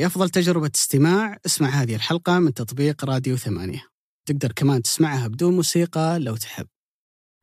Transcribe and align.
لأفضل 0.00 0.30
تجربة 0.30 0.70
استماع. 0.74 1.38
اسمع 1.46 1.68
هذه 1.68 1.94
الحلقة 1.94 2.38
من 2.38 2.54
تطبيق 2.54 3.04
راديو 3.04 3.36
ثمانية. 3.36 3.82
تقدر 4.26 4.52
كمان 4.52 4.82
تسمعها 4.82 5.28
بدون 5.28 5.56
موسيقى 5.56 6.18
لو 6.18 6.36
تحب. 6.36 6.66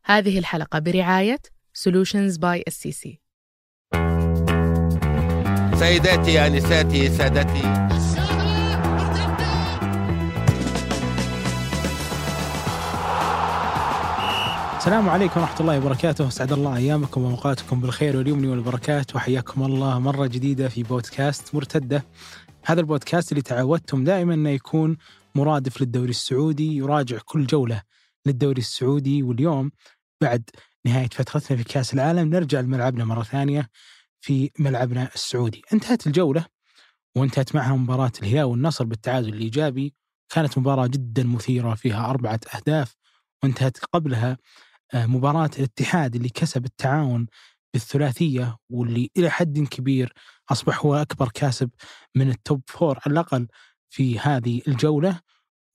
هذه 0.05 0.40
الحلقة 0.40 0.80
برعاية 0.80 1.40
Solutions 1.78 2.33
by 2.38 2.62
SCC 2.70 3.17
سيداتي 5.80 6.48
انساتي 6.48 7.17
سادتي. 7.17 7.88
السلام 14.78 15.10
عليكم 15.10 15.42
ورحمة 15.42 15.60
الله 15.60 15.78
وبركاته، 15.78 16.28
أسعد 16.28 16.52
الله 16.52 16.78
أيامكم 16.78 17.24
وأوقاتكم 17.24 17.82
بالخير 17.82 18.18
واليمن 18.18 18.46
والبركات. 18.46 19.16
وحياكم 19.16 19.64
الله 19.64 20.00
مرة 20.00 20.28
جديدة 20.28 20.70
في 20.70 20.84
بودكاست 20.84 21.55
مرتدة. 21.55 22.04
هذا 22.68 22.79
البودكاست 22.79 23.31
اللي 23.31 23.41
تعودتم 23.41 24.04
دائما 24.04 24.34
أنه 24.34 24.49
يكون 24.49 24.98
مرادف 25.35 25.81
للدوري 25.81 26.09
السعودي 26.09 26.75
يراجع 26.75 27.17
كل 27.25 27.45
جولة 27.45 27.81
للدوري 28.25 28.62
السعودي 28.62 29.23
واليوم 29.23 29.71
بعد 30.21 30.49
نهاية 30.85 31.09
فترتنا 31.09 31.58
في 31.58 31.63
كأس 31.63 31.94
العالم 31.94 32.30
نرجع 32.30 32.59
لملعبنا 32.59 33.05
مرة 33.05 33.23
ثانية 33.23 33.70
في 34.22 34.52
ملعبنا 34.59 35.09
السعودي. 35.16 35.61
انتهت 35.73 36.08
الجولة 36.08 36.45
وانتهت 37.16 37.55
معها 37.55 37.75
مباراة 37.75 38.11
الهلال 38.22 38.44
والنصر 38.44 38.86
بالتعادل 38.86 39.34
الإيجابي 39.34 39.94
كانت 40.30 40.58
مباراة 40.58 40.88
جدا 40.88 41.23
مثيرة 41.23 41.75
فيها 41.75 42.09
أربعة 42.09 42.39
أهداف 42.55 42.95
وانتهت 43.44 43.77
قبلها 43.94 44.38
آه، 44.94 45.05
مباراة 45.05 45.49
الاتحاد 45.58 46.16
اللي 46.16 46.30
كسب 46.30 46.66
التعاون 46.66 47.27
بالثلاثية 47.73 48.58
واللي 48.70 49.11
إلى 49.17 49.30
حد 49.30 49.59
كبير 49.59 50.13
أصبح 50.50 50.86
هو 50.86 50.96
أكبر 50.96 51.30
كاسب 51.34 51.70
من 52.16 52.30
ال 52.30 52.38
top 52.38 52.62
four 52.67 52.99
على 53.06 53.14
الأقل 53.14 53.48
في 53.90 54.20
هذه 54.20 54.62
الجولة 54.68 55.20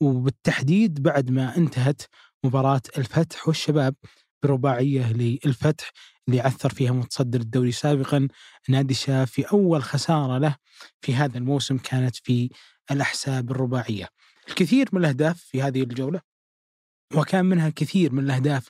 وبالتحديد 0.01 1.03
بعد 1.03 1.31
ما 1.31 1.57
انتهت 1.57 2.03
مباراة 2.45 2.83
الفتح 2.99 3.49
والشباب 3.49 3.95
برباعية 4.43 5.13
للفتح 5.13 5.93
اللي 6.29 6.41
عثر 6.41 6.71
فيها 6.71 6.93
متصدر 6.93 7.41
الدوري 7.41 7.73
سابقا 7.73 8.29
نادي 8.69 8.93
الشباب 8.95 9.27
في 9.27 9.43
أول 9.53 9.83
خسارة 9.83 10.39
له 10.39 10.57
في 11.01 11.15
هذا 11.15 11.39
الموسم 11.39 11.79
كانت 11.79 12.17
في 12.17 12.51
الأحساء 12.91 13.39
ب 13.39 13.51
الرباعية. 13.51 14.09
الكثير 14.49 14.89
من 14.93 15.01
الأهداف 15.01 15.41
في 15.41 15.63
هذه 15.63 15.83
الجولة 15.83 16.21
وكان 17.15 17.45
منها 17.45 17.69
الكثير 17.69 18.13
من 18.13 18.25
الأهداف 18.25 18.69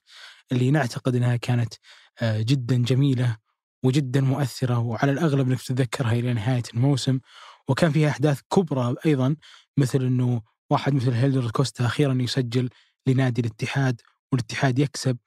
اللي 0.53 0.71
نعتقد 0.71 1.17
أنها 1.17 1.37
كانت 1.37 1.75
آه، 2.23 2.43
جدا 2.43 2.77
جميلة 2.77 3.37
وجدا 3.83 4.21
مؤثرة 4.21 4.79
وعلى 4.79 5.13
الأغلب 5.13 5.49
أنك 5.49 5.63
تتذكرها 5.63 6.13
إلى 6.13 6.33
نهاية 6.33 6.63
الموسم. 6.75 7.21
وكان 7.69 7.93
فيها 7.93 8.09
أحداث 8.09 8.41
كبرى 8.53 8.95
أيضا 9.07 9.37
مثل 9.77 10.03
أنه 10.03 10.43
واحد 10.71 10.95
مثل 10.95 11.11
هيلر 11.11 11.51
كوستا 11.51 11.87
أخيرا 11.87 12.15
يسجل 12.21 12.71
لنادي 13.07 13.41
الاتحاد 13.41 14.01
والاتحاد 14.33 14.79
يكسب 14.79 15.19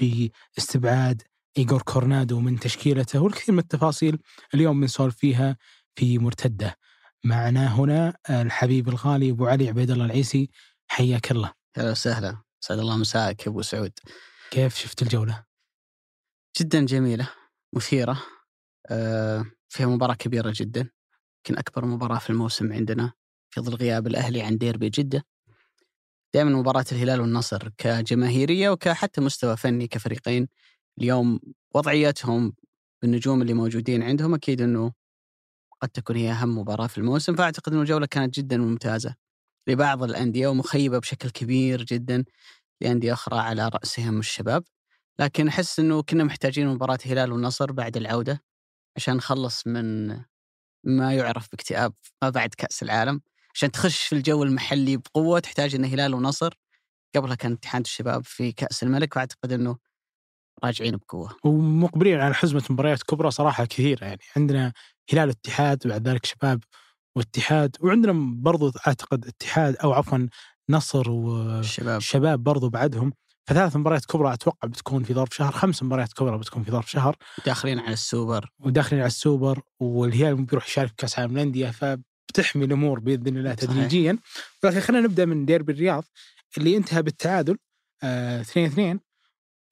باستبعاد 0.00 1.22
إيغور 1.58 1.82
كورنادو 1.82 2.40
من 2.40 2.60
تشكيلته 2.60 3.20
والكثير 3.20 3.54
من 3.54 3.58
التفاصيل 3.58 4.18
اليوم 4.54 4.80
بنسولف 4.80 5.16
فيها 5.16 5.56
في 5.94 6.18
مرتدة. 6.18 6.76
معنا 7.24 7.74
هنا 7.74 8.16
الحبيب 8.30 8.88
الغالي 8.88 9.30
أبو 9.30 9.46
علي 9.46 9.68
عبيد 9.68 9.90
الله 9.90 10.04
العيسي 10.04 10.50
حياك 10.88 11.30
الله. 11.30 11.52
هلا 11.76 11.90
وسهلا. 11.90 12.42
سعد 12.60 12.78
الله 12.78 12.96
مساءك 12.96 13.46
يا 13.46 13.50
أبو 13.50 13.62
سعود. 13.62 13.92
كيف 14.50 14.76
شفت 14.76 15.02
الجولة؟ 15.02 15.44
جدا 16.60 16.86
جميلة. 16.86 17.39
مثيرة 17.76 18.22
آه، 18.90 19.44
فيها 19.68 19.86
مباراة 19.86 20.14
كبيرة 20.14 20.52
جدا 20.56 20.80
يمكن 21.38 21.58
أكبر 21.58 21.84
مباراة 21.84 22.18
في 22.18 22.30
الموسم 22.30 22.72
عندنا 22.72 23.12
في 23.50 23.60
ظل 23.60 23.74
غياب 23.74 24.06
الأهلي 24.06 24.42
عن 24.42 24.58
ديربي 24.58 24.88
جدة. 24.90 25.24
دائما 26.34 26.50
مباراة 26.50 26.84
الهلال 26.92 27.20
والنصر 27.20 27.68
كجماهيرية 27.78 28.70
وكحتى 28.70 29.20
مستوى 29.20 29.56
فني 29.56 29.86
كفريقين. 29.88 30.48
اليوم 30.98 31.40
وضعيتهم 31.74 32.54
بالنجوم 33.02 33.42
اللي 33.42 33.54
موجودين 33.54 34.02
عندهم 34.02 34.34
أكيد 34.34 34.60
أنه 34.60 34.92
قد 35.82 35.88
تكون 35.88 36.16
هي 36.16 36.30
أهم 36.32 36.58
مباراة 36.58 36.86
في 36.86 36.98
الموسم 36.98 37.36
فأعتقد 37.36 37.72
أن 37.72 37.80
الجولة 37.80 38.06
كانت 38.06 38.34
جدا 38.34 38.58
ممتازة 38.58 39.14
لبعض 39.68 40.02
الأندية 40.02 40.48
ومخيبة 40.48 40.98
بشكل 40.98 41.30
كبير 41.30 41.82
جدا 41.84 42.24
لأندية 42.80 43.12
أخرى 43.12 43.38
على 43.38 43.68
رأسهم 43.68 44.18
الشباب. 44.18 44.64
لكن 45.20 45.48
أحس 45.48 45.80
أنه 45.80 46.02
كنا 46.02 46.24
محتاجين 46.24 46.68
مباراة 46.68 46.98
هلال 47.06 47.32
والنصر 47.32 47.72
بعد 47.72 47.96
العودة 47.96 48.42
عشان 48.96 49.16
نخلص 49.16 49.66
من 49.66 50.08
ما 50.84 51.14
يعرف 51.14 51.50
باكتئاب 51.50 51.92
ما 52.22 52.30
بعد 52.30 52.54
كأس 52.54 52.82
العالم 52.82 53.20
عشان 53.54 53.70
تخش 53.70 54.02
في 54.02 54.14
الجو 54.14 54.42
المحلي 54.42 54.96
بقوة 54.96 55.38
تحتاج 55.38 55.74
أن 55.74 55.84
هلال 55.84 56.14
ونصر 56.14 56.54
قبلها 57.16 57.34
كان 57.34 57.52
اتحاد 57.52 57.80
الشباب 57.82 58.24
في 58.24 58.52
كأس 58.52 58.82
الملك 58.82 59.16
وأعتقد 59.16 59.52
أنه 59.52 59.76
راجعين 60.64 60.96
بقوة. 60.96 61.36
ومقبلين 61.44 62.20
على 62.20 62.34
حزمة 62.34 62.62
مباريات 62.70 63.02
كبرى 63.02 63.30
صراحة 63.30 63.64
كثيرة 63.64 64.04
يعني 64.04 64.20
عندنا 64.36 64.72
هلال 65.12 65.28
اتحاد 65.30 65.86
وبعد 65.86 66.08
ذلك 66.08 66.26
شباب 66.26 66.64
واتحاد 67.16 67.76
وعندنا 67.80 68.12
برضو 68.42 68.72
أعتقد 68.86 69.26
اتحاد 69.26 69.76
أو 69.76 69.92
عفوا 69.92 70.28
نصر 70.70 71.00
الشباب 71.58 71.94
والشباب 71.94 72.42
برضو 72.42 72.68
بعدهم. 72.68 73.12
فثلاث 73.50 73.76
مباريات 73.76 74.04
كبرى 74.04 74.32
أتوقع 74.32 74.68
بتكون 74.68 75.02
في 75.02 75.14
ظرف 75.14 75.34
شهر 75.34 75.52
خمس 75.52 75.82
مباريات 75.82 76.12
كبرى 76.12 76.38
بتكون 76.38 76.62
في 76.62 76.70
ظرف 76.70 76.90
شهر. 76.90 77.16
داخلين 77.46 77.78
على 77.78 77.92
السوبر. 77.92 78.50
وداخلين 78.60 79.00
على 79.00 79.06
السوبر 79.06 79.60
والهلال 79.80 80.44
بيروح 80.44 80.66
يشارك 80.66 80.94
كأس 80.96 81.14
العالم 81.14 81.32
للانديه 81.32 81.70
فبتحمي 81.70 82.64
الأمور 82.64 83.00
بإذن 83.00 83.36
الله 83.36 83.54
تدريجيا. 83.54 84.18
لكن 84.64 84.80
خلينا 84.80 85.06
نبدأ 85.06 85.24
من 85.24 85.44
ديربي 85.44 85.72
الرياض 85.72 86.04
اللي 86.58 86.76
انتهى 86.76 87.02
بالتعادل 87.02 87.58
2 88.02 88.66
آه 88.66 88.68
2 88.68 89.00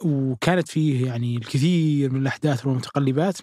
وكانت 0.04 0.68
فيه 0.68 1.06
يعني 1.06 1.36
الكثير 1.36 2.12
من 2.12 2.20
الأحداث 2.20 2.66
والمتقلبات 2.66 3.38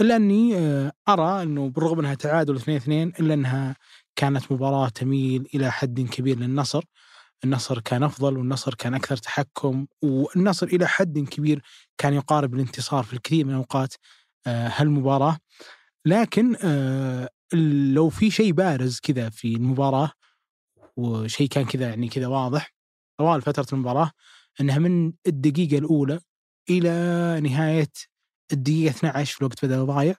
إلا 0.00 0.16
أني 0.16 0.56
آه 0.58 0.92
أرى 1.08 1.42
إنه 1.42 1.68
بالرغم 1.68 1.98
إنها 1.98 2.14
تعادل 2.14 2.56
2 2.56 2.76
2 2.76 3.12
إلا 3.20 3.34
إنها 3.34 3.76
كانت 4.16 4.52
مباراة 4.52 4.88
تميل 4.88 5.48
إلى 5.54 5.72
حد 5.72 6.00
كبير 6.00 6.38
للنصر. 6.38 6.84
النصر 7.44 7.80
كان 7.80 8.02
أفضل 8.02 8.38
والنصر 8.38 8.74
كان 8.74 8.94
أكثر 8.94 9.16
تحكم 9.16 9.86
والنصر 10.02 10.66
إلى 10.66 10.88
حد 10.88 11.18
كبير 11.18 11.62
كان 11.98 12.14
يقارب 12.14 12.54
الانتصار 12.54 13.04
في 13.04 13.12
الكثير 13.12 13.44
من 13.44 13.54
اوقات 13.54 13.94
آه، 14.46 14.68
هالمباراة. 14.76 15.38
لكن 16.06 16.56
آه، 16.62 17.28
لو 17.94 18.08
في 18.08 18.30
شيء 18.30 18.52
بارز 18.52 19.00
كذا 19.00 19.30
في 19.30 19.54
المباراة 19.56 20.12
وشيء 20.96 21.48
كان 21.48 21.64
كذا 21.64 21.88
يعني 21.88 22.08
كذا 22.08 22.26
واضح 22.26 22.74
طوال 23.18 23.42
فترة 23.42 23.66
المباراة 23.72 24.10
إنها 24.60 24.78
من 24.78 25.12
الدقيقة 25.26 25.78
الأولى 25.78 26.20
إلى 26.70 27.40
نهاية 27.42 27.92
الدقيقة 28.52 28.90
12 28.90 29.34
في 29.34 29.40
الوقت 29.40 29.64
بدل 29.64 29.86
ضايع 29.86 30.14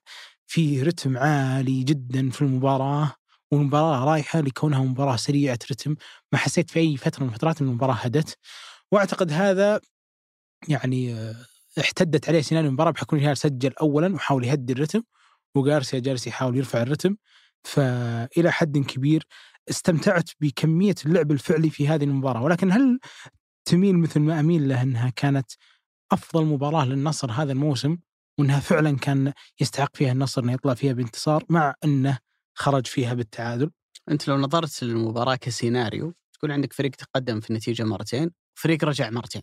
في 0.47 0.81
رتم 0.83 1.17
عالي 1.17 1.83
جدا 1.83 2.29
في 2.29 2.41
المباراة. 2.41 3.15
والمباراه 3.51 4.06
رايحه 4.06 4.41
لكونها 4.41 4.79
مباراة 4.79 5.16
سريعة 5.16 5.59
رتم. 5.72 5.95
ما 6.31 6.38
حسيت 6.39 6.69
في 6.69 6.79
أي 6.79 6.97
فترة 6.97 7.23
من 7.23 7.29
الفترات 7.29 7.62
إن 7.62 7.67
المباراة 7.67 7.94
هدت. 7.94 8.38
وأعتقد 8.91 9.31
هذا 9.31 9.79
يعني 10.67 11.13
آه، 11.13 11.35
احتدت 11.79 12.29
عليه 12.29 12.41
سيناريو 12.41 12.69
المباراة 12.69 12.91
بحكم 12.91 13.17
الهلال 13.17 13.38
سجل 13.38 13.73
اولا 13.81 14.16
وحاول 14.16 14.45
يهدي 14.45 14.73
الرتم 14.73 15.01
وجارسيا 15.56 16.00
جالس 16.00 16.28
يحاول 16.28 16.57
يرفع 16.57 16.81
الرتم. 16.81 17.16
فإلى 17.63 18.51
حد 18.51 18.78
كبير 18.78 19.28
استمتعت 19.69 20.29
بكمية 20.41 20.95
اللعب 21.06 21.31
الفعلي 21.31 21.69
في 21.69 21.88
هذه 21.88 22.03
المباراة. 22.03 22.44
ولكن 22.44 22.72
هل 22.72 23.00
تميل 23.66 24.00
مثل 24.00 24.19
ما 24.19 24.40
أميل 24.40 24.69
له 24.69 24.81
أنها 24.81 25.09
كانت 25.09 25.51
أفضل 26.11 26.45
مباراة 26.45 26.85
للنصر 26.85 27.31
هذا 27.31 27.51
الموسم 27.51 27.97
وأنها 28.40 28.59
فعلا 28.59 28.97
كان 28.97 29.34
يستحق 29.59 29.95
فيها 29.95 30.11
النصر 30.11 30.44
إنه 30.44 30.53
يطلع 30.53 30.73
فيها 30.73 30.94
بانتصار 30.94 31.44
مع 31.50 31.73
أنه 31.84 32.17
خرج 32.56 32.88
فيها 32.88 33.13
بالتعادل. 33.13 33.72
أنت 34.09 34.28
لو 34.28 34.37
نظرت 34.37 34.84
للمباراة 34.84 35.35
كسيناريو 35.35 36.14
تكون 36.34 36.52
عندك 36.52 36.73
فريق 36.73 36.91
تقدم 36.91 37.40
في 37.40 37.49
النتيجة 37.49 37.84
مرتين 37.84 38.31
فريق 38.55 38.85
رجع 38.85 39.09
مرتين. 39.09 39.41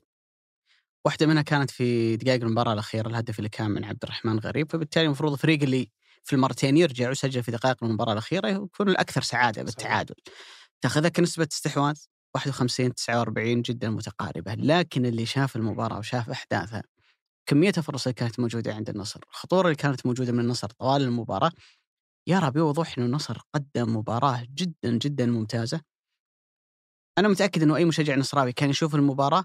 واحدة 1.05 1.27
منها 1.27 1.43
كانت 1.43 1.71
في 1.71 2.17
دقائق 2.17 2.43
المباراة 2.43 2.73
الأخيرة 2.73 3.09
الهدف 3.09 3.38
اللي 3.38 3.49
كان 3.49 3.71
من 3.71 3.85
عبد 3.85 3.99
الرحمن 4.05 4.38
غريب 4.38 4.73
فبالتالي 4.73 5.06
المفروض 5.06 5.32
الفريق 5.32 5.62
اللي 5.62 5.91
في 6.25 6.32
المرتين 6.32 6.77
يرجع 6.77 7.09
ويسجل 7.09 7.43
في 7.43 7.50
دقائق 7.50 7.85
المباراة 7.85 8.12
الأخيرة 8.12 8.49
يكون 8.49 8.88
الأكثر 8.88 9.23
سعادة 9.23 9.62
بالتعادل. 9.62 10.15
تأخذها 10.81 11.09
كنسبة 11.09 11.49
استحواذ 11.53 11.97
51 12.35 12.94
49 12.94 13.62
جدا 13.62 13.91
متقاربة. 13.91 14.55
لكن 14.55 15.06
اللي 15.06 15.27
شاف 15.27 15.56
المباراة 15.56 15.99
وشاف 15.99 16.31
أحداثها 16.31 16.82
كمية 17.47 17.73
الفرص 17.79 18.06
اللي 18.06 18.15
كانت 18.15 18.41
موجودة 18.41 18.75
عند 18.75 18.88
النصر 18.91 19.21
الخطورة 19.31 19.65
اللي 19.67 19.77
كانت 19.77 20.06
موجودة 20.06 20.32
من 20.32 20.41
النصر 20.41 20.69
طوال 20.69 21.03
المباراة 21.03 21.53
يرى 22.29 22.51
بوضوح 22.51 22.99
أن 22.99 23.05
النصر 23.05 23.39
قدم 23.55 23.97
مباراة 23.97 24.47
جدا 24.55 24.99
جدا 24.99 25.27
ممتازة. 25.27 25.81
أنا 27.19 27.29
متأكد 27.29 27.63
أنه 27.63 27.77
أي 27.77 27.85
مشجع 27.85 28.17
نصراوي 28.17 28.53
كان 28.53 28.71
يشوف 28.71 28.95
المباراة 28.95 29.45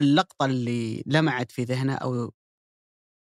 اللقطة 0.00 0.46
اللي 0.46 1.02
لمعت 1.06 1.52
في 1.52 1.64
ذهنه 1.64 1.94
أو 1.94 2.32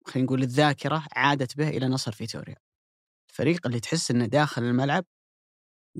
خلينا 0.07 0.25
نقول 0.25 0.43
الذاكرة 0.43 1.07
عادت 1.15 1.57
به 1.57 1.69
إلى 1.69 1.87
نصر 1.87 2.11
فيتوريا. 2.11 2.55
الفريق 3.29 3.67
اللي 3.67 3.79
تحس 3.79 4.11
أنه 4.11 4.25
داخل 4.25 4.63
الملعب 4.63 5.05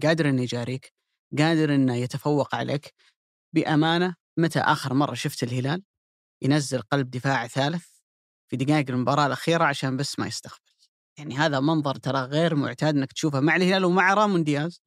قادر 0.04 0.30
إنه 0.30 0.42
يجاريك 0.42 0.94
قادر 1.38 1.75
إنه 1.75 1.96
يتفوق 1.96 2.56
عليك. 2.56 2.94
بأمانة 3.56 4.16
متى 4.38 4.60
آخر 4.60 4.94
مرة 4.94 5.13
شفت 5.13 5.44
الهلال 5.44 5.84
ينزل 6.42 6.81
قلب 6.81 7.10
دفاع 7.10 7.48
ثالث 7.48 7.86
في 8.51 8.57
دقائق 8.57 8.92
المباراة 8.92 9.25
الأخيرة 9.28 9.63
عشان 9.63 9.98
بس 9.98 10.19
ما 10.19 10.28
يستقبل 10.28 10.69
يعني 11.19 11.36
هذا 11.38 11.60
منظر 11.60 11.95
ترى 11.95 12.19
غير 12.21 12.56
معتاد 12.56 12.95
إنك 12.95 13.13
تشوفه 13.13 13.39
مع 13.39 13.56
الهلال 13.56 13.86
ومع 13.86 14.13
رامون 14.13 14.44
دياز 14.44 14.81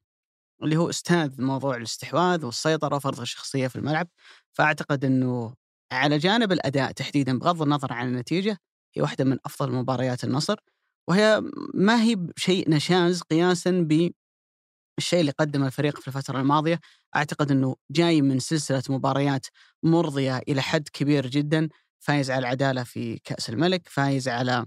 اللي 0.62 0.76
هو 0.76 0.90
أستاذ 0.90 1.43
موضوع 1.43 1.76
الاستحواذ 1.76 2.44
والسيطرة 2.44 2.96
وفرض 2.96 3.20
الشخصية 3.20 3.69
في 3.69 3.76
الملعب. 3.76 4.08
فأعتقد 4.52 5.05
إنه 5.05 5.55
على 5.93 6.19
جانب 6.19 6.52
الأداء 6.52 6.93
تحديدا 6.93 7.38
بغض 7.38 7.62
النظر 7.62 7.93
عن 7.93 8.08
النتيجة 8.08 8.58
هي 8.96 9.02
واحدة 9.02 9.25
من 9.25 9.38
أفضل 9.46 9.73
مباريات 9.73 10.25
النصر 10.25 10.56
وهي 11.08 11.43
ما 11.75 12.02
هي 12.02 12.14
بشيء 12.17 12.70
نشاز 12.70 13.23
قياسا 13.23 13.70
بالشيء 13.70 15.20
اللي 15.20 15.32
قدمه 15.32 15.67
الفريق 15.67 16.00
في 16.00 16.08
الفترة 16.08 16.40
الماضية. 16.40 16.81
أعتقد 17.17 17.50
إنه 17.50 17.76
جاي 17.90 18.23
من 18.23 18.38
سلسلة 18.38 18.82
مباريات 18.88 19.46
مرضية 19.82 20.38
إلى 20.49 20.62
حد 20.62 20.88
كبير 20.88 21.26
جدا 21.26 21.69
فايز 22.00 22.31
على 22.31 22.38
العدالة 22.40 22.82
في 22.85 23.19
كأس 23.25 23.50
الملك 23.50 23.88
فايز 23.88 24.28
على 24.28 24.67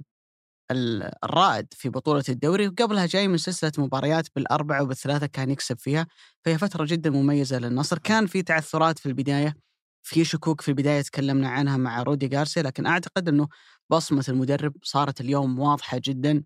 الرائد 0.72 1.68
في 1.74 1.90
بطولة 1.90 2.24
الدوري 2.30 2.68
وقبلها 2.68 3.06
جاي 3.06 3.28
من 3.28 3.38
سلسلة 3.38 3.72
مباريات 3.78 4.28
بالأربعة 4.36 4.84
وبالثلاثة 4.84 5.26
كان 5.26 5.50
يكسب 5.52 5.80
فيها. 5.80 6.08
فهي 6.46 6.58
فترة 6.58 6.86
جدا 6.86 7.10
مميزة 7.10 7.60
للنصر. 7.60 7.98
كان 7.98 8.28
في 8.28 8.42
تعثرات 8.42 9.00
في 9.00 9.06
البداية 9.06 9.56
في 10.04 10.26
شكوك 10.26 10.62
في 10.62 10.70
البداية 10.70 11.02
تكلمنا 11.02 11.50
عنها 11.50 11.78
مع 11.78 12.04
رودي 12.04 12.38
غارسيا 12.38 12.62
لكن 12.64 12.86
أعتقد 12.86 13.28
أنه 13.30 13.48
بصمة 13.90 14.26
المدرب 14.30 14.74
صارت 14.84 15.22
اليوم 15.22 15.60
واضحة 15.60 16.02
جدا 16.04 16.44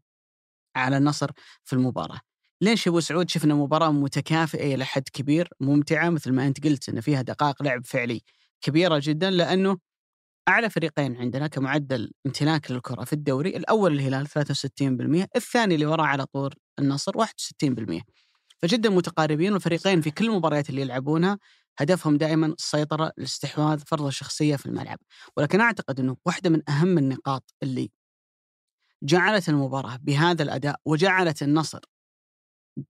على 0.76 0.98
النصر 0.98 1.32
في 1.64 1.74
المباراة. 1.74 2.20
ليش 2.62 2.88
أبو 2.88 3.00
سعود 3.00 3.30
شفنا 3.30 3.56
مباراة 3.56 3.92
متكافئة 3.92 4.76
إلى 4.76 4.86
حد 4.86 5.04
كبير 5.14 5.50
ممتعة 5.60 6.10
مثل 6.10 6.34
ما 6.34 6.48
أنت 6.48 6.64
قلت 6.68 6.90
أن 6.90 7.02
فيها 7.02 7.22
دقائق 7.22 7.64
لعب 7.64 7.86
فعلي 7.86 8.22
كبيرة 8.62 9.00
جدا 9.04 9.30
لأنه 9.30 9.78
أعلى 10.50 10.70
فريقين 10.70 11.18
عندنا 11.18 11.48
كمعدل 11.48 12.12
امتلاك 12.26 12.72
للكرة 12.72 13.04
في 13.04 13.14
الدوري 13.14 13.58
الأول 13.58 13.94
الهلال 13.94 14.28
63% 14.28 15.28
الثاني 15.36 15.76
اللي 15.76 15.86
وراه 15.86 16.06
على 16.06 16.26
طول 16.26 16.54
النصر 16.80 17.12
61% 17.24 18.02
فجدا 18.62 18.90
متقاربين 18.90 19.54
والفريقين 19.54 20.02
في 20.02 20.12
كل 20.12 20.26
المباريات 20.26 20.70
اللي 20.70 20.82
يلعبونها 20.82 21.40
هدفهم 21.80 22.18
دائما 22.18 22.48
السيطرة 22.48 23.12
الاستحواذ 23.18 23.80
فرض 23.80 24.06
الشخصية 24.06 24.56
في 24.56 24.66
الملعب. 24.66 25.00
ولكن 25.38 25.62
أعتقد 25.62 26.00
أنه 26.00 26.18
واحدة 26.26 26.50
من 26.50 26.70
أهم 26.70 26.98
النقاط 26.98 27.54
اللي 27.64 27.92
جعلت 29.04 29.50
المباراة 29.50 29.98
بهذا 30.02 30.44
الأداء 30.44 30.76
وجعلت 30.86 31.44
النصر 31.44 31.80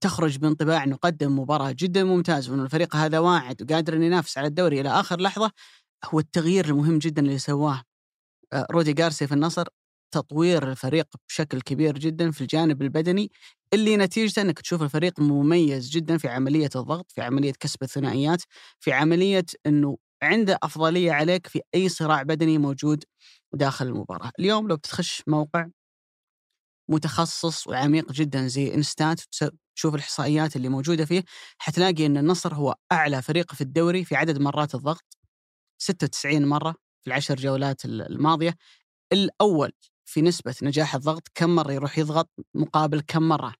تخرج 0.00 0.38
بانطباع 0.38 0.84
إنه 0.84 0.96
قدم 0.96 1.38
مباراة 1.38 1.74
جدا 1.78 2.04
ممتازه 2.04 2.52
وإنه 2.52 2.62
الفريق 2.62 2.96
هذا 2.96 3.18
واعد 3.18 3.62
وقادر 3.62 3.96
إنه 3.96 4.04
ينافس 4.04 4.38
على 4.38 4.46
الدوري 4.46 4.80
إلى 4.80 4.88
آخر 4.88 5.20
لحظة 5.20 5.52
هو 6.04 6.18
التغيير 6.18 6.64
المهم 6.64 6.98
جدا 6.98 7.22
اللي 7.22 7.38
سواه. 7.38 7.82
آه، 8.52 8.66
رودي 8.70 8.92
جارسي 8.92 9.26
في 9.26 9.34
النصر 9.34 9.64
تطوير 10.14 10.70
الفريق 10.70 11.06
بشكل 11.28 11.60
كبير 11.60 11.98
جدا 11.98 12.30
في 12.30 12.40
الجانب 12.40 12.82
البدني 12.82 13.32
اللي 13.74 13.96
نتيجته 13.96 14.42
إنك 14.42 14.60
تشوف 14.60 14.82
الفريق 14.82 15.20
مميز 15.20 15.88
جدا 15.90 16.18
في 16.18 16.28
عملية 16.28 16.70
الضغط، 16.76 17.12
في 17.12 17.22
عملية 17.22 17.52
كسب 17.60 17.82
الثنائيات، 17.82 18.42
في 18.80 18.92
عملية 18.92 19.44
إنه 19.66 19.98
عنده 20.22 20.58
أفضلية 20.62 21.12
عليك 21.12 21.46
في 21.46 21.60
أي 21.74 21.88
صراع 21.88 22.22
بدني 22.22 22.58
موجود 22.58 23.04
داخل 23.54 23.86
المباراة، 23.86 24.32
اليوم 24.40 24.68
لو 24.68 24.76
بتخش 24.76 25.22
موقع 25.26 25.66
متخصص 26.90 27.66
وعميق 27.66 28.12
جدا 28.12 28.46
زي 28.46 28.74
إنستات 28.74 29.20
تشوف 29.76 29.94
الإحصائيات 29.94 30.56
اللي 30.56 30.68
موجودة 30.68 31.04
فيه 31.04 31.24
حتلاقي 31.58 32.06
إن 32.06 32.16
النصر 32.16 32.54
هو 32.54 32.74
أعلى 32.92 33.22
فريق 33.22 33.54
في 33.54 33.60
الدوري 33.60 34.04
في 34.04 34.16
عدد 34.16 34.38
مرات 34.40 34.74
الضغط. 34.74 35.19
96 35.82 36.46
مرة 36.46 36.74
في 37.02 37.06
العشر 37.06 37.36
جولات 37.36 37.84
الماضية. 37.84 38.56
الأول 39.12 39.72
في 40.04 40.22
نسبة 40.22 40.54
نجاح 40.62 40.94
الضغط 40.94 41.28
كم 41.34 41.54
مرة 41.54 41.72
يروح 41.72 41.98
يضغط 41.98 42.30
مقابل 42.54 43.00
كم 43.00 43.22
مرة 43.22 43.54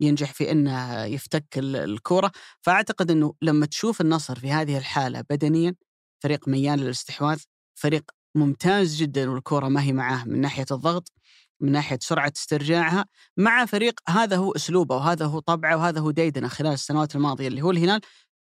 ينجح 0.00 0.32
في 0.32 0.50
إنه 0.50 1.04
يفتك 1.04 1.46
الكرة 1.58 2.32
فأعتقد 2.62 3.10
إنه 3.10 3.34
لما 3.42 3.66
تشوف 3.66 4.00
النصر 4.00 4.38
في 4.38 4.52
هذه 4.52 4.78
الحالة 4.78 5.24
بدنيا 5.30 5.74
فريق 6.22 6.48
ميال 6.48 6.78
للاستحواذ 6.78 7.40
فريق 7.74 8.10
ممتاز 8.34 8.96
جدا 8.96 9.30
والكرة 9.30 9.68
ما 9.68 9.82
هي 9.82 9.92
معاه 9.92 10.24
من 10.24 10.40
ناحية 10.40 10.66
الضغط 10.70 11.12
من 11.60 11.72
ناحية 11.72 11.98
سرعة 12.02 12.32
استرجاعها 12.36 13.06
مع 13.36 13.66
فريق 13.66 14.00
هذا 14.08 14.36
هو 14.36 14.52
أسلوبه 14.52 14.96
وهذا 14.96 15.26
هو 15.26 15.38
طبعه 15.38 15.76
وهذا 15.76 16.00
هو 16.00 16.10
ديدنه 16.10 16.48
خلال 16.48 16.72
السنوات 16.72 17.16
الماضية 17.16 17.48
اللي 17.48 17.62
هو 17.62 17.70
الهلال. 17.70 18.00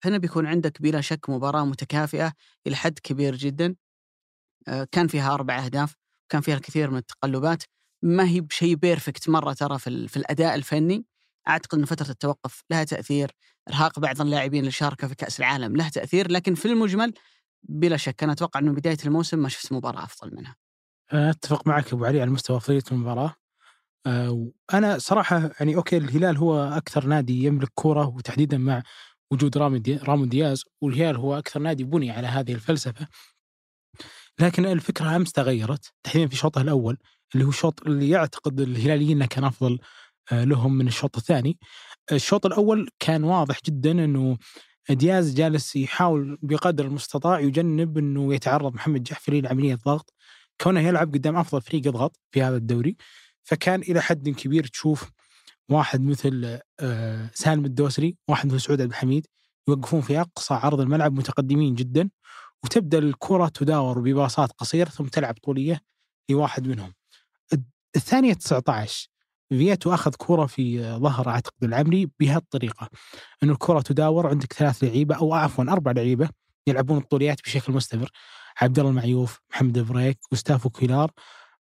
هنا 0.08 0.18
بيكون 0.18 0.46
عندك 0.46 0.82
بلا 0.82 1.02
شك 1.02 1.30
مباراة 1.30 1.66
متكافئة 1.66 2.34
إلى 2.68 2.76
حد 2.76 3.00
كبير 3.00 3.36
جدا. 3.36 3.76
آه، 4.68 4.88
كان 4.92 5.08
فيها 5.08 5.34
أربع 5.34 5.66
أهداف 5.66 5.96
كان 6.30 6.42
فيها 6.42 6.56
الكثير 6.56 6.92
من 6.92 6.98
التقلبات. 6.98 7.64
ما 8.04 8.28
هي 8.28 8.42
بشيء 8.42 8.76
perfect 8.76 9.30
مرة 9.30 9.54
ترى 9.54 9.80
في, 9.80 10.08
في 10.08 10.18
الأداء 10.18 10.56
الفني. 10.56 11.06
أعتقد 11.48 11.80
أن 11.80 11.86
فترة 11.86 12.10
التوقف 12.10 12.64
لها 12.70 12.84
تأثير. 12.84 13.32
إرهاق 13.70 14.00
بعض 14.00 14.22
اللاعبين 14.22 14.60
اللي 14.60 14.72
شاركوا 14.72 15.08
في 15.08 15.16
كأس 15.16 15.40
العالم 15.40 15.76
له 15.76 15.90
تأثير 15.90 16.32
لكن 16.32 16.56
في 16.56 16.66
المجمل 16.66 17.14
بلا 17.64 17.98
شك 17.98 18.24
أنا 18.24 18.32
أتوقع 18.32 18.60
أنه 18.60 18.72
بداية 18.74 18.98
الموسم 19.06 19.40
ما 19.40 19.50
شفت 19.50 19.74
مباراة 19.74 20.04
أفضل 20.04 20.36
منها. 20.36 20.56
أتفق 21.12 21.68
معك 21.68 21.94
أبو 21.94 22.06
علي 22.06 22.22
على 22.22 22.32
مستوى 22.32 22.58
أفضلية 22.58 22.84
المباراة. 22.92 23.36
آه، 24.08 24.52
أنا 24.74 24.98
صراحة 24.98 25.52
يعني 25.60 25.76
أوكي 25.76 25.98
الهلال 25.98 26.38
هو 26.38 26.64
أكثر 26.64 27.06
نادي 27.06 27.44
يملك 27.44 27.70
كرة 27.76 28.08
وتحديدا 28.08 28.58
مع 28.58 28.84
وجود 29.32 29.58
رامون 29.58 30.30
دياز 30.30 30.64
والهلال 30.82 31.16
هو 31.16 31.38
أكثر 31.38 31.60
نادي 31.60 31.84
بني 31.84 32.12
على 32.12 32.28
هذه 32.28 32.54
الفلسفة. 32.54 33.08
لكن 34.40 34.66
الفكرة 34.66 35.16
أمس 35.16 35.32
تغيرت 35.32 35.94
تحديدا 36.04 36.28
في 36.28 36.36
شوطه 36.36 36.62
الأول 36.62 36.98
اللي 37.34 37.46
هو 37.46 37.50
الشوط 37.50 37.82
اللي 37.88 38.10
يعتقد 38.10 38.62
الهلاليين 38.62 39.18
إنه 39.18 39.26
كان 39.26 39.44
أفضل 39.44 39.80
آه، 40.32 40.44
لهم 40.44 40.78
من 40.78 40.88
الشوط 40.88 41.18
الثاني. 41.18 41.60
الشوط 42.12 42.46
الأول 42.46 42.90
كان 43.00 43.24
واضح 43.24 43.60
جدا 43.66 43.92
إنه 43.92 44.38
دياز 44.90 45.34
جالس 45.34 45.76
يحاول 45.76 46.38
بقدر 46.42 46.86
المستطاع 46.86 47.40
يجنب 47.40 47.98
إنه 47.98 48.34
يتعرض 48.34 48.74
محمد 48.74 49.04
جحفري 49.04 49.42
لعملية 49.42 49.76
ضغط. 49.76 50.14
كونه 50.62 50.80
يلعب 50.82 51.14
قدام 51.14 51.36
أفضل 51.36 51.62
فريق 51.62 51.88
يضغط 51.88 52.20
في 52.32 52.44
هذا 52.44 52.58
الدوري. 52.58 52.98
فكان 53.44 53.82
إلى 53.82 54.02
حد 54.02 54.30
كبير 54.30 54.68
تشوف 54.68 55.12
واحد 55.70 56.02
مثل 56.02 56.60
آه، 56.80 57.30
سالم 57.34 57.66
الدوسري 57.66 58.18
واحد 58.28 58.48
مثل 58.48 58.62
سعود 58.62 58.82
عبد 58.82 58.92
الحميد 58.92 59.28
يوقفون 59.68 60.02
في 60.02 60.22
أقصى 60.22 60.54
عرض 60.54 60.82
الملعب 60.82 61.14
متقدمين 61.14 61.76
جدا 61.76 62.10
وتبدأ 62.64 62.98
الكرة 62.98 63.48
تداور 63.48 64.00
بباصات 64.00 64.52
قصيرة 64.52 64.90
ثم 64.90 65.06
تلعب 65.06 65.36
طولية 65.44 65.82
لواحد 66.30 66.68
منهم. 66.68 66.94
الثانية 67.96 68.34
19 68.34 69.10
فيتو 69.50 69.94
أخذ 69.94 70.14
كرة 70.18 70.46
في 70.46 70.94
ظهر 70.98 71.30
اعتقد 71.30 71.64
العمري 71.64 72.10
بهالطريقة 72.20 72.90
إنه 73.44 73.54
الكرة 73.54 73.82
تداور 73.82 74.28
عندك 74.28 74.54
ثلاث 74.54 74.84
لعيبة 74.84 75.16
أو 75.16 75.34
عفوا 75.34 75.64
أربع 75.64 75.92
لعيبة 75.92 76.30
يلعبون 76.68 76.98
الطوليات 76.98 77.42
بشكل 77.44 77.74
مستمر 77.74 78.10
عبد 78.62 78.80
الله 78.80 78.92
المعيوف 78.92 79.40
محمد 79.52 79.80
بريك 79.80 80.20
وستافو 80.32 80.70
كيلار 80.70 81.12
آه، 81.12 81.12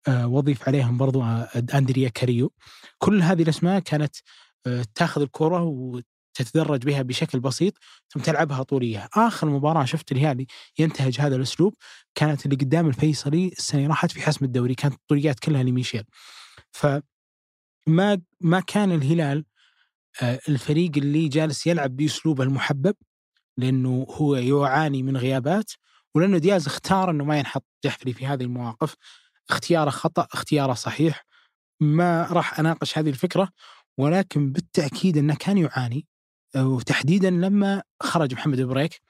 وضيف 0.09 0.69
عليهم 0.69 0.97
برضو 0.97 1.23
آه، 1.23 1.49
أندريا 1.75 2.09
كاريو. 2.09 2.53
كل 2.99 3.23
هذه 3.23 3.43
الأسماء 3.43 3.81
كانت 3.81 4.17
آه، 4.67 4.85
تاخذ 4.95 5.23
الكرة 5.23 5.63
وتتدرج 5.63 6.85
بها 6.85 7.03
بشكل 7.03 7.41
بسيط 7.41 7.75
ثم 8.09 8.21
تلعبها 8.21 8.63
طوليه 8.63 9.09
آخر 9.15 9.47
مباراة 9.49 9.85
شفت 9.85 10.13
الهلال 10.13 10.47
ينتهج 10.79 11.21
هذا 11.21 11.37
الأسلوب 11.37 11.75
كانت 12.15 12.45
اللي 12.45 12.57
قدام 12.57 12.89
الفيصلي 12.89 13.49
السنة 13.49 13.87
راحت 13.87 14.13
في 14.13 14.23
حسم 14.23 14.45
الدوري 14.45 14.75
كانت 14.75 14.95
الطوليات 14.95 15.41
كلها 15.41 15.63
لميشيل. 15.63 16.05
ف 16.73 16.87
ما 17.87 18.21
ما 18.41 18.61
كان 18.61 18.93
الهلال 18.93 19.45
الفريق 20.23 20.91
اللي 20.97 21.29
جالس 21.29 21.67
يلعب 21.67 21.97
باسلوبه 21.97 22.45
المحبب 22.45 22.95
لأنه 23.57 24.07
هو 24.11 24.37
يعاني 24.37 25.03
من 25.03 25.17
غيابات 25.17 25.73
ولأنه 26.15 26.39
دياز 26.39 26.67
اختار 26.67 27.11
إنه 27.11 27.25
ما 27.25 27.39
ينحط 27.39 27.65
جحفري 27.85 28.13
في 28.13 28.27
هذه 28.27 28.43
المواقف. 28.43 28.97
اختياره 29.51 29.91
خطأ 29.91 30.27
اختياره 30.33 30.73
صحيح 30.73 31.27
ما 31.81 32.27
راح 32.31 32.61
أناقش 32.61 32.99
هذه 32.99 33.09
الفكرة 33.09 33.49
ولكن 33.99 34.53
بالتأكيد 34.53 35.19
أنه 35.19 35.35
كان 35.35 35.59
يعاني 35.59 36.07
وتحديدا 36.57 37.31
لما 37.31 37.83
خرج 38.03 38.35
محمد 38.35 38.61
بريك 38.61 39.01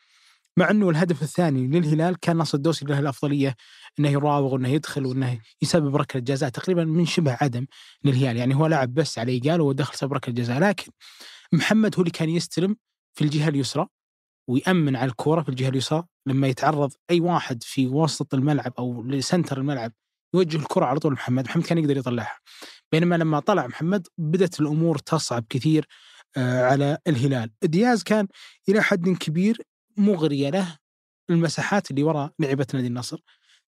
مع 0.56 0.70
أنه 0.70 0.90
الهدف 0.90 1.22
الثاني 1.22 1.66
للهلال 1.66 2.20
كان 2.20 2.36
ناصر 2.36 2.56
الدوسي 2.58 2.84
له 2.84 2.98
الأفضلية 2.98 3.56
إنه 3.98 4.08
يراوغ 4.08 4.54
وإنه 4.54 4.68
يدخل 4.68 5.06
وإنه 5.06 5.38
يسبب 5.62 5.96
ركلة 5.96 6.22
جزاء 6.22 6.48
تقريبا 6.48 6.84
من 6.84 7.06
شبه 7.06 7.38
عدم 7.40 7.66
للهلال 8.04 8.36
يعني 8.36 8.54
هو 8.54 8.66
لعب 8.66 8.94
بس 8.94 9.18
على 9.18 9.32
إيجال 9.32 9.60
ودخل 9.60 9.94
سبب 9.94 10.12
ركلة 10.12 10.34
جزاء 10.34 10.58
لكن 10.58 10.92
محمد 11.52 11.94
هو 11.96 12.00
اللي 12.00 12.10
كان 12.10 12.28
يستلم 12.28 12.76
في 13.14 13.24
الجهة 13.24 13.48
اليسرى 13.48 13.86
ويأمن 14.48 14.96
على 14.96 15.10
الكرة 15.10 15.42
في 15.42 15.48
الجهة 15.48 15.68
اليسرى 15.68 16.04
لما 16.26 16.48
يتعرض 16.48 16.92
أي 17.10 17.20
واحد 17.20 17.62
في 17.62 17.86
وسط 17.86 18.34
الملعب 18.34 18.72
أو 18.78 19.02
لسنتر 19.02 19.58
الملعب 19.58 19.92
يوجه 20.34 20.56
الكرة 20.56 20.84
على 20.84 20.98
طول 20.98 21.12
محمد 21.12 21.44
محمد 21.44 21.64
كان 21.64 21.78
يقدر 21.78 21.96
يطلعها. 21.96 22.38
بينما 22.92 23.14
لما 23.14 23.40
طلع 23.40 23.66
محمد 23.66 24.06
بدأت 24.18 24.60
الأمور 24.60 24.98
تصعب 24.98 25.44
كثير 25.48 25.86
آه، 26.36 26.64
على 26.64 26.98
الهلال. 27.06 27.50
دياز 27.62 28.02
كان 28.02 28.28
إلى 28.68 28.82
حد 28.82 29.08
كبير 29.08 29.62
مغرية 29.96 30.50
له 30.50 30.78
المساحات 31.30 31.90
اللي 31.90 32.02
وراء 32.02 32.32
لعبة 32.38 32.66
نادي 32.74 32.86
النصر 32.86 33.20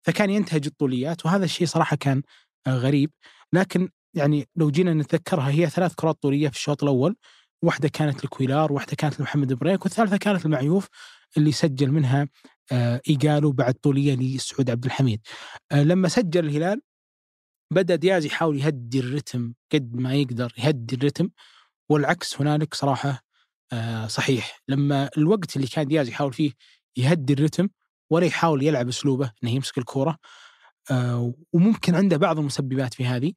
فكان 0.03 0.31
ينتهج 0.31 0.67
الطوليات 0.67 1.27
وهذا 1.27 1.45
الشيء 1.45 1.67
صراحة 1.67 1.97
كان 1.97 2.23
آه، 2.67 2.77
غريب. 2.77 3.11
لكن 3.53 3.89
يعني 4.15 4.49
لو 4.57 4.71
جينا 4.71 4.95
نتذكرها 4.95 5.51
هي 5.51 5.71
ثلاث 5.71 5.95
كرات 5.95 6.23
طولية 6.23 6.49
في 6.49 6.57
الشوط 6.57 6.83
الأول 6.83 7.17
واحدة 7.63 7.89
كانت 7.89 8.25
لكويلار 8.25 8.73
واحدة 8.73 8.97
كانت 8.97 9.21
لمحمد 9.21 9.53
بريك 9.53 9.85
والثالثة 9.85 10.17
كانت 10.17 10.47
المعيوف 10.47 10.89
اللي 11.37 11.53
سجل 11.53 11.91
منها 11.91 12.29
آه، 12.73 13.01
إيجالو 13.09 13.53
بعد 13.53 13.75
طولية 13.75 14.15
لسعود 14.17 14.71
عبد 14.71 14.85
الحميد. 14.85 15.21
آه، 15.73 15.83
لما 15.83 16.09
سجل 16.09 16.47
الهلال 16.47 16.81
بدأ 17.71 17.97
دياز 17.97 18.25
يحاول 18.25 18.61
يهدي 18.61 19.01
الرتم 19.01 19.53
قد 19.73 19.97
ما 19.97 20.15
يقدر 20.15 20.53
يهدي 20.59 20.97
الرتم 20.97 21.31
والعكس 21.89 22.41
هنالك 22.41 22.75
صراحة 22.75 23.25
آه، 23.73 24.07
صحيح. 24.07 24.61
لما 24.69 25.11
الوقت 25.19 25.57
اللي 25.57 25.67
كان 25.67 25.87
دياز 25.87 26.09
يحاول 26.09 26.33
فيه 26.33 26.53
يهدي 26.97 27.33
الرتم 27.33 27.69
ولا 28.11 28.27
يحاول 28.27 28.63
يلعب 28.63 28.89
أسلوبه 28.89 29.33
إنه 29.45 29.53
يمسك 29.53 29.79
الكورة 29.79 30.19
وممكن 31.53 31.95
عنده 31.95 32.17
بعض 32.17 32.39
المسببات 32.39 32.95
في 32.95 33.07
هذه 33.07 33.33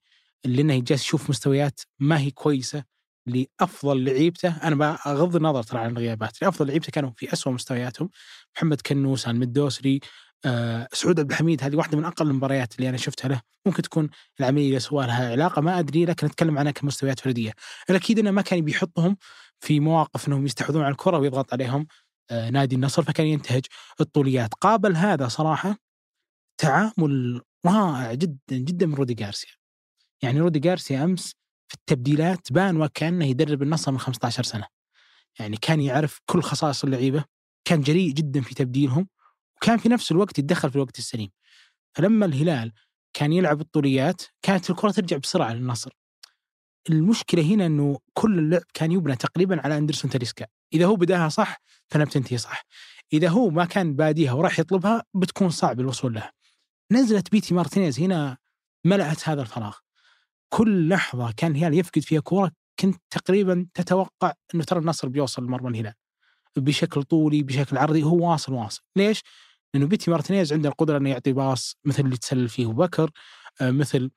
لأنه 0.45 0.79
جالس 0.79 1.03
يشوف 1.03 1.29
مستويات 1.29 1.79
ما 1.99 2.19
هي 2.19 2.31
كويسة 2.31 2.83
لأفضل 3.27 4.03
لعيبته. 4.03 4.49
أنا 4.63 4.75
بغض 5.05 5.35
النظر 5.35 5.63
ترى 5.63 5.79
عن 5.79 5.91
الغيابات 5.91 6.43
أفضل 6.43 6.67
لعيبته 6.67 6.91
كانوا 6.91 7.11
في 7.17 7.33
أسوأ 7.33 7.51
مستوياتهم. 7.51 8.09
محمد 8.55 8.81
كنوس 8.81 9.27
المدوسري 9.27 9.99
آه، 10.45 10.87
سعود 10.93 11.19
عبد 11.19 11.31
الحميد 11.31 11.63
هذه 11.63 11.75
واحدة 11.75 11.97
من 11.97 12.05
أقل 12.05 12.27
المباريات 12.27 12.75
اللي 12.75 12.89
أنا 12.89 12.97
شفتها 12.97 13.29
له. 13.29 13.41
ممكن 13.65 13.81
تكون 13.81 14.09
العملية 14.39 14.77
سواء 14.77 15.07
لها 15.07 15.31
علاقة 15.31 15.61
ما 15.61 15.79
أدري 15.79 16.05
لكن 16.05 16.27
أتكلم 16.27 16.57
عنها 16.57 16.71
كمستويات 16.71 17.19
فردية. 17.19 17.51
الأكيد 17.89 18.19
إنه 18.19 18.31
ما 18.31 18.41
كان 18.41 18.61
بيحطهم 18.61 19.17
في 19.59 19.79
مواقف 19.79 20.27
إنهم 20.27 20.45
يستحوذون 20.45 20.83
على 20.83 20.91
الكرة 20.91 21.17
ويضغط 21.17 21.53
عليهم 21.53 21.87
آه، 22.31 22.49
نادي 22.49 22.75
النصر 22.75 23.03
فكان 23.03 23.27
ينتهج 23.27 23.65
الطوليات. 24.01 24.53
قابل 24.53 24.95
هذا 24.95 25.27
صراحة 25.27 25.77
تعامل 26.57 27.41
رائع 27.65 28.13
جدا 28.13 28.57
جدا 28.57 28.85
من 28.85 28.93
رودي 28.93 29.13
جارسيا 29.13 29.51
يعني 30.21 30.39
رودي 30.39 30.59
جارسيا 30.59 31.03
أمس 31.03 31.35
في 31.67 31.75
التبديلات 31.75 32.51
بان 32.51 32.81
وكأنه 32.81 33.25
يدرب 33.25 33.61
النصر 33.61 33.91
من 33.91 33.99
15 33.99 34.43
سنة. 34.43 34.67
يعني 35.39 35.57
كان 35.57 35.81
يعرف 35.81 36.19
كل 36.25 36.41
خصائص 36.41 36.83
اللعيبة 36.83 37.25
كان 37.65 37.81
جريء 37.81 38.11
جدا 38.13 38.41
في 38.41 38.55
تبديلهم 38.55 39.07
وكان 39.57 39.77
في 39.77 39.89
نفس 39.89 40.11
الوقت 40.11 40.39
يتدخل 40.39 40.69
في 40.69 40.75
الوقت 40.75 40.99
السليم. 40.99 41.29
فلما 41.95 42.25
الهلال 42.25 42.73
كان 43.13 43.33
يلعب 43.33 43.61
الطوليات 43.61 44.21
كانت 44.41 44.69
الكرة 44.69 44.91
ترجع 44.91 45.17
بسرعة 45.17 45.53
للنصر. 45.53 45.91
المشكلة 46.89 47.41
هنا 47.41 47.65
إنه 47.65 47.99
كل 48.13 48.39
اللعب 48.39 48.61
كان 48.73 48.91
يبنى 48.91 49.15
تقريبا 49.15 49.61
على 49.61 49.77
أندرسون 49.77 50.11
تاليسكا. 50.11 50.45
إذا 50.73 50.85
هو 50.85 50.95
بداها 50.95 51.29
صح 51.29 51.61
فإنها 51.87 52.05
بتنتهي 52.05 52.37
صح. 52.37 52.63
إذا 53.13 53.29
هو 53.29 53.49
ما 53.49 53.65
كان 53.65 53.95
باديها 53.95 54.33
وراح 54.33 54.59
يطلبها 54.59 55.03
بتكون 55.13 55.49
صعب 55.49 55.79
الوصول 55.79 56.13
لها. 56.13 56.31
نزلت 56.91 57.31
بيتي 57.31 57.53
مارتينيز 57.53 57.99
هنا 57.99 58.37
ملأت 58.85 59.29
هذا 59.29 59.41
الفراغ. 59.41 59.77
كل 60.49 60.89
لحظة 60.89 61.31
كان 61.37 61.51
الهلال 61.51 61.73
يفقد 61.79 62.01
فيها 62.01 62.19
كورة 62.19 62.51
كنت 62.79 63.01
تقريبا 63.09 63.67
تتوقع 63.73 64.33
إنه 64.55 64.63
ترى 64.63 64.79
النصر 64.79 65.07
بيوصل 65.07 65.43
لمرمى 65.43 65.69
الهلال. 65.69 65.93
بشكل 66.57 67.03
طولي 67.03 67.43
بشكل 67.43 67.77
عرضي 67.77 68.03
هو 68.03 68.31
واصل 68.31 68.53
واصل. 68.53 68.81
ليش؟ 68.95 69.23
لأنه 69.73 69.87
بيتي 69.87 70.11
مارتينيز 70.11 70.53
عنده 70.53 70.69
القدرة 70.69 70.97
إنه 70.97 71.09
يعطي 71.09 71.33
باص 71.33 71.77
مثل 71.85 72.03
اللي 72.05 72.17
تسلل 72.17 72.49
فيه 72.49 72.67
بكر 72.67 73.11
آه، 73.61 73.71
مثل 73.71 74.11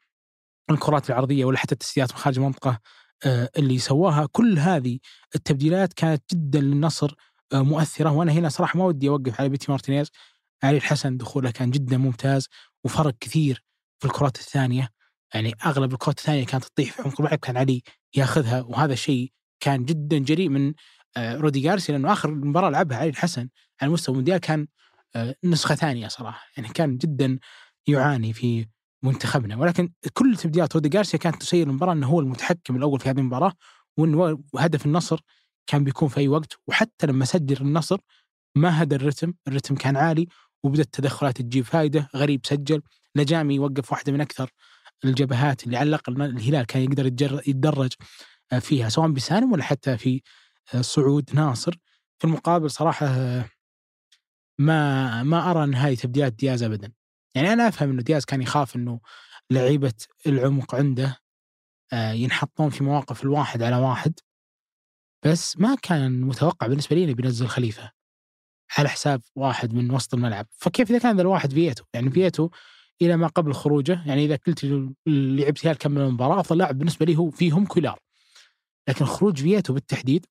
الكرات 0.70 1.10
العرضية 1.10 1.44
ولا 1.44 1.58
حتى 1.58 1.72
التسديدات 1.72 2.12
من 2.12 2.18
خارج 2.18 2.38
المنطقة 2.38 2.80
آه، 3.26 3.50
اللي 3.58 3.78
سواها. 3.78 4.26
كل 4.32 4.58
هذه 4.58 4.99
التبديلات 5.34 5.92
كانت 5.92 6.22
جدا 6.34 6.60
للنصر 6.60 7.14
آه، 7.52 7.62
مؤثرة. 7.62 8.10
وأنا 8.10 8.32
هنا 8.32 8.49
صراحة 8.49 8.78
ما 8.78 8.84
ودي 8.84 9.08
أوقف 9.08 9.40
على 9.40 9.49
بيتي 9.49 9.70
مارتينيز. 9.72 10.10
علي 10.62 10.76
الحسن 10.76 11.16
دخوله 11.16 11.50
كان 11.50 11.70
جدا 11.70 11.96
ممتاز 11.99 12.49
وفرق 12.84 13.14
كثير 13.20 13.64
في 13.99 14.06
الكرات 14.06 14.37
الثانية. 14.37 14.88
يعني 15.34 15.54
أغلب 15.66 15.92
الكرات 15.92 16.18
الثانية 16.18 16.46
كانت 16.46 16.64
تطيح 16.64 16.92
في 16.92 17.02
عمق 17.02 17.20
الملعب 17.20 17.38
كان 17.38 17.56
علي 17.56 17.82
ياخذها 18.16 18.62
وهذا 18.62 18.92
الشيء 18.92 19.32
كان 19.60 19.84
جدا 19.84 20.18
جريء 20.18 20.49
من 20.49 20.75
آه، 21.16 21.37
رودي 21.37 21.60
جارسيا 21.60 21.94
لأنه 21.94 22.12
آخر 22.12 22.30
مباراة 22.30 22.70
لعبها 22.70 22.99
علي 22.99 23.08
الحسن 23.08 23.49
على 23.82 23.92
مستوى 23.92 24.12
المونديال 24.12 24.38
كان 24.38 24.66
نسخة 25.44 25.75
ثانية 25.75 26.08
صراحة 26.08 26.46
يعني 26.56 26.68
كان 26.68 26.96
جدا 26.96 27.38
يعاني 27.87 28.32
في 28.32 28.66
منتخبنا. 29.02 29.56
ولكن 29.56 29.92
كل 30.12 30.37
تبديلات 30.37 30.75
رودي 30.75 30.88
جارسيا 30.88 31.18
كانت 31.18 31.37
تسير 31.40 31.66
المباراة 31.66 31.92
إنه 31.92 32.06
هو 32.06 32.20
المتحكم 32.20 32.76
الأول 32.76 33.00
في 33.00 33.10
هذه 33.10 33.18
المباراة 33.18 33.52
وإنه 33.96 34.44
هدف 34.56 34.87
النصر 34.87 35.20
كان 35.66 35.84
بيكون 35.84 36.08
في 36.08 36.20
أي 36.20 36.28
وقت 36.28 36.58
وحتى 36.66 37.06
لما 37.06 37.25
سجل 37.25 37.56
النصر 37.60 37.99
ما 38.56 38.82
هدى 38.82 38.96
الرتم، 38.96 39.34
الرتم 39.49 39.75
كان 39.75 39.96
عالي 39.96 40.28
وبدأت 40.64 40.87
التدخلات 40.87 41.42
تجيب 41.42 41.64
فائده، 41.64 42.08
غريب 42.16 42.46
سجل، 42.46 42.82
نجامي 43.16 43.58
وقف 43.58 43.92
واحدة 43.92 44.12
من 44.12 44.20
أكثر 44.20 44.50
الجبهات 45.04 45.64
اللي 45.64 45.76
على 45.76 45.88
الأقل 45.88 46.23
الهلال 46.23 46.66
كان 46.66 46.83
يقدر 46.83 47.07
يتدرج 47.47 47.92
فيها 48.61 48.88
سواء 48.88 49.09
بسالم 49.09 49.52
ولا 49.52 49.62
حتى 49.62 49.99
في 49.99 50.23
صعود 50.80 51.30
ناصر. 51.35 51.78
في 52.19 52.26
المقابل 52.26 52.71
صراحة 52.71 53.07
ما 54.59 55.23
ما 55.23 55.50
أرى 55.50 55.66
نهاية 55.66 55.97
تبديلات 55.97 56.33
دياز 56.33 56.62
ابدا. 56.62 56.92
يعني 57.35 57.52
أنا 57.52 57.69
أفهم 57.69 57.90
إنه 57.90 58.02
دياز 58.02 58.25
كان 58.25 58.42
يخاف 58.42 58.76
إنه 58.76 59.00
لعيبة 59.50 59.95
العمق 60.26 60.75
عنده 60.75 61.16
آه، 61.92 62.12
ينحطون 62.12 62.71
في 62.71 62.85
مواقف 62.85 63.23
الواحد 63.25 63.62
على 63.62 63.76
واحد. 63.76 64.14
بس 65.26 65.59
ما 65.59 65.76
كان 65.83 66.21
متوقع 66.21 66.66
بالنسبة 66.66 66.97
لي 66.97 67.04
إنه 67.04 67.14
بينزل 67.14 67.47
خليفة 67.47 67.92
على 68.78 68.88
حساب 68.88 69.23
واحد 69.35 69.75
من 69.75 69.90
وسط 69.90 70.14
الملعب. 70.14 70.47
فكيف 70.50 70.90
إذا 70.90 70.99
كان 70.99 71.16
ذا 71.16 71.23
الواحد 71.23 71.52
فيتو 71.52 71.85
يعني 71.95 72.11
فيتو 72.11 72.50
إلى 73.02 73.16
ما 73.16 73.26
قبل 73.26 73.52
خروجه. 73.54 74.02
يعني 74.07 74.25
إذا 74.25 74.37
قلت 74.37 74.64
لعيبة 75.07 75.66
هلال 75.66 75.78
كمل 75.78 76.00
المباراة 76.00 76.40
أفضل 76.40 76.59
لاعب 76.59 76.78
بالنسبة 76.78 77.07
لي 77.07 77.16
هو 77.16 77.30
فيهم 77.30 77.66
كويلار. 77.66 77.99
لكن 78.88 79.04
خروج 79.04 79.42
فيتو 79.42 79.73
بالتحديد 79.75 80.26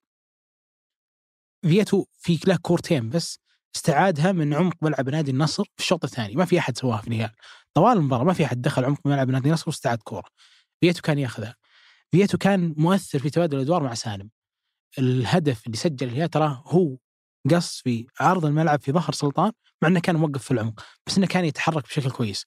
فيتو 1.62 2.06
فيه 2.12 2.40
له 2.48 2.56
كورتين 2.56 3.10
بس 3.10 3.40
استعادها 3.76 4.32
من 4.32 4.54
عمق 4.54 4.76
ملعب 4.82 5.10
نادي 5.10 5.32
النصر 5.32 5.64
في 5.64 5.80
الشوط 5.80 6.04
الثاني. 6.04 6.36
ما 6.36 6.46
في 6.46 6.60
أحد 6.60 6.78
سواها 6.78 7.02
في 7.02 7.08
الهلال 7.08 7.32
طوال 7.74 7.98
المباراة 7.98 8.24
ما 8.24 8.34
في 8.34 8.46
أحد 8.46 8.62
دخل 8.62 8.86
عمق 8.86 9.08
ملعب 9.08 9.30
نادي 9.30 9.48
النصر 9.48 9.64
واستعاد 9.68 9.98
كورة. 10.04 10.28
فيتو 10.82 11.02
كان 11.02 11.20
ياخذها. 11.20 11.56
فيتو 12.12 12.38
كان 12.38 12.74
مؤثر 12.78 13.20
في 13.20 13.30
تبادل 13.30 13.58
الأدوار 13.58 13.84
مع 13.84 13.94
سالم. 13.94 14.30
الهدف 15.00 15.66
اللي 15.66 15.78
سجل 15.78 16.08
الهلال 16.08 16.30
ترى 16.30 16.64
هو 16.66 16.98
قص 17.52 17.82
في 17.82 18.08
عرض 18.20 18.46
الملعب 18.46 18.82
في 18.82 18.92
ظهر 18.92 19.14
سلطان 19.14 19.52
مع 19.82 19.90
إنه 19.90 20.00
كان 20.00 20.16
موقف 20.16 20.44
في 20.44 20.52
العمق 20.52 20.86
بس 21.08 21.18
إنه 21.18 21.28
كان 21.28 21.46
يتحرك 21.46 21.84
بشكل 21.84 22.12
كويس. 22.12 22.46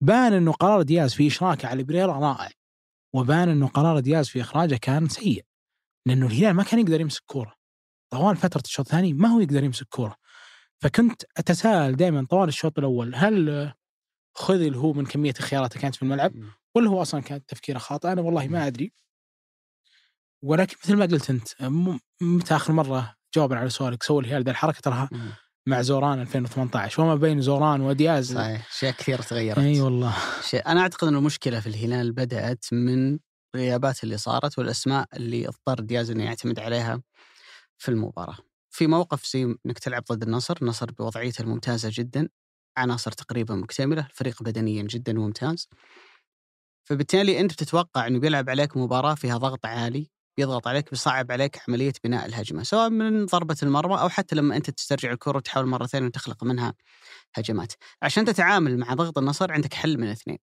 بان 0.00 0.32
إنه 0.32 0.52
قرار 0.52 0.82
دياز 0.82 1.14
في 1.14 1.26
اشراكه 1.26 1.68
على 1.68 1.82
بريرا 1.82 2.12
رائع 2.12 2.50
وبان 3.14 3.48
إنه 3.48 3.68
قرار 3.68 4.00
دياز 4.00 4.28
في 4.28 4.40
إخراجه 4.40 4.76
كان 4.76 5.08
سيء 5.08 5.44
لأنه 6.06 6.26
الهلال 6.26 6.54
ما 6.54 6.62
كان 6.62 6.80
يقدر 6.80 7.00
يمسك 7.00 7.22
كورة. 7.26 7.54
طوال 8.10 8.36
فترة 8.36 8.62
الشوط 8.64 8.86
الثاني 8.86 9.12
ما 9.12 9.28
هو 9.28 9.40
يقدر 9.40 9.64
يمسك 9.64 9.86
كورة. 9.88 10.16
فكنت 10.82 11.22
أتساءل 11.36 11.96
دائما 11.96 12.26
طوال 12.30 12.48
الشوط 12.48 12.78
الأول 12.78 13.14
هل 13.14 13.72
خذل 14.34 14.74
هو 14.74 14.92
من 14.92 15.06
كمية 15.06 15.32
خياراته 15.32 15.80
كانت 15.80 15.94
في 15.94 16.02
الملعب؟ 16.02 16.32
ولا 16.74 16.90
هو 16.90 17.02
أصلا 17.02 17.20
كان 17.20 17.46
تفكيره 17.46 17.78
خاطئ؟ 17.78 18.12
أنا 18.12 18.22
والله 18.22 18.48
ما 18.48 18.66
أدري. 18.66 18.92
ولكن 20.42 20.76
مثل 20.84 20.96
ما 20.96 21.06
قلت 21.06 21.30
أنت 21.30 21.48
متى 22.20 22.56
آخر 22.56 22.72
مرة 22.72 23.15
جوابا 23.36 23.56
على 23.56 23.70
سؤالك 23.70 24.02
سوى 24.02 24.20
الهلال 24.20 24.44
ذا 24.44 24.50
الحركة 24.50 24.80
تراها 24.80 25.10
مع 25.68 25.82
زوران 25.82 26.20
2018 26.20 27.02
وما 27.02 27.14
بين 27.14 27.40
زوران 27.40 27.80
ودياز. 27.80 28.34
صحيح. 28.34 28.68
أشياء 28.76 28.92
كثيرة 28.92 29.22
تغيرت. 29.22 29.58
أي 29.58 29.80
والله. 29.80 30.14
شيء 30.42 30.66
أنا 30.66 30.80
أعتقد 30.80 31.08
ان 31.08 31.16
المشكلة 31.16 31.60
في 31.60 31.66
الهلال 31.66 32.12
بدأت 32.12 32.64
من 32.72 33.18
الغيابات 33.54 34.04
اللي 34.04 34.16
صارت 34.16 34.58
والأسماء 34.58 35.06
اللي 35.14 35.48
اضطر 35.48 35.80
دياز 35.80 36.10
إنه 36.10 36.24
يعتمد 36.24 36.58
عليها 36.58 37.02
في 37.78 37.88
المباراة. 37.88 38.36
في 38.70 38.86
موقف 38.86 39.26
زي 39.26 39.56
إنك 39.66 39.78
تلعب 39.78 40.04
ضد 40.12 40.22
النصر، 40.22 40.58
النصر 40.62 40.90
بوضعيته 40.90 41.42
الممتازة 41.42 41.90
جدا. 41.92 42.28
عناصر 42.76 43.12
تقريبا 43.12 43.54
مكتملة، 43.54 44.06
الفريق 44.06 44.42
بدنيا 44.42 44.82
جدا 44.82 45.12
ممتاز. 45.12 45.68
فبالتالي 46.88 47.40
أنت 47.40 47.52
بتتوقع 47.52 48.06
إنه 48.06 48.18
بيلعب 48.18 48.50
عليك 48.50 48.76
مباراة 48.76 49.14
فيها 49.14 49.36
ضغط 49.36 49.66
عالي، 49.66 50.10
بيضغط 50.36 50.68
عليك 50.68 50.90
بيصعب 50.90 51.32
عليك 51.32 51.60
عملية 51.68 51.92
بناء 52.04 52.26
الهجمة، 52.26 52.62
سواء 52.62 52.90
من 52.90 53.26
ضربة 53.26 53.56
المرمى 53.62 54.00
أو 54.00 54.08
حتى 54.08 54.36
لما 54.36 54.56
أنت 54.56 54.70
تسترجع 54.70 55.12
الكرة 55.12 55.36
وتحاول 55.36 55.66
مره 55.66 55.86
ثانية 55.86 56.06
وتخلق 56.06 56.44
منها 56.44 56.74
هجمات. 57.34 57.72
عشان 58.02 58.24
تتعامل 58.24 58.78
مع 58.78 58.94
ضغط 58.94 59.18
النصر 59.18 59.52
عندك 59.52 59.74
حل 59.74 59.98
من 59.98 60.08
اثنين. 60.08 60.38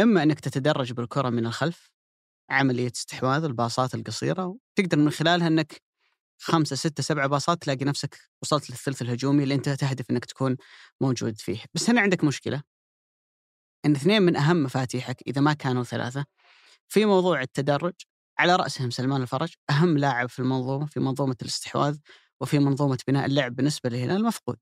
إما 0.00 0.22
إنك 0.22 0.40
تتدرج 0.40 0.92
بالكرة 0.92 1.30
من 1.30 1.46
الخلف 1.46 1.90
عملية 2.50 2.92
استحواذ 2.96 3.44
الباصات 3.44 3.94
القصيرة 3.94 4.46
وتقدر 4.78 4.98
من 4.98 5.10
خلالها 5.10 5.46
إنك 5.46 5.82
خمسة 6.42 6.76
ستة 6.76 7.02
سبعة 7.02 7.26
باصات 7.26 7.62
تلاقي 7.62 7.84
نفسك 7.84 8.18
وصلت 8.42 8.70
للثلث 8.70 9.02
الهجومي 9.02 9.42
اللي 9.42 9.54
أنت 9.54 9.68
تهدف 9.68 10.10
إنك 10.10 10.24
تكون 10.24 10.56
موجود 11.00 11.38
فيه 11.40 11.64
بس 11.74 11.90
هنا 11.90 12.00
عندك 12.00 12.24
مشكلة 12.24 12.62
إن 13.86 13.96
اثنين 13.96 14.22
من 14.22 14.36
أهم 14.36 14.62
مفاتيحك 14.62 15.22
إذا 15.26 15.40
ما 15.40 15.52
كانوا 15.52 15.84
ثلاثة 15.84 16.24
في 16.88 17.04
موضوع 17.04 17.42
التدرج 17.42 17.94
على 18.40 18.56
رأسهم 18.56 18.90
سلمان 18.90 19.22
الفرج 19.22 19.52
أهم 19.70 19.98
لاعب 19.98 20.28
في 20.28 20.38
المنظومة 20.38 20.86
في 20.86 21.00
منظومة 21.00 21.36
الاستحواذ 21.42 21.96
وفي 22.40 22.58
منظومة 22.58 22.98
بناء 23.08 23.26
اللعب 23.26 23.56
بالنسبة 23.56 23.90
للهلال 23.90 24.24
مفقود. 24.24 24.56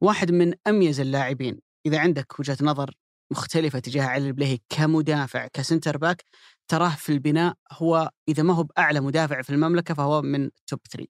واحد 0.00 0.32
من 0.32 0.54
أميز 0.66 1.00
اللاعبين 1.00 1.58
إذا 1.86 1.98
عندك 1.98 2.40
وجهة 2.40 2.56
نظر 2.62 2.90
مختلفة 3.30 3.78
تجاه 3.78 4.04
علي 4.04 4.26
البليهي 4.26 4.58
كمدافع 4.68 5.46
ك 5.52 5.58
centre 5.58 5.96
back 5.98 6.24
تراه 6.68 6.88
في 6.98 7.12
البناء 7.12 7.54
هو 7.72 8.10
إذا 8.28 8.42
ما 8.42 8.54
هو 8.54 8.62
بأعلى 8.62 9.00
مدافع 9.00 9.42
في 9.42 9.50
المملكة 9.50 9.94
فهو 9.94 10.22
من 10.22 10.50
top 10.66 10.78
3 10.90 11.08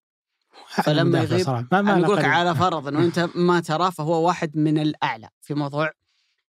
فلما 0.85 1.19
يغيب- 1.23 1.45
صراحة. 1.45 1.67
ما 1.73 1.83
ما 1.83 2.05
أقول 2.07 2.17
لك. 2.17 2.25
على 2.25 2.55
فرض 2.55 2.89
إنه 2.89 3.05
أنت 3.05 3.19
ما 3.49 3.61
تراه 3.61 3.91
فهو 3.91 4.27
واحد 4.27 4.57
من 4.57 4.79
الأعلى 4.79 5.29
في 5.41 5.55
موضوع 5.55 5.91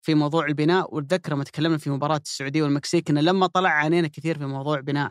في 0.05 0.15
موضوع 0.15 0.47
البناء 0.47 0.95
وأتذكر 0.95 1.33
لما 1.33 1.45
تكلمنا 1.45 1.79
في 1.79 1.91
مباراة 1.91 2.21
السعودية 2.27 2.63
والمكسيك 2.63 3.11
إنه 3.11 3.21
لما 3.21 3.47
طلع 3.47 3.69
عانينا 3.71 4.09
كثير 4.09 4.39
في 4.39 4.47
موضوع 4.47 4.81
بناء 4.81 5.11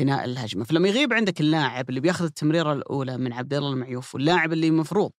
بناء 0.00 0.24
الهجمة. 0.24 0.64
فلما 0.64 0.88
يغيب 0.88 1.12
عندك 1.12 1.40
اللاعب 1.40 1.88
اللي 1.88 2.00
بياخذ 2.00 2.24
التمريرة 2.24 2.72
الأولى 2.72 3.18
من 3.18 3.32
عبد 3.32 3.54
الله 3.54 3.72
المعيوف 3.72 4.14
واللاعب 4.14 4.52
اللي 4.52 4.68
المفروض 4.68 5.10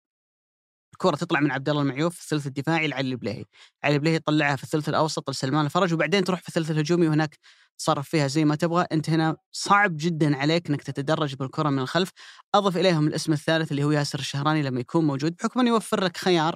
الكرة 0.93 1.15
تطلع 1.15 1.39
من 1.39 1.51
عبد 1.51 1.69
الله 1.69 1.81
المعيوف 1.81 2.15
في 2.15 2.21
الثلث 2.21 2.47
الدفاعي 2.47 2.87
لعلي 2.87 3.11
البليهي، 3.11 3.45
علي 3.83 3.95
البليهي 3.95 4.15
يطلعها 4.15 4.55
في 4.55 4.63
الثلث 4.63 4.89
الأوسط 4.89 5.29
لسلمان 5.29 5.65
الفرج 5.65 5.93
وبعدين 5.93 6.23
تروح 6.23 6.41
في 6.41 6.47
الثلث 6.47 6.71
الهجومي 6.71 7.07
وهناك 7.07 7.37
تصرف 7.77 8.09
فيها 8.09 8.27
زي 8.27 8.45
ما 8.45 8.55
تبغى، 8.55 8.85
أنت 8.91 9.09
هنا 9.09 9.35
صعب 9.51 9.91
جدا 9.97 10.37
عليك 10.37 10.69
إنك 10.69 10.83
تتدرج 10.83 11.35
بالكرة 11.35 11.69
من 11.69 11.79
الخلف، 11.79 12.11
أضف 12.55 12.77
إليهم 12.77 13.07
الاسم 13.07 13.33
الثالث 13.33 13.71
اللي 13.71 13.83
هو 13.83 13.91
ياسر 13.91 14.19
الشهراني 14.19 14.61
لما 14.61 14.79
يكون 14.79 15.05
موجود 15.05 15.35
بحكم 15.35 15.59
إنه 15.59 15.69
يوفر 15.69 16.03
لك 16.03 16.17
خيار 16.17 16.55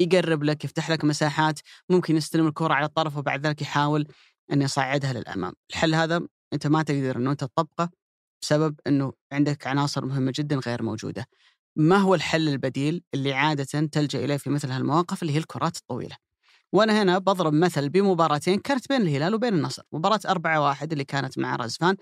يقرب 0.00 0.44
لك 0.44 0.64
يفتح 0.64 0.90
لك 0.90 1.04
مساحات 1.04 1.60
ممكن 1.90 2.16
يستلم 2.16 2.46
الكرة 2.46 2.74
على 2.74 2.86
الطرف 2.86 3.16
وبعد 3.16 3.46
ذلك 3.46 3.62
يحاول 3.62 4.06
أن 4.52 4.62
يصعدها 4.62 5.12
للأمام. 5.12 5.52
الحل 5.70 5.94
هذا 5.94 6.20
أنت 6.52 6.66
ما 6.66 6.82
تقدر 6.82 7.16
إنه 7.16 7.30
أنت 7.30 7.44
تطبقه 7.44 7.90
بسبب 8.42 8.80
إنه 8.86 9.12
عندك 9.32 9.66
عناصر 9.66 10.04
مهمة 10.06 10.32
جدا 10.36 10.56
غير 10.66 10.82
موجودة. 10.82 11.26
ما 11.76 11.96
هو 11.96 12.14
الحل 12.14 12.48
البديل 12.48 13.02
اللي 13.14 13.32
عاده 13.32 13.64
تلجأ 13.64 14.24
إليه 14.24 14.36
في 14.36 14.50
مثل 14.50 14.70
هالمواقف 14.70 15.22
اللي 15.22 15.32
هي 15.34 15.38
الكرات 15.38 15.76
الطويلة؟ 15.76 16.16
وأنا 16.72 17.02
هنا 17.02 17.18
بضرب 17.18 17.52
مثل 17.52 17.88
بمباراتين 17.88 18.58
كانت 18.60 18.88
بين 18.88 19.00
الهلال 19.02 19.34
وبين 19.34 19.54
النصر. 19.54 19.82
مباراة 19.92 20.20
4 20.28 20.60
1 20.60 20.92
اللي 20.92 21.04
كانت 21.04 21.38
مع 21.38 21.56
رزفان 21.56 21.96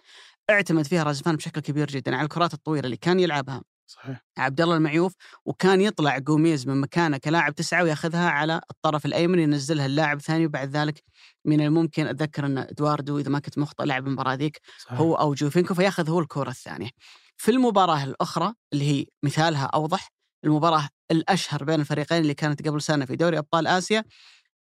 اعتمد 0.51 0.87
فيها 0.87 1.05
رزفان 1.05 1.37
بشكل 1.37 1.61
كبير 1.61 1.87
جدا 1.89 2.17
على 2.17 2.25
الكرات 2.25 2.55
الطويلة 2.55 2.85
اللي 2.87 2.97
كان 2.97 3.21
يلعبها. 3.21 3.63
صحيح 3.87 4.25
عبد 4.39 4.61
الله 4.61 4.77
المعيوف 4.77 5.15
وكان 5.45 5.81
يطلع 5.81 6.19
قوميز 6.27 6.67
من 6.69 6.81
مكانه 6.81 7.17
كلاعب 7.17 7.55
تسعة 7.55 7.83
وياخذها 7.83 8.29
على 8.31 8.61
الطرف 8.71 9.07
الأيمن 9.07 9.39
ينزلها 9.39 9.87
اللاعب 9.87 10.17
الثاني 10.17 10.47
وبعد 10.47 10.69
ذلك 10.77 11.03
من 11.45 11.61
الممكن 11.61 12.07
أتذكر 12.07 12.47
أن 12.47 12.59
إدواردو 12.59 13.19
إذا 13.19 13.31
ما 13.31 13.39
كنت 13.39 13.59
مخطئ 13.59 13.85
لعب 13.85 14.07
المباراة 14.07 14.35
ذيك 14.35 14.61
هو 14.91 15.15
أو 15.15 15.35
جوفينكو 15.35 15.75
فياخذ 15.75 16.11
هو 16.11 16.21
الكرة 16.21 16.51
الثانية. 16.51 16.91
في 17.37 17.51
المباراة 17.51 18.05
الأخرى 18.05 18.55
اللي 18.73 18.85
هي 18.91 19.07
مثالها 19.23 19.65
أوضح 19.65 20.09
المباراة 20.45 20.89
الأشهر 21.11 21.65
بين 21.65 21.81
الفريقين 21.81 22.23
اللي 22.23 22.35
كانت 22.35 22.69
قبل 22.69 22.83
سنة 22.83 23.05
في 23.05 23.17
دوري 23.17 23.39
أبطال 23.39 23.67
آسيا 23.67 24.05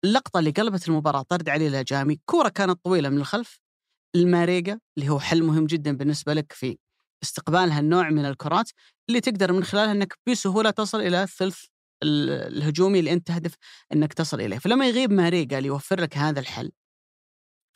اللقطة 0.05 0.39
اللي 0.39 0.51
قلبت 0.51 0.89
المباراة 0.89 1.23
طرد 1.23 1.49
علي 1.49 1.67
الهجامي 1.67 2.21
كورة 2.27 2.49
كانت 2.49 2.85
طويلة 2.85 3.09
من 3.09 3.19
الخلف 3.19 3.61
الماريجا 4.17 4.81
اللي 4.99 5.09
هو 5.09 5.21
حل 5.21 5.43
مهم 5.43 5.67
جدا 5.67 5.97
بالنسبة 5.97 6.35
لك 6.35 6.53
في 6.53 6.79
استقبال 7.23 7.71
هالنوع 7.73 8.11
من 8.11 8.25
الكرات 8.25 8.71
اللي 9.09 9.21
تقدر 9.21 9.53
من 9.53 9.65
خلالها 9.65 9.93
إنك 9.93 10.15
بسهولة 10.29 10.71
تصل 10.71 11.01
إلى 11.01 11.23
الثلث 11.23 11.65
ال- 12.03 12.31
الهجومي 12.31 12.99
اللي 12.99 13.13
أنت 13.13 13.27
تهدف 13.27 13.55
إنك 13.93 14.13
تصل 14.13 14.41
إليه، 14.41 14.59
فلما 14.59 14.89
يغيب 14.89 15.13
ماريجا 15.13 15.59
اللي 15.59 15.69
يوفر 15.69 16.01
لك 16.01 16.17
هذا 16.17 16.41
الحل 16.41 16.73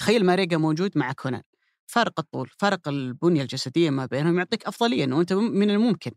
تخيل 0.00 0.26
ماريجا 0.26 0.56
موجود 0.56 0.99
مع 0.99 1.12
كونان. 1.12 1.42
فارق 1.87 2.20
الطول، 2.20 2.50
فارق 2.59 2.88
البنية 2.88 3.42
الجسدية 3.42 3.90
ما 3.90 4.06
بينهم 4.06 4.38
يعطيك 4.38 4.64
أفضلية 4.66 5.04
إنه 5.04 5.20
أنت 5.20 5.32
من 5.32 5.70
الممكن 5.70 6.11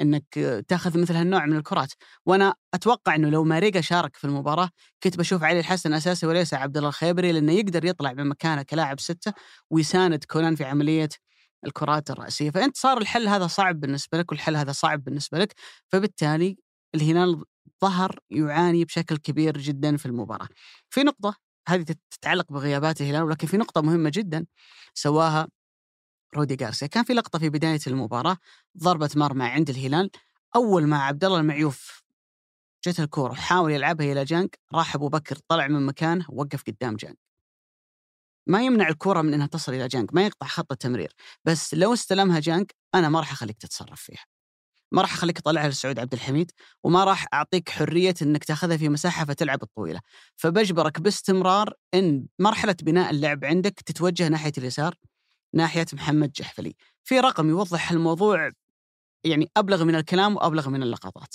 إنك 0.00 0.24
تأخذ 0.68 1.00
مثل 1.00 1.14
هالنوع 1.14 1.46
من 1.46 1.56
الكرات، 1.56 1.92
وأنا 2.26 2.54
أتوقع 2.74 3.14
إنه 3.14 3.28
لو 3.30 3.44
ماريجا 3.44 3.80
شارك 3.80 4.16
في 4.16 4.24
المباراة 4.24 4.70
كنت 5.02 5.16
بشوف 5.18 5.42
علي 5.42 5.60
الحسن 5.60 5.92
أساسي 5.92 6.26
وليس 6.26 6.54
عبد 6.54 6.76
الله 6.76 6.88
الخيبري 6.88 7.32
لأنه 7.32 7.52
يقدر 7.52 7.84
يطلع 7.84 8.12
من 8.12 8.26
مكانه 8.28 8.62
كلاعب 8.62 9.00
ستة 9.00 9.32
ويساند 9.70 10.24
كونان 10.24 10.56
في 10.56 10.64
عملية 10.64 11.08
الكرات 11.64 12.10
الرأسية. 12.10 12.50
فأنت 12.50 12.76
صار 12.76 12.98
الحل 12.98 13.28
هذا 13.28 13.46
صعب 13.46 13.80
بالنسبة 13.80 14.18
لك 14.18 14.32
والحل 14.32 14.56
هذا 14.56 14.72
صعب 14.72 15.04
بالنسبة 15.04 15.38
لك 15.38 15.54
فبالتالي 15.88 16.56
الهلال 16.94 17.44
ظهر 17.82 18.18
يعاني 18.30 18.84
بشكل 18.84 19.16
كبير 19.16 19.58
جدا 19.58 19.96
في 19.96 20.06
المباراة. 20.06 20.48
في 20.90 21.02
نقطة 21.02 21.36
هذه 21.68 21.84
تتعلق 22.10 22.52
بغيابات 22.52 23.00
الهلال 23.00 23.22
ولكن 23.22 23.46
في 23.46 23.56
نقطة 23.56 23.80
مهمة 23.80 24.10
جدا 24.14 24.46
سواها 24.94 25.48
رودي 26.36 26.56
جارسيا 26.56 26.86
كان 26.86 27.04
في 27.04 27.12
لقطة 27.14 27.38
في 27.38 27.50
بداية 27.50 27.80
المباراة 27.86 28.36
ضربة 28.78 29.10
مرمى 29.16 29.44
عند 29.44 29.70
الهلال. 29.70 30.10
أول 30.56 30.86
ما 30.86 31.02
عبد 31.02 31.24
الله 31.24 31.40
المعيوف 31.40 32.02
جت 32.86 33.00
الكورة 33.00 33.32
وحاول 33.32 33.72
يلعبها 33.72 34.12
إلى 34.12 34.24
جانك 34.24 34.58
راح 34.74 34.94
أبو 34.94 35.08
بكر 35.08 35.36
طلع 35.48 35.68
من 35.68 35.86
مكانه 35.86 36.26
ووقف 36.28 36.62
قدام 36.62 36.96
جانك. 36.96 37.31
ما 38.46 38.62
يمنع 38.62 38.88
الكرة 38.88 39.22
من 39.22 39.34
إنها 39.34 39.46
تصل 39.46 39.74
إلى 39.74 39.88
جانك، 39.88 40.14
ما 40.14 40.26
يقطع 40.26 40.46
خط 40.46 40.72
التمرير، 40.72 41.14
بس 41.44 41.74
لو 41.74 41.92
استلمها 41.92 42.40
جانك 42.40 42.74
أنا 42.94 43.08
ما 43.08 43.20
راح 43.20 43.32
أخليك 43.32 43.58
تتصرف 43.58 44.00
فيها. 44.00 44.24
ما 44.92 45.02
راح 45.02 45.12
أخليك 45.14 45.38
تطلعها 45.38 45.68
لسعود 45.68 45.98
عبد 45.98 46.12
الحميد، 46.12 46.50
وما 46.84 47.04
راح 47.04 47.26
أعطيك 47.34 47.68
حرية 47.68 48.14
إنك 48.22 48.44
تأخذها 48.44 48.76
في 48.76 48.88
مساحة 48.88 49.24
فتلعب 49.24 49.62
الطويلة، 49.62 50.00
فبجبرك 50.36 51.00
باستمرار 51.00 51.74
إن 51.94 52.26
مرحلة 52.38 52.76
بناء 52.82 53.10
اللعب 53.10 53.44
عندك 53.44 53.80
تتوجه 53.86 54.28
ناحية 54.28 54.52
اليسار 54.58 54.94
ناحية 55.54 55.86
محمد 55.92 56.32
جحفلي. 56.32 56.74
في 57.04 57.20
رقم 57.20 57.48
يوضح 57.48 57.90
الموضوع 57.90 58.50
يعني 59.24 59.50
أبلغ 59.56 59.84
من 59.84 59.94
الكلام 59.94 60.36
وأبلغ 60.36 60.68
من 60.70 60.82
اللقطات. 60.82 61.34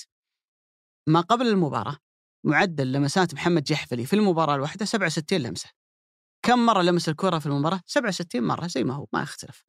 ما 1.08 1.22
قبل 1.22 1.48
المباراة 1.48 1.98
معدل 2.46 2.92
لمسات 2.92 3.34
محمد 3.34 3.64
جحفلي 3.64 4.06
في 4.06 4.16
المباراة 4.16 4.56
الواحدة 4.56 4.86
67 4.86 5.42
لمسة. 5.42 5.70
كم 6.48 6.66
مرة 6.66 6.82
لمس 6.82 7.10
الكرة 7.10 7.40
في 7.40 7.46
المباراة؟ 7.46 7.82
67 7.86 8.44
مرة 8.44 8.68
زي 8.68 8.84
ما 8.84 8.94
هو 8.94 9.08
ما 9.14 9.22
يختلف. 9.22 9.66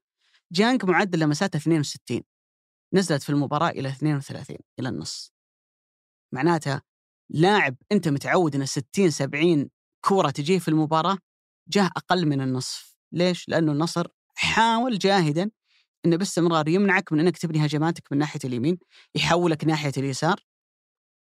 جانك 0.52 0.84
معدل 0.84 1.18
لمساته 1.18 1.56
62 1.56 2.22
نزلت 2.94 3.22
في 3.22 3.30
المباراة 3.30 3.68
إلى 3.68 3.88
32 3.88 4.56
إلى 4.80 4.88
النص. 4.88 5.32
معناتها 6.32 6.82
لاعب 7.30 7.76
أنت 7.92 8.08
متعود 8.08 8.54
أن 8.54 8.66
60 8.66 9.10
70 9.10 9.70
كورة 10.04 10.30
تجيه 10.30 10.58
في 10.58 10.68
المباراة 10.68 11.18
جاه 11.68 11.90
أقل 11.96 12.26
من 12.26 12.40
النصف. 12.40 12.96
ليش؟ 13.12 13.48
لأنه 13.48 13.72
النصر 13.72 14.06
حاول 14.34 14.98
جاهدا 14.98 15.50
أنه 16.06 16.16
باستمرار 16.16 16.68
يمنعك 16.68 17.12
من 17.12 17.20
أنك 17.20 17.38
تبني 17.38 17.66
هجماتك 17.66 18.12
من 18.12 18.18
ناحية 18.18 18.40
اليمين 18.44 18.78
يحولك 19.14 19.64
ناحية 19.64 19.92
اليسار 19.96 20.47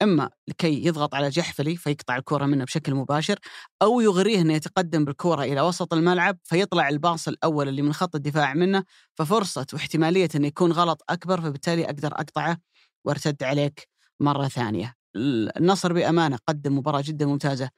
إما 0.02 0.30
لكي 0.48 0.86
يضغط 0.86 1.16
على 1.16 1.30
جحفلي 1.30 1.76
فيقطع 1.76 2.18
الكرة 2.18 2.46
منه 2.46 2.64
بشكل 2.64 2.96
مباشر 2.96 3.40
أو 3.82 4.02
يغريه 4.02 4.42
إنه 4.42 4.54
يتقدم 4.54 5.06
بالكرة 5.06 5.44
إلى 5.44 5.62
وسط 5.62 5.94
الملعب 5.94 6.38
فيطلع 6.44 6.90
الباص 6.90 7.28
الأول 7.28 7.68
اللي 7.68 7.82
من 7.82 7.94
خط 7.94 8.16
الدفاع 8.16 8.54
منه 8.54 8.84
ففرصة 9.16 9.66
واحتمالية 9.74 10.30
إنه 10.36 10.48
يكون 10.48 10.72
غلط 10.72 11.04
أكبر 11.10 11.42
فبالتالي 11.42 11.86
أقدر 11.86 12.12
أقطعه 12.12 12.58
وأرتد 13.06 13.44
عليك 13.44 13.88
مرة 14.20 14.48
ثانية. 14.48 14.96
النصر 15.16 15.94
بأمانة 15.94 16.38
قدم 16.48 16.78
مباراة 16.78 17.02
جدا 17.06 17.26
ممتازة 17.26 17.70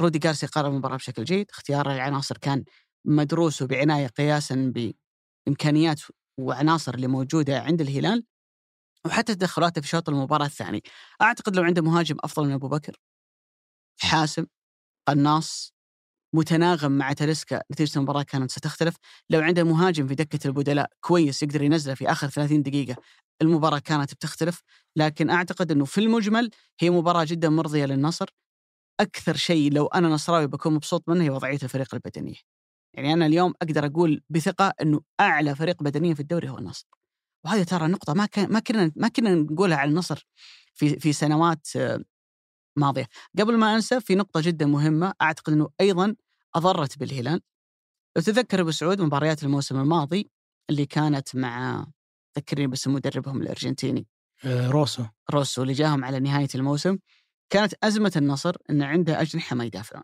رودي 0.00 0.18
جارسي 0.18 0.46
قرر 0.46 0.68
المباراة 0.68 0.96
بشكل 0.96 1.24
جيد، 1.24 1.46
اختيار 1.50 1.92
العناصر 1.92 2.38
كان 2.38 2.64
مدروس 3.04 3.62
وبعناية 3.62 4.06
قياسا 4.06 4.72
بإمكانيات 5.46 6.00
وعناصر 6.40 6.94
اللي 6.94 7.06
موجودة 7.06 7.60
عند 7.60 7.80
الهلال 7.80 8.24
وحتى 9.06 9.34
تدخلاته 9.34 9.80
في 9.80 9.88
شوط 9.88 10.08
المباراة 10.08 10.46
الثاني 10.46 10.82
أعتقد 11.22 11.56
لو 11.56 11.62
عنده 11.62 11.82
مهاجم 11.82 12.16
أفضل 12.24 12.46
من 12.46 12.52
أبو 12.52 12.68
بكر 12.68 12.96
حاسم 14.00 14.46
قناص 15.08 15.74
متناغم 16.34 16.92
مع 16.92 17.12
تلسكا 17.12 17.62
نتيجة 17.72 17.96
المباراة 17.98 18.22
كانت 18.22 18.50
ستختلف 18.50 18.96
لو 19.30 19.40
عنده 19.40 19.64
مهاجم 19.64 20.06
في 20.06 20.14
دكة 20.14 20.46
البدلاء 20.48 20.90
كويس 21.00 21.42
يقدر 21.42 21.62
ينزله 21.62 21.94
في 21.94 22.12
آخر 22.12 22.28
30 22.28 22.62
دقيقة 22.62 22.96
المباراة 23.42 23.78
كانت 23.78 24.14
بتختلف 24.14 24.62
لكن 24.96 25.30
أعتقد 25.30 25.72
أنه 25.72 25.84
في 25.84 25.98
المجمل 26.00 26.50
هي 26.80 26.90
مباراة 26.90 27.24
جدا 27.24 27.48
مرضية 27.48 27.84
للنصر. 27.86 28.26
أكثر 29.00 29.36
شيء 29.36 29.72
لو 29.72 29.86
أنا 29.86 30.08
نصراوي 30.08 30.46
بكون 30.46 30.74
مبسوط 30.74 31.08
منه 31.08 31.24
هي 31.24 31.30
وضعية 31.30 31.58
الفريق 31.62 31.94
البدنية. 31.94 32.36
يعني 32.94 33.12
أنا 33.12 33.26
اليوم 33.26 33.54
أقدر 33.62 33.86
أقول 33.86 34.22
بثقة 34.30 34.74
أنه 34.82 35.00
أعلى 35.20 35.54
فريق 35.54 35.82
بدنيا 35.82 36.14
في 36.14 36.20
الدوري 36.20 36.48
هو 36.50 36.58
النصر. 36.58 36.86
وهذه 37.44 37.62
ترى 37.62 37.86
نقطة 37.86 38.14
ما 38.14 38.26
كان 38.26 38.52
ما 38.52 38.60
كنا 38.60 38.92
ما 38.96 39.08
كنا 39.08 39.34
نقولها 39.34 39.76
على 39.76 39.90
النصر 39.90 40.26
في 40.74 40.98
في 40.98 41.12
سنوات 41.12 41.66
ماضية، 42.76 43.08
قبل 43.38 43.56
ما 43.56 43.74
أنسى 43.74 44.00
في 44.00 44.14
نقطة 44.14 44.40
جدا 44.40 44.66
مهمة 44.66 45.14
أعتقد 45.22 45.52
إنه 45.52 45.68
أيضا 45.80 46.14
أضرت 46.54 46.98
بالهلال. 46.98 47.40
لو 48.16 48.22
تذكر 48.22 48.60
أبو 48.60 48.70
سعود 48.70 49.00
مباريات 49.00 49.42
الموسم 49.42 49.80
الماضي 49.80 50.30
اللي 50.70 50.86
كانت 50.86 51.36
مع 51.36 51.86
ذكرني 52.38 52.66
بس 52.66 52.88
مدربهم 52.88 53.42
الأرجنتيني. 53.42 54.06
روسو. 54.44 55.04
روسو 55.30 55.62
اللي 55.62 55.72
جاهم 55.72 56.04
على 56.04 56.20
نهاية 56.20 56.48
الموسم. 56.54 56.98
كانت 57.50 57.74
أزمة 57.82 58.12
النصر 58.16 58.56
أن 58.70 58.82
عنده 58.82 59.20
أجنحة 59.20 59.56
ما 59.56 59.64
يدافعون. 59.64 60.02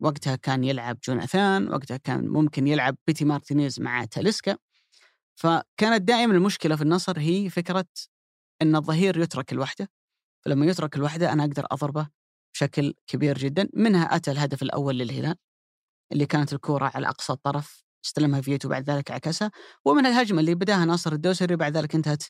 وقتها 0.00 0.36
كان 0.36 0.64
يلعب 0.64 0.98
جوناثان 1.04 1.68
وقتها 1.68 1.96
كان 1.96 2.28
ممكن 2.28 2.66
يلعب 2.66 2.96
بيتي 3.06 3.24
مارتينيز 3.24 3.80
مع 3.80 4.04
تاليسكا. 4.04 4.56
فكانت 5.42 6.02
دائما 6.02 6.34
المشكلة 6.34 6.76
في 6.76 6.82
النصر 6.82 7.18
هي 7.18 7.50
فكرة 7.50 7.86
إن 8.62 8.76
الظهير 8.76 9.18
يترك 9.18 9.52
لوحده 9.52 9.90
فلما 10.44 10.66
يترك 10.66 10.96
لوحده 10.96 11.32
أنا 11.32 11.44
أقدر 11.44 11.66
أضربه 11.70 12.08
بشكل 12.54 12.94
كبير 13.06 13.38
جدا. 13.38 13.68
منها 13.74 14.16
أتى 14.16 14.30
الهدف 14.30 14.62
الأول 14.62 14.98
للهلال 14.98 15.36
اللي 16.12 16.26
كانت 16.26 16.52
الكورة 16.52 16.90
على 16.94 17.08
أقصى 17.08 17.32
الطرف 17.32 17.84
استلمها 18.04 18.40
فيتو 18.40 18.68
بعد 18.68 18.90
ذلك 18.90 19.10
عكسها 19.10 19.50
ومن 19.84 20.06
الهجمة 20.06 20.40
اللي 20.40 20.54
بداها 20.54 20.84
ناصر 20.84 21.12
الدوسري 21.12 21.56
بعد 21.56 21.76
ذلك 21.76 21.94
انتهت 21.94 22.22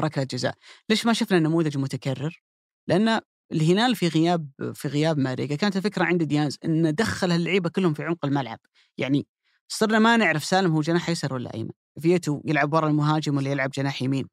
ركلة 0.00 0.24
جزاء. 0.24 0.54
ليش 0.90 1.06
ما 1.06 1.12
شفنا 1.12 1.38
نموذج 1.38 1.78
متكرر؟ 1.78 2.42
لأن 2.88 3.20
الهلال 3.52 3.96
في 3.96 4.08
غياب 4.08 4.50
في 4.74 4.88
غياب 4.88 5.18
ماريجا 5.18 5.56
كانت 5.56 5.76
الفكرة 5.76 6.04
عند 6.04 6.22
دياز 6.22 6.58
إن 6.64 6.94
دخل 6.94 7.32
اللعيبة 7.32 7.70
كلهم 7.70 7.94
في 7.94 8.02
عمق 8.04 8.24
الملعب. 8.26 8.58
يعني 8.98 9.26
صرنا 9.68 9.98
ما 9.98 10.16
نعرف 10.16 10.44
سالم 10.44 10.72
هو 10.72 10.80
جناح 10.80 11.10
يسار 11.10 11.34
ولا 11.34 11.54
أيمن. 11.54 11.77
فيتو 11.98 12.40
يلعب 12.44 12.74
ورا 12.74 12.88
المهاجم 12.88 13.36
ولا 13.36 13.50
يلعب 13.50 13.70
جناح 13.70 14.02
يمين 14.02 14.26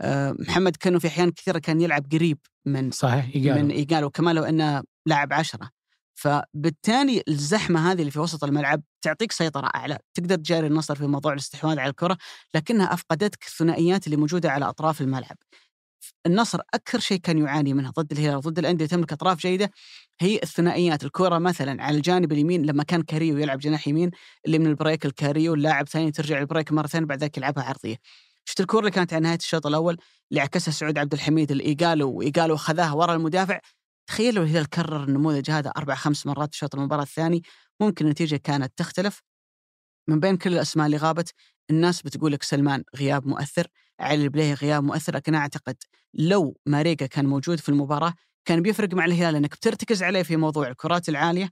أه 0.00 0.36
محمد 0.38 0.76
كانوا 0.76 1.00
في 1.00 1.06
أحيان 1.06 1.30
كثيرة 1.30 1.58
كان 1.58 1.80
يلعب 1.80 2.06
قريب 2.12 2.38
من 2.66 2.90
صحيح 2.90 3.30
إيجالو. 3.34 3.62
من 3.62 3.70
ايجالو 3.70 4.10
كمان 4.10 4.34
لو 4.34 4.42
إنه 4.42 4.82
لاعب 5.06 5.32
عشرة 5.32 5.70
فبالتالي 6.14 7.22
الزحمة 7.28 7.92
هذه 7.92 8.00
اللي 8.00 8.10
في 8.10 8.20
وسط 8.20 8.44
الملعب 8.44 8.82
تعطيك 9.02 9.32
سيطرة 9.32 9.66
أعلى، 9.66 9.98
تقدر 10.14 10.36
تجاري 10.36 10.66
النصر 10.66 10.94
في 10.94 11.06
موضوع 11.06 11.32
الاستحواذ 11.32 11.78
على 11.78 11.90
الكرة، 11.90 12.18
لكنها 12.54 12.94
أفقدتك 12.94 13.46
الثنائيات 13.46 14.06
اللي 14.06 14.16
موجودة 14.16 14.50
على 14.50 14.68
أطراف 14.68 15.00
الملعب. 15.00 15.36
النصر 16.26 16.60
أكثر 16.74 16.98
شيء 16.98 17.18
كان 17.18 17.38
يعاني 17.38 17.74
منها 17.74 17.90
ضد 17.90 18.12
الهلال 18.12 18.36
وضد 18.36 18.58
الأندية 18.58 18.86
تملك 18.86 19.12
أطراف 19.12 19.38
جيدة. 19.38 19.70
هي 20.20 20.40
الثنائيات، 20.42 21.04
الكرة 21.04 21.38
مثلا 21.38 21.82
على 21.82 21.96
الجانب 21.96 22.32
اليمين 22.32 22.66
لما 22.66 22.82
كان 22.82 23.02
كاريو 23.02 23.38
يلعب 23.38 23.58
جناح 23.58 23.88
يمين 23.88 24.10
اللي 24.46 24.58
من 24.58 24.66
البريك 24.66 25.06
لكاريو 25.06 25.54
اللاعب 25.54 25.88
ثاني 25.88 26.10
ترجع 26.10 26.38
للبريك 26.38 26.72
مرة 26.72 26.86
ثانية 26.86 27.06
بعد 27.06 27.22
ذلك 27.22 27.38
يلعبها 27.38 27.64
عرضية. 27.64 27.96
شفت 28.44 28.60
الكره 28.60 28.78
اللي 28.78 28.90
كانت 28.90 29.12
على 29.12 29.22
نهاية 29.22 29.38
الشوط 29.38 29.66
الأول 29.66 29.96
اللي 30.30 30.40
عكسها 30.40 30.72
سعود 30.72 30.98
عبد 30.98 31.12
الحميد 31.12 31.52
لايجالو 31.52 32.12
وايجالو 32.12 32.56
خذاها 32.56 32.92
ورا 32.92 33.14
المدافع. 33.14 33.60
تخيل 34.06 34.34
لو 34.34 34.42
الهلال 34.42 34.68
كرر 34.68 35.04
النموذج 35.04 35.50
هذا 35.50 35.70
أربع 35.70 35.94
خمس 35.94 36.26
مرات 36.26 36.52
في 36.52 36.58
شوط 36.58 36.74
المباراة 36.74 37.02
الثاني. 37.02 37.42
ممكن 37.80 38.04
النتيجة 38.04 38.36
كانت 38.36 38.72
تختلف. 38.76 39.22
من 40.08 40.20
بين 40.20 40.36
كل 40.36 40.52
الأسماء 40.52 40.86
اللي 40.86 40.96
غابت 40.96 41.32
الناس 41.70 42.02
بتقول 42.02 42.32
لك 42.32 42.42
سلمان 42.42 42.84
غياب 42.96 43.26
مؤثر. 43.26 43.66
علي 44.02 44.24
البليهي 44.24 44.54
غياب 44.54 44.84
مؤثر 44.84 45.16
لكن 45.16 45.34
أعتقد 45.34 45.76
لو 46.14 46.56
ماريجا 46.66 47.06
كان 47.06 47.26
موجود 47.26 47.60
في 47.60 47.68
المباراة 47.68 48.14
كان 48.44 48.62
بيفرق 48.62 48.94
مع 48.94 49.04
الهلال 49.04 49.36
إنك 49.36 49.52
بترتكز 49.56 50.02
عليه 50.02 50.22
في 50.22 50.36
موضوع 50.36 50.68
الكرات 50.68 51.08
العالية 51.08 51.50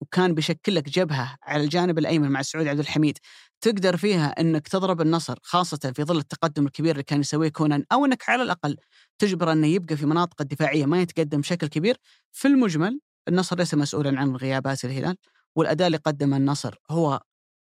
وكان 0.00 0.34
بيشكل 0.34 0.74
لك 0.74 0.88
جبهة 0.88 1.36
على 1.42 1.64
الجانب 1.64 1.98
الأيمن 1.98 2.30
مع 2.30 2.42
سعود 2.42 2.66
عبد 2.66 2.78
الحميد. 2.78 3.18
تقدر 3.60 3.96
فيها 3.96 4.26
إنك 4.40 4.68
تضرب 4.68 5.00
النصر 5.00 5.38
خاصة 5.42 5.92
في 5.96 6.04
ظل 6.04 6.18
التقدم 6.18 6.66
الكبير 6.66 6.90
اللي 6.92 7.02
كان 7.02 7.20
يسويه 7.20 7.48
كونان 7.48 7.84
أو 7.92 8.04
إنك 8.04 8.28
على 8.30 8.42
الأقل 8.42 8.76
تجبر 9.18 9.52
إنه 9.52 9.66
يبقى 9.66 9.96
في 9.96 10.06
مناطق 10.06 10.40
الدفاعية 10.42 10.86
ما 10.86 11.02
يتقدم 11.02 11.40
بشكل 11.40 11.66
كبير. 11.66 11.96
في 12.32 12.48
المجمل 12.48 13.00
النصر 13.28 13.56
ليس 13.56 13.74
مسؤولا 13.74 14.20
عن 14.20 14.36
غيابات 14.36 14.84
الهلال 14.84 15.16
والأداء 15.56 15.86
اللي 15.86 15.98
قدمه 15.98 16.36
النصر 16.36 16.74
هو 16.90 17.20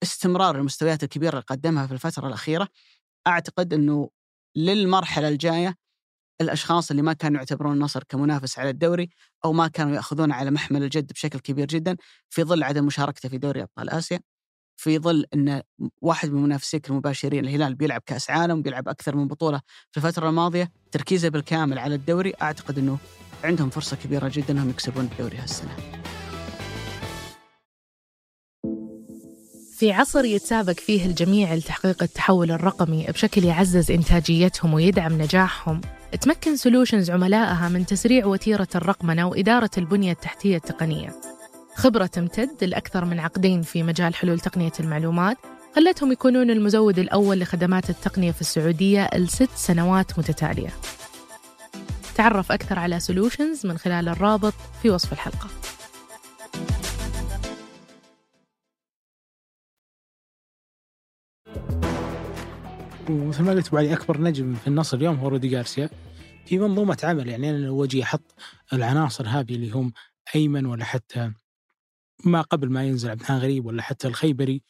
استمرار 0.03 0.55
المستويات 0.55 1.03
الكبيرة 1.03 1.29
اللي 1.31 1.41
قدمها 1.47 1.87
في 1.87 1.93
الفترة 1.93 2.27
الأخيرة. 2.27 2.67
أعتقد 3.27 3.73
إنه 3.73 4.09
للمرحلة 4.55 5.27
الجاية 5.27 5.75
الأشخاص 6.41 6.91
اللي 6.91 7.01
ما 7.01 7.13
كانوا 7.13 7.37
يعتبرون 7.37 7.73
النصر 7.73 8.03
كمنافس 8.03 8.59
على 8.59 8.69
الدوري 8.69 9.09
أو 9.45 9.53
ما 9.53 9.67
كانوا 9.67 9.95
ياخذونه 9.95 10.35
على 10.35 10.51
محمل 10.51 10.83
الجد 10.83 11.11
بشكل 11.11 11.39
كبير 11.39 11.67
جدا 11.67 11.97
في 12.29 12.43
ظل 12.43 12.63
عدم 12.63 12.85
مشاركته 12.85 13.29
في 13.29 13.37
دوري 13.37 13.61
أبطال 13.61 13.89
آسيا 13.89 14.19
في 14.75 14.99
ظل 14.99 15.25
إن 15.33 15.61
واحد 16.01 16.29
من 16.29 16.43
منافسيك 16.43 16.89
المباشرين 16.89 17.45
الهلال 17.45 17.75
بيلعب 17.75 18.01
كأس 18.05 18.29
عالم 18.29 18.61
بيلعب 18.61 18.87
أكثر 18.87 19.15
من 19.15 19.27
بطولة 19.27 19.61
في 19.91 19.97
الفترة 19.97 20.29
الماضية 20.29 20.71
تركيزه 20.91 21.29
بالكامل 21.29 21.79
على 21.79 21.95
الدوري 21.95 22.33
أعتقد 22.41 22.77
إنه 22.77 22.97
عندهم 23.43 23.69
فرصة 23.69 23.97
كبيرة 23.97 24.31
جدا 24.33 24.53
إنهم 24.53 24.69
يكسبون 24.69 25.05
الدوري 25.05 25.37
هالسنة. 25.37 25.77
في 29.81 29.91
عصر 29.91 30.25
يتسابق 30.25 30.73
فيه 30.73 31.05
الجميع 31.05 31.53
لتحقيق 31.53 32.03
التحول 32.03 32.51
الرقمي 32.51 33.05
بشكل 33.09 33.43
يعزز 33.43 33.91
إنتاجيتهم 33.91 34.73
ويدعم 34.73 35.21
نجاحهم. 35.21 35.81
تمكن 36.21 36.55
solutions 36.55 37.11
عملائها 37.11 37.69
من 37.69 37.85
تسريع 37.85 38.25
وتيرة 38.25 38.67
الرقمنة 38.75 39.27
وإدارة 39.27 39.69
البنية 39.77 40.11
التحتية 40.11 40.55
التقنية. 40.55 41.15
خبرة 41.75 42.05
تمتد 42.05 42.63
لأكثر 42.63 43.05
من 43.05 43.19
عقدين 43.19 43.61
في 43.61 43.83
مجال 43.83 44.15
حلول 44.15 44.39
تقنية 44.39 44.71
المعلومات 44.79 45.37
خلتهم 45.75 46.11
يكونون 46.11 46.49
المزود 46.49 46.99
الأول 46.99 47.39
لخدمات 47.39 47.89
التقنية 47.89 48.31
في 48.31 48.41
السعودية 48.41 49.09
لست 49.15 49.49
سنوات 49.55 50.19
متتالية. 50.19 50.69
تعرف 52.15 52.51
أكثر 52.51 52.79
على 52.79 52.99
solutions 52.99 53.65
من 53.65 53.77
خلال 53.77 54.09
الرابط 54.09 54.53
في 54.81 54.89
وصف 54.89 55.13
الحلقة. 55.13 55.47
ومثل 63.11 63.43
ما 63.43 63.51
قلت 63.51 63.67
ابو 63.67 63.77
علي 63.77 63.93
أكبر 63.93 64.21
نجم 64.21 64.55
في 64.55 64.67
النصر 64.67 64.97
اليوم 64.97 65.15
هو 65.15 65.27
رودي 65.27 65.47
جارسيا 65.47 65.89
في 66.45 66.59
منظومة 66.59 66.97
عمل. 67.03 67.29
يعني 67.29 67.49
أنا 67.49 67.57
لو 67.57 67.83
أجي 67.83 68.03
أحط 68.03 68.35
العناصر 68.73 69.27
هذه 69.27 69.55
اللي 69.55 69.71
هم 69.71 69.93
أيمن 70.35 70.65
ولا 70.65 70.85
حتى 70.85 71.31
ما 72.25 72.41
قبل 72.41 72.69
ما 72.69 72.83
ينزل 72.83 73.09
عبد 73.09 73.31
غريب 73.31 73.65
ولا 73.65 73.81
حتى 73.81 74.07
الخيبري 74.07 74.61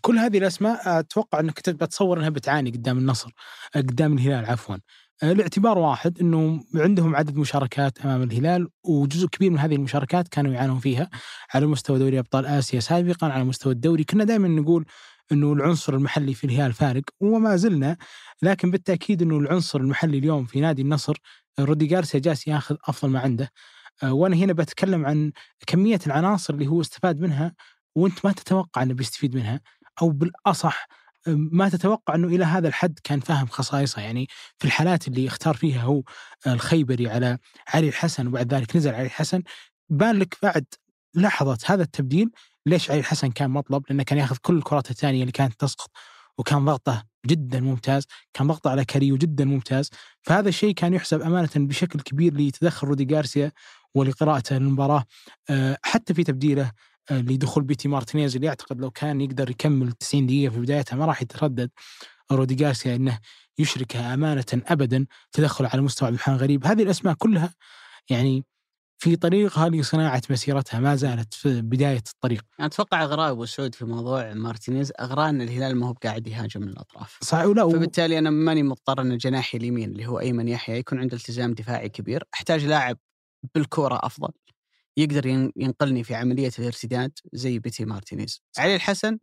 كل 0.00 0.18
هذه 0.18 0.38
الأسماء 0.38 0.98
أتوقع 1.00 1.40
أنك 1.40 1.60
تتصور 1.60 2.18
انها 2.18 2.28
بتعاني 2.28 2.70
قدام 2.70 2.98
النصر 2.98 3.30
قدام 3.74 4.12
الهلال 4.12 4.46
عفوا. 4.46 4.76
آه، 5.22 5.32
لاعتبار 5.32 5.78
واحد 5.78 6.20
إنه 6.20 6.64
عندهم 6.74 7.16
عدد 7.16 7.36
مشاركات 7.36 8.00
أمام 8.00 8.22
الهلال 8.22 8.68
وجزء 8.84 9.26
كبير 9.26 9.50
من 9.50 9.58
هذه 9.58 9.74
المشاركات 9.74 10.28
كانوا 10.28 10.52
يعانون 10.52 10.78
فيها 10.78 11.10
على 11.54 11.66
مستوى 11.66 11.98
دوري 11.98 12.18
أبطال 12.18 12.46
آسيا 12.46 12.80
سابقا 12.80 13.26
على 13.26 13.44
مستوى 13.44 13.72
الدوري. 13.72 14.04
كنا 14.04 14.24
دائما 14.24 14.48
نقول 14.48 14.84
إنه 15.32 15.52
العنصر 15.52 15.94
المحلي 15.94 16.34
في 16.34 16.44
الهلال 16.44 16.72
فارق 16.72 17.02
وما 17.20 17.56
زلنا 17.56 17.96
لكن 18.42 18.70
بالتأكيد 18.70 19.22
إنه 19.22 19.38
العنصر 19.38 19.80
المحلي 19.80 20.18
اليوم 20.18 20.44
في 20.46 20.60
نادي 20.60 20.82
النصر 20.82 21.16
رودي 21.60 21.86
جارسيا 21.86 22.20
جالس 22.20 22.48
ياخذ 22.48 22.76
أفضل 22.84 23.10
ما 23.10 23.20
عنده. 23.20 23.52
آه، 24.02 24.12
وأنا 24.12 24.36
هنا 24.36 24.52
بتكلم 24.52 25.06
عن 25.06 25.32
كمية 25.66 25.98
العناصر 26.06 26.54
اللي 26.54 26.66
هو 26.66 26.80
استفاد 26.80 27.20
منها 27.20 27.54
وأنت 27.94 28.24
ما 28.24 28.32
تتوقع 28.32 28.82
إنه 28.82 28.94
بيستفيد 28.94 29.34
منها 29.36 29.60
أو 30.02 30.10
بالأصح 30.10 30.86
آه، 31.28 31.34
ما 31.36 31.68
تتوقع 31.68 32.14
إنه 32.14 32.28
إلى 32.28 32.44
هذا 32.44 32.68
الحد 32.68 32.98
كان 33.04 33.20
فاهم 33.20 33.46
خصائصه. 33.46 34.02
يعني 34.02 34.28
في 34.58 34.64
الحالات 34.64 35.08
اللي 35.08 35.26
اختار 35.26 35.54
فيها 35.54 35.82
هو 35.82 36.02
الخيبري 36.46 37.08
على 37.10 37.38
علي 37.68 37.88
الحسن 37.88 38.26
وبعد 38.26 38.54
ذلك 38.54 38.76
نزل 38.76 38.94
علي 38.94 39.06
الحسن. 39.06 39.42
بان 39.90 40.18
لك 40.18 40.38
بعد 40.42 40.64
لحظة 41.14 41.58
هذا 41.66 41.82
التبديل 41.82 42.30
ليش 42.68 42.90
علي 42.90 43.00
الحسن 43.00 43.30
كان 43.30 43.50
مطلب؟ 43.50 43.84
لأنه 43.88 44.02
كان 44.02 44.18
ياخذ 44.18 44.36
كل 44.42 44.56
الكرات 44.56 44.90
الثانية 44.90 45.20
اللي 45.20 45.32
كانت 45.32 45.60
تسقط 45.60 45.90
وكان 46.38 46.64
ضغطه 46.64 47.04
جدا 47.26 47.60
ممتاز، 47.60 48.06
كان 48.34 48.46
ضغطه 48.46 48.70
على 48.70 48.84
كاريو 48.84 49.16
جدا 49.16 49.44
ممتاز، 49.44 49.90
فهذا 50.22 50.48
الشيء 50.48 50.74
كان 50.74 50.94
يحسب 50.94 51.22
أمانة 51.22 51.50
بشكل 51.56 52.00
كبير 52.00 52.34
لتدخل 52.34 52.88
رودي 52.88 53.04
جارسيا 53.04 53.52
ولقراءته 53.94 54.58
للمباراة 54.58 55.04
آه، 55.50 55.78
حتى 55.82 56.14
في 56.14 56.24
تبديله 56.24 56.72
آه، 57.10 57.20
لدخول 57.20 57.64
بيتي 57.64 57.88
مارتينيز 57.88 58.36
اللي 58.36 58.48
أعتقد 58.48 58.80
لو 58.80 58.90
كان 58.90 59.20
يقدر 59.20 59.50
يكمل 59.50 59.92
90 59.92 60.26
دقيقة 60.26 60.52
في 60.52 60.60
بدايتها 60.60 60.96
ما 60.96 61.06
راح 61.06 61.22
يتردد. 61.22 61.70
رودي 62.32 62.54
جارسيا 62.54 62.96
إنه 62.96 63.18
يشركها 63.58 64.14
أمانة 64.14 64.44
ابدا 64.54 65.06
تدخل 65.32 65.66
على 65.66 65.82
مستوى 65.82 66.08
عبد 66.08 66.40
غريب، 66.40 66.66
هذه 66.66 66.82
الأسماء 66.82 67.14
كلها 67.14 67.54
يعني 68.10 68.44
في 69.00 69.16
طريقها 69.16 69.68
لصناعة 69.68 70.22
مسيرتها 70.30 70.80
ما 70.80 70.96
زالت 70.96 71.34
في 71.34 71.62
بداية 71.62 72.02
الطريق. 72.14 72.44
أتوقع 72.60 73.02
أغراه 73.02 73.30
أبو 73.30 73.44
سعود 73.44 73.74
في 73.74 73.84
موضوع 73.84 74.34
مارتينيز 74.34 74.92
أغراه 75.00 75.28
أن 75.28 75.42
الهلال 75.42 75.76
ما 75.76 75.88
هو 75.88 75.92
قاعد 75.92 76.26
يهاجم 76.26 76.60
من 76.60 76.68
الأطراف. 76.68 77.18
صحيح 77.22 77.44
ولا 77.44 77.68
فبالتالي 77.68 78.18
أنا 78.18 78.30
ماني 78.30 78.62
مضطر 78.62 79.00
أن 79.00 79.16
جناحي 79.16 79.58
اليمين 79.58 79.90
اللي 79.90 80.06
هو 80.06 80.20
أيمن 80.20 80.48
يحيى 80.48 80.78
يكون 80.78 80.98
عنده 80.98 81.16
التزام 81.16 81.54
دفاعي 81.54 81.88
كبير. 81.88 82.24
أحتاج 82.34 82.64
لاعب 82.66 82.98
بالكورة 83.54 84.00
أفضل 84.02 84.30
يقدر 84.96 85.26
ينقلني 85.56 86.04
في 86.04 86.14
عملية 86.14 86.50
الارتداد 86.58 87.12
زي 87.32 87.58
بيتي 87.58 87.84
مارتينيز. 87.84 88.42
علي 88.58 88.74
الحسن 88.76 89.18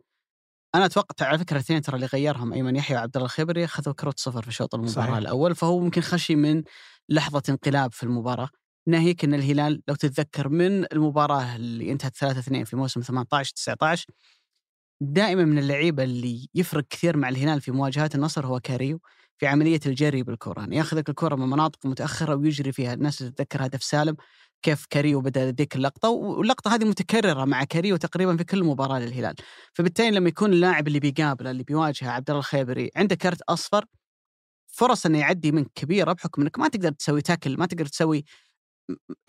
أنا 0.75 0.85
أتوقع 0.85 1.25
على 1.27 1.39
فكرة 1.39 1.55
الاثنين 1.55 1.81
ترى 1.81 1.95
اللي 1.95 2.05
غيرهم 2.05 2.53
أيمن 2.53 2.75
يحيى 2.75 2.97
وعبد 2.97 3.15
الله 3.17 3.25
الخيبري 3.25 3.65
أخذوا 3.65 3.93
كروت 3.93 4.19
صفر 4.19 4.41
في 4.41 4.51
شوط 4.51 4.75
المباراة 4.75 5.05
صحيح. 5.05 5.17
الأول 5.17 5.55
فهو 5.55 5.79
ممكن 5.79 6.01
خشي 6.01 6.35
من 6.35 6.63
لحظة 7.09 7.43
انقلاب 7.49 7.93
في 7.93 8.03
المباراة. 8.03 8.49
ناهيك 8.88 9.24
إن 9.24 9.34
الهلال 9.34 9.82
لو 9.88 9.95
تتذكر 9.95 10.50
من 10.50 10.86
المباراة 10.93 11.56
اللي 11.56 11.91
انتهت 11.91 12.15
3 12.15 12.39
2 12.39 12.63
في 12.63 12.76
موسم 12.76 13.02
18 13.02 13.54
19 13.56 14.06
دائما 15.02 15.45
من 15.45 15.58
اللعيبة 15.58 16.04
اللي 16.04 16.48
يفرق 16.56 16.84
كثير 16.89 17.17
مع 17.17 17.30
الهلال 17.30 17.62
في 17.62 17.71
مواجهات 17.71 18.15
النصر 18.15 18.45
هو 18.45 18.60
كاريو 18.60 19.00
في 19.38 19.48
عملية 19.48 19.80
الجري 19.86 20.24
بالكرة. 20.24 20.60
يعني 20.60 20.76
ياخذك 20.76 21.10
الكرة 21.10 21.36
من 21.36 21.50
مناطق 21.50 21.86
متأخرة 21.86 22.36
ويجري 22.36 22.71
فيها 22.71 22.93
الناس 22.93 23.17
تتذكر 23.17 23.65
هدف 23.65 23.84
سالم 23.84 24.15
كيف 24.62 24.86
كاريو 24.89 25.21
بدأ 25.21 25.52
ذيك 25.52 25.76
اللقطة 25.76 26.10
واللقطة 26.10 26.76
هذه 26.76 26.86
متكررة 26.86 27.45
مع 27.45 27.63
كاريو 27.63 27.95
تقريبا 27.98 28.38
في 28.38 28.43
كل 28.43 28.63
مباراة 28.63 29.00
للهلال. 29.00 29.36
فبالتالي 29.74 30.12
لما 30.12 30.30
يكون 30.30 30.54
اللاعب 30.54 30.88
اللي 30.88 31.00
بيقابله 31.00 31.52
اللي 31.52 31.63
بيواجهه 31.63 32.10
عبد 32.10 32.30
الله 32.30 32.39
الخيبري 32.39 32.91
عنده 32.95 33.15
كرت 33.15 33.41
أصفر 33.41 33.86
فرص 34.67 35.06
إنه 35.06 35.19
يعدي 35.19 35.52
منك 35.52 35.71
كبيرة 35.76 36.13
بحكم 36.13 36.41
إنك 36.41 36.60
ما 36.60 36.67
تقدر 36.67 36.91
تسوي 36.91 37.21
تاكل 37.21 37.58
ما 37.58 37.65
تقدر 37.65 37.86
تسوي 37.86 38.26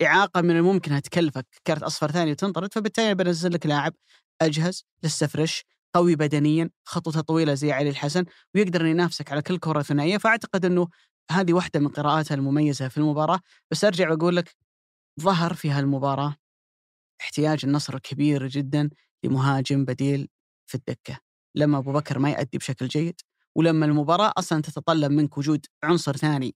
إعاقة 0.01 0.41
من 0.41 0.57
الممكن 0.57 0.91
أنها 0.91 0.99
تكلفك 0.99 1.45
كرت 1.67 1.83
أصفر 1.83 2.11
ثاني 2.11 2.31
وتنطرد 2.31 2.73
فبالتالي 2.73 3.15
بنزل 3.15 3.53
لك 3.53 3.65
لاعب 3.65 3.93
أجهز 4.41 4.85
لسه 5.03 5.27
فريش 5.27 5.65
قوي 5.95 6.15
بدنيا 6.15 6.69
خطوته 6.85 7.21
طويلة 7.21 7.53
زي 7.53 7.71
علي 7.71 7.89
الحسن 7.89 8.25
ويقدر 8.55 8.85
ينافسك 8.85 9.31
على 9.31 9.41
كل 9.41 9.57
كرة 9.57 9.81
ثنائية. 9.81 10.17
فأعتقد 10.17 10.65
إنه 10.65 10.87
هذه 11.31 11.53
واحدة 11.53 11.79
من 11.79 11.87
قراءاتها 11.87 12.35
المميزة 12.35 12.87
في 12.87 12.97
المباراة. 12.97 13.39
بس 13.71 13.83
أرجع 13.85 14.11
وأقول 14.11 14.35
لك 14.35 14.55
ظهر 15.21 15.53
في 15.53 15.71
هالمباراة 15.71 16.35
احتياج 17.21 17.59
النصر 17.63 17.99
كبير 17.99 18.47
جدا 18.47 18.89
لمهاجم 19.23 19.85
بديل 19.85 20.29
في 20.69 20.75
الدكة. 20.75 21.19
لما 21.55 21.77
أبو 21.77 21.91
بكر 21.93 22.19
ما 22.19 22.29
يؤدي 22.31 22.57
بشكل 22.57 22.87
جيد 22.87 23.21
ولما 23.55 23.85
المباراة 23.85 24.33
أصلا 24.37 24.61
تتطلب 24.61 25.11
منك 25.11 25.37
وجود 25.37 25.65
عنصر 25.83 26.17
ثاني 26.17 26.55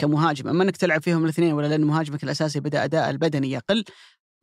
كمهاجم. 0.00 0.48
أما 0.48 0.64
إنك 0.64 0.76
تلعب 0.76 1.02
فيهم 1.02 1.24
الاثنين 1.24 1.52
ولا 1.52 1.66
لأن 1.66 1.84
مهاجمك 1.84 2.24
الأساسي 2.24 2.60
بدأ 2.60 2.84
أداء 2.84 3.10
البدني 3.10 3.50
يقل 3.50 3.84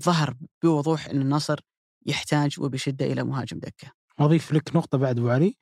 ظهر 0.03 0.35
بوضوح 0.63 1.07
إن 1.07 1.21
النصر 1.21 1.59
يحتاج 2.05 2.59
وبشدة 2.59 3.05
إلى 3.05 3.23
مهاجم 3.23 3.59
دكة. 3.59 3.91
أضيف 4.19 4.53
لك 4.53 4.75
نقطة 4.75 4.97
بعد 4.97 5.19
أبو 5.19 5.29
علي. 5.29 5.55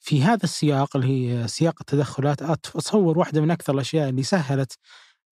في 0.00 0.22
هذا 0.22 0.44
السياق 0.44 0.96
اللي 0.96 1.08
هي 1.08 1.48
سياق 1.48 1.74
التدخلات 1.80 2.42
أتصور 2.42 3.18
واحدة 3.18 3.40
من 3.40 3.50
أكثر 3.50 3.74
الأشياء 3.74 4.08
اللي 4.08 4.22
سهلت 4.22 4.78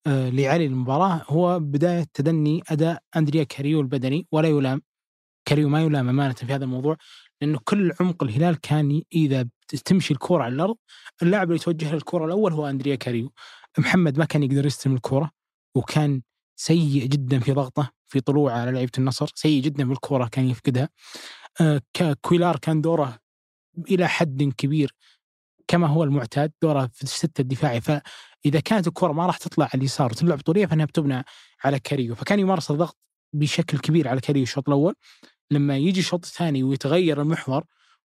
آه، 0.07 0.29
لعلي 0.29 0.65
المباراة 0.65 1.21
هو 1.27 1.59
بداية 1.59 2.05
تدني 2.13 2.63
أداء 2.69 3.03
أندريا 3.15 3.43
كاريو 3.43 3.81
البدني. 3.81 4.27
ولا 4.31 4.47
يلام 4.47 4.81
كاريو 5.45 5.69
ما 5.69 5.81
يلام 5.81 6.09
أمانة 6.09 6.33
في 6.33 6.53
هذا 6.53 6.63
الموضوع 6.63 6.97
لأنه 7.41 7.59
كل 7.63 7.93
عمق 7.99 8.23
الهلال 8.23 8.61
كان 8.61 9.01
إذا 9.13 9.47
تمشي 9.85 10.13
الكرة 10.13 10.43
على 10.43 10.55
الأرض 10.55 10.75
اللاعب 11.21 11.47
اللي 11.47 11.55
يتوجه 11.55 11.93
للكره 11.93 12.25
الأول 12.25 12.53
هو 12.53 12.67
أندريا 12.67 12.95
كاريو. 12.95 13.31
محمد 13.79 14.19
ما 14.19 14.25
كان 14.25 14.43
يقدر 14.43 14.65
يستلم 14.65 14.95
الكره 14.95 15.31
وكان 15.75 16.21
سيء 16.55 17.05
جدا 17.05 17.39
في 17.39 17.51
ضغطه 17.51 17.91
في 18.07 18.19
طلوعه 18.19 18.59
على 18.59 18.71
لعيبة 18.71 18.91
النصر 18.97 19.31
سيء 19.35 19.61
جدا 19.61 19.83
بالكره 19.83 20.27
كان 20.27 20.45
يفقدها. 20.49 20.89
آه 21.61 21.81
كويلار 22.21 22.57
كان 22.59 22.81
دوره 22.81 23.19
إلى 23.91 24.07
حد 24.07 24.43
كبير 24.57 24.95
كما 25.67 25.87
هو 25.87 26.03
المعتاد 26.03 26.51
دوره 26.61 26.89
في 26.93 27.03
الستة 27.03 27.41
الدفاعي. 27.41 27.81
فإذا 27.81 28.59
كانت 28.65 28.87
الكره 28.87 29.11
ما 29.11 29.25
راح 29.25 29.37
تطلع 29.37 29.65
على 29.65 29.79
اليسار 29.79 30.11
وتلعب 30.11 30.39
طوليه 30.41 30.65
فإنها 30.65 30.85
بتبنى 30.85 31.23
على 31.63 31.79
كاريو. 31.79 32.15
فكان 32.15 32.39
يمارس 32.39 32.71
الضغط 32.71 32.97
بشكل 33.33 33.79
كبير 33.79 34.07
على 34.07 34.21
كاريو 34.21 34.43
الشوط 34.43 34.69
الأول. 34.69 34.95
لما 35.51 35.77
يجي 35.77 35.99
الشوط 35.99 36.25
الثاني 36.25 36.63
ويتغير 36.63 37.21
المحور 37.21 37.63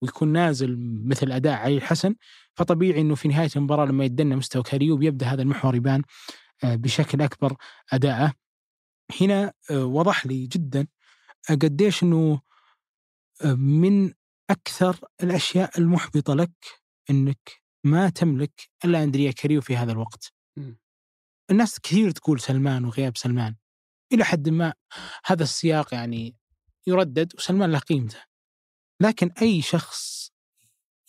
ويكون 0.03 0.29
نازل 0.29 0.77
مثل 1.05 1.33
أداء 1.33 1.53
علي 1.53 1.77
الحسن 1.77 2.15
فطبيعي 2.55 3.01
إنه 3.01 3.15
في 3.15 3.29
نهاية 3.29 3.51
المباراة 3.57 3.87
لما 3.87 4.05
يدنا 4.05 4.37
مستوى 4.37 4.63
كاريو 4.63 4.97
بيبدا 4.97 5.27
هذا 5.27 5.43
المحور 5.43 5.75
يبان 5.75 6.03
آه، 6.65 6.75
بشكل 6.75 7.23
أكبر 7.23 7.57
أداءه 7.93 8.33
هنا 9.21 9.53
آه، 9.71 9.85
وضح 9.85 10.27
لي 10.27 10.47
جدا 10.47 10.87
قديش 11.51 12.03
إنه 12.03 12.41
آه، 13.45 13.55
من 13.55 14.13
أكثر 14.51 15.01
الأشياء 15.23 15.79
المحبطة 15.79 16.35
لك 16.35 16.83
إنك 17.11 17.63
ما 17.85 18.11
تملك 18.11 18.71
إلا 18.85 19.03
أندريا 19.03 19.31
كاريو 19.31 19.61
في 19.61 19.77
هذا 19.77 19.93
الوقت. 19.93 20.33
الناس 21.51 21.81
كثير 21.81 22.11
تقول 22.11 22.41
سلمان 22.41 22.85
وغياب 22.85 23.17
سلمان 23.17 23.57
إلى 24.13 24.25
حد 24.25 24.49
ما 24.49 24.75
هذا 25.25 25.43
السياق 25.43 25.95
يعني 25.95 26.37
يردد 26.87 27.35
وسلمان 27.35 27.73
له 27.73 27.79
قيمته. 27.79 28.25
لكن 29.01 29.31
أي 29.43 29.63
شخص 29.63 30.32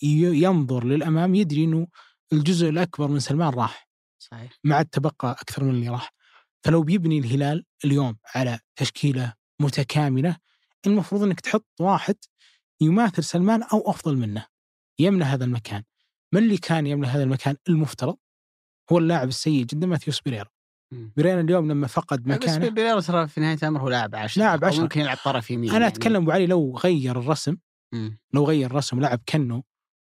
ينظر 0.01 0.85
للأمام 0.85 1.35
يدري 1.35 1.63
إنه 1.63 1.87
الجزء 2.33 2.69
الأكبر 2.69 3.07
من 3.07 3.19
سلمان 3.19 3.53
راح. 3.53 3.89
صحيح. 4.19 4.51
ما 4.63 4.75
عاد 4.75 4.85
تبقى 4.85 5.31
أكثر 5.31 5.63
من 5.63 5.69
اللي 5.69 5.89
راح. 5.89 6.13
فلو 6.63 6.83
بيبني 6.83 7.19
الهلال 7.19 7.65
اليوم 7.85 8.17
على 8.35 8.59
تشكيلة 8.75 9.33
متكاملة 9.61 10.37
المفروض 10.87 11.23
إنك 11.23 11.39
تحط 11.39 11.67
واحد 11.79 12.15
يماثل 12.81 13.23
سلمان 13.23 13.63
أو 13.63 13.89
أفضل 13.89 14.17
منه 14.17 14.45
يملى 14.99 15.25
هذا 15.25 15.45
المكان 15.45 15.83
من 16.33 16.43
اللي 16.43 16.57
كان 16.57 16.87
يملى 16.87 17.07
هذا 17.07 17.23
المكان 17.23 17.55
المفترض 17.69 18.17
هو 18.91 18.97
اللاعب 18.97 19.27
السيء 19.27 19.65
جدا 19.65 19.87
ماثيوس 19.87 20.21
بيريرا 20.21 20.49
بيريرا 20.91 21.41
اليوم 21.41 21.71
لما 21.71 21.87
فقد 21.87 22.27
مكانه 22.27 22.59
بس 22.59 22.71
بيريرا 22.71 23.01
ترى 23.01 23.27
في 23.27 23.41
نهاية 23.41 23.57
الامر 23.57 23.81
هو 23.81 23.89
لاعب 23.89 24.15
عشر 24.15 24.41
لاعب 24.41 24.65
عشر 24.65 24.81
ممكن 24.81 25.01
يلعب 25.01 25.17
طرف 25.17 25.51
يمين 25.51 25.69
أنا 25.69 25.79
يعني. 25.79 25.87
أتكلم 25.87 26.21
أبو 26.21 26.31
علي 26.31 26.47
لو 26.47 26.77
غير 26.77 27.19
الرسم 27.19 27.57
مم. 27.93 28.19
لو 28.33 28.45
غير 28.45 28.65
الرسم 28.65 28.97
ولعب 28.97 29.19
كنو 29.29 29.63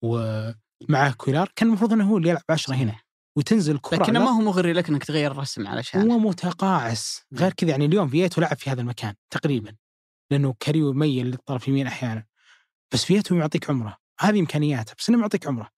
ومعه 0.03 1.13
كويلار 1.17 1.53
كان 1.57 1.69
المفروض 1.69 1.93
إنه 1.93 2.11
هو 2.11 2.17
اللي 2.17 2.29
يلعب 2.29 2.43
عشرة 2.51 2.75
هنا 2.75 3.01
وتنزل 3.37 3.75
الكرة 3.75 4.03
لكن 4.03 4.13
ما 4.13 4.31
هو 4.31 4.41
مغري 4.41 4.73
لك 4.73 4.89
إنك 4.89 5.05
تغير 5.05 5.33
الرسم 5.33 5.67
علشان. 5.67 6.11
هو 6.11 6.19
متقاعس. 6.19 7.23
غير 7.35 7.53
كذا 7.53 7.71
يعني 7.71 7.85
اليوم 7.85 8.09
فييتو 8.09 8.41
لعب 8.41 8.57
في 8.57 8.71
هذا 8.71 8.81
المكان 8.81 9.15
تقريبا 9.31 9.77
لأنه 10.31 10.55
كاريو 10.61 10.93
ميل 10.93 11.27
للطرف 11.27 11.65
اليمين 11.65 11.87
أحيانا. 11.87 12.25
بس 12.93 13.05
فييتو 13.05 13.35
يعطيك 13.35 13.71
عمره. 13.71 13.97
هذه 14.21 14.41
إمكانياته 14.41 14.95
بس 14.99 15.09
إنه 15.09 15.19
معطيك 15.19 15.47
عمره. 15.47 15.69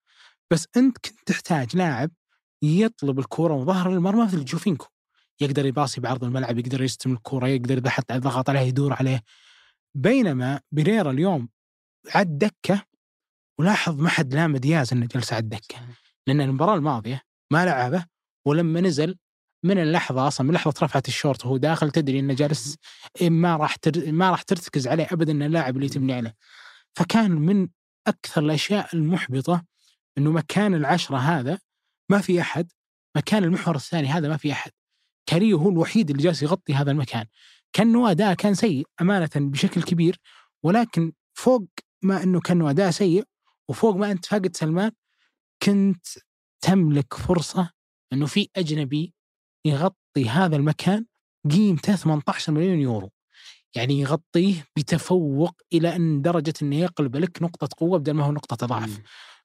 بس 0.50 0.66
أنت 0.76 0.98
كنت 0.98 1.18
تحتاج 1.26 1.76
لاعب 1.76 2.10
يطلب 2.62 3.18
الكوره 3.18 3.54
وظهر 3.54 3.92
المرمى 3.92 4.24
مثل 4.24 4.44
جوفينكو. 4.44 4.86
يقدر 5.40 5.66
يباصي 5.66 6.00
بعرض 6.00 6.24
الملعب 6.24 6.58
يقدر 6.58 6.82
يستلم 6.82 7.12
الكوره 7.12 7.46
يقدر 7.46 7.78
إذا 7.78 7.90
حط 7.90 8.12
ضغط 8.12 8.50
عليه 8.50 8.60
يدور 8.60 8.92
عليه. 8.92 9.22
بينما 9.94 10.60
بيريرا 10.72 11.10
اليوم 11.10 11.48
عد 12.14 12.38
دكة 12.38 12.82
ولاحظ 13.60 14.00
ما 14.00 14.08
حد 14.08 14.34
لام 14.34 14.56
دياز 14.56 14.92
إنه 14.92 15.06
جلس 15.06 15.32
على 15.32 15.42
الدكة 15.42 15.76
لأن 16.26 16.40
المباراة 16.40 16.74
الماضية 16.74 17.22
ما 17.52 17.64
لعبه 17.64 18.04
ولما 18.46 18.80
نزل 18.80 19.18
من 19.64 19.78
اللحظة 19.78 20.28
أصلا 20.28 20.46
من 20.46 20.54
لحظة 20.54 20.74
رفعت 20.82 21.08
الشورت 21.08 21.46
وهو 21.46 21.56
داخل 21.56 21.90
تدري 21.90 22.18
إنه 22.18 22.34
جالس 22.34 22.76
ما 23.22 23.56
راح 23.56 23.76
تر... 23.76 24.12
ما 24.12 24.30
راح 24.30 24.42
ترتكز 24.42 24.88
عليه 24.88 25.08
ابدا 25.12 25.32
اللاعب 25.32 25.76
اللي 25.76 25.88
تبني 25.88 26.12
عليه. 26.12 26.36
فكان 26.94 27.30
من 27.30 27.68
أكثر 28.06 28.42
الأشياء 28.42 28.88
المحبطة 28.94 29.64
إنه 30.18 30.30
مكان 30.30 30.74
العشرة 30.74 31.16
هذا 31.16 31.58
ما 32.10 32.18
في 32.18 32.40
أحد 32.40 32.72
مكان 33.16 33.44
المحور 33.44 33.76
الثاني 33.76 34.08
هذا 34.08 34.28
ما 34.28 34.36
في 34.36 34.52
أحد. 34.52 34.70
كاريو 35.26 35.58
هو 35.58 35.70
الوحيد 35.70 36.10
اللي 36.10 36.22
جالس 36.22 36.42
يغطي 36.42 36.74
هذا 36.74 36.90
المكان. 36.90 37.26
كانه 37.72 38.10
أداء 38.10 38.34
كان 38.34 38.54
سيء 38.54 38.86
أمانة 39.00 39.30
بشكل 39.36 39.82
كبير 39.82 40.20
ولكن 40.62 41.12
فوق 41.34 41.66
ما 42.02 42.22
إنه 42.22 42.40
كانه 42.40 42.70
أداء 42.70 42.90
سيء 42.90 43.24
وفوق 43.70 43.96
ما 43.96 44.10
أنت 44.10 44.26
فاقد 44.26 44.56
سلمان 44.56 44.92
كنت 45.62 46.06
تملك 46.60 47.14
فرصة 47.14 47.70
إنه 48.12 48.26
في 48.26 48.48
أجنبي 48.56 49.14
يغطي 49.66 50.28
هذا 50.28 50.56
المكان 50.56 51.06
قيمته 51.50 51.96
18 51.96 52.52
مليون 52.52 52.78
يورو. 52.78 53.10
يعني 53.76 54.00
يغطيه 54.00 54.66
بتفوق 54.76 55.60
إلى 55.72 55.96
أن 55.96 56.22
درجة 56.22 56.54
إنه 56.62 56.76
يقلب 56.76 57.16
لك 57.16 57.42
نقطة 57.42 57.68
قوة 57.76 57.98
بدل 57.98 58.12
ما 58.12 58.24
هو 58.24 58.32
نقطة 58.32 58.66
ضعف 58.66 59.00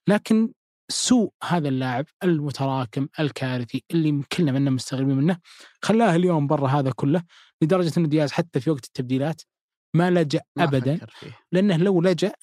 لكن 0.08 0.54
سوء 0.92 1.34
هذا 1.44 1.68
اللاعب 1.68 2.06
المتراكم 2.24 3.08
الكارثي 3.20 3.84
اللي 3.92 4.24
كلنا 4.32 4.52
منا 4.52 4.70
مستغربين 4.70 5.16
منه 5.16 5.40
خلاه 5.82 6.16
اليوم 6.16 6.48
برا 6.48 6.68
هذا 6.68 6.92
كله 6.92 7.24
لدرجة 7.62 8.00
إنه 8.00 8.08
دياز 8.08 8.32
حتى 8.32 8.60
في 8.60 8.70
وقت 8.72 8.86
التبديلات 8.86 9.42
ما 9.96 10.12
لجأ 10.12 10.42
ابدا 10.58 11.08
لأنه 11.52 11.78
لو 11.78 12.02
لجأ 12.02 12.34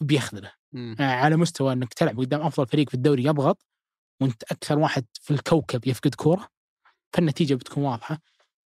بيخذله 0.00 0.61
آه 0.74 1.02
على 1.02 1.36
مستوى 1.36 1.72
إنك 1.72 1.94
تلعب 1.94 2.18
قدام 2.18 2.40
أفضل 2.40 2.66
فريق 2.66 2.88
في 2.88 2.94
الدوري 2.94 3.24
يضغط 3.24 3.66
وأنت 4.20 4.42
أكثر 4.42 4.78
واحد 4.78 5.04
في 5.12 5.30
الكوكب 5.30 5.86
يفقد 5.86 6.14
كورة 6.14 6.48
فالنتيجة 7.12 7.54
بتكون 7.54 7.84
واضحة. 7.84 8.18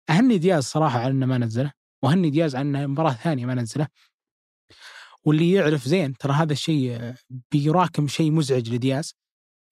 أهني 0.10 0.38
دياز 0.38 0.64
صراحة 0.64 1.00
على 1.00 1.12
إنه 1.12 1.26
ما 1.26 1.38
نزله 1.38 1.72
وهني 2.04 2.30
دياز 2.30 2.56
على 2.56 2.62
إنه 2.62 2.88
مباراة 2.88 3.14
ثانية 3.14 3.46
ما 3.46 3.56
نزله. 3.56 3.88
واللي 5.26 5.52
يعرف 5.52 5.88
زين 5.88 6.18
ترى 6.18 6.34
هذا 6.34 6.54
الشيء 6.54 7.14
بيراكم 7.52 8.08
شيء 8.08 8.32
مزعج 8.32 8.70
لدياز 8.74 9.16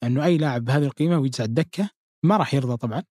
إنه 0.04 0.26
أي 0.26 0.38
لاعب 0.38 0.66
بهذه 0.66 0.84
القيمة 0.84 1.18
ويجلس 1.18 1.42
على 1.42 1.48
الدكة 1.48 1.90
ما 2.24 2.38
راح 2.38 2.54
يرضى 2.54 2.78
طبعا 2.78 3.04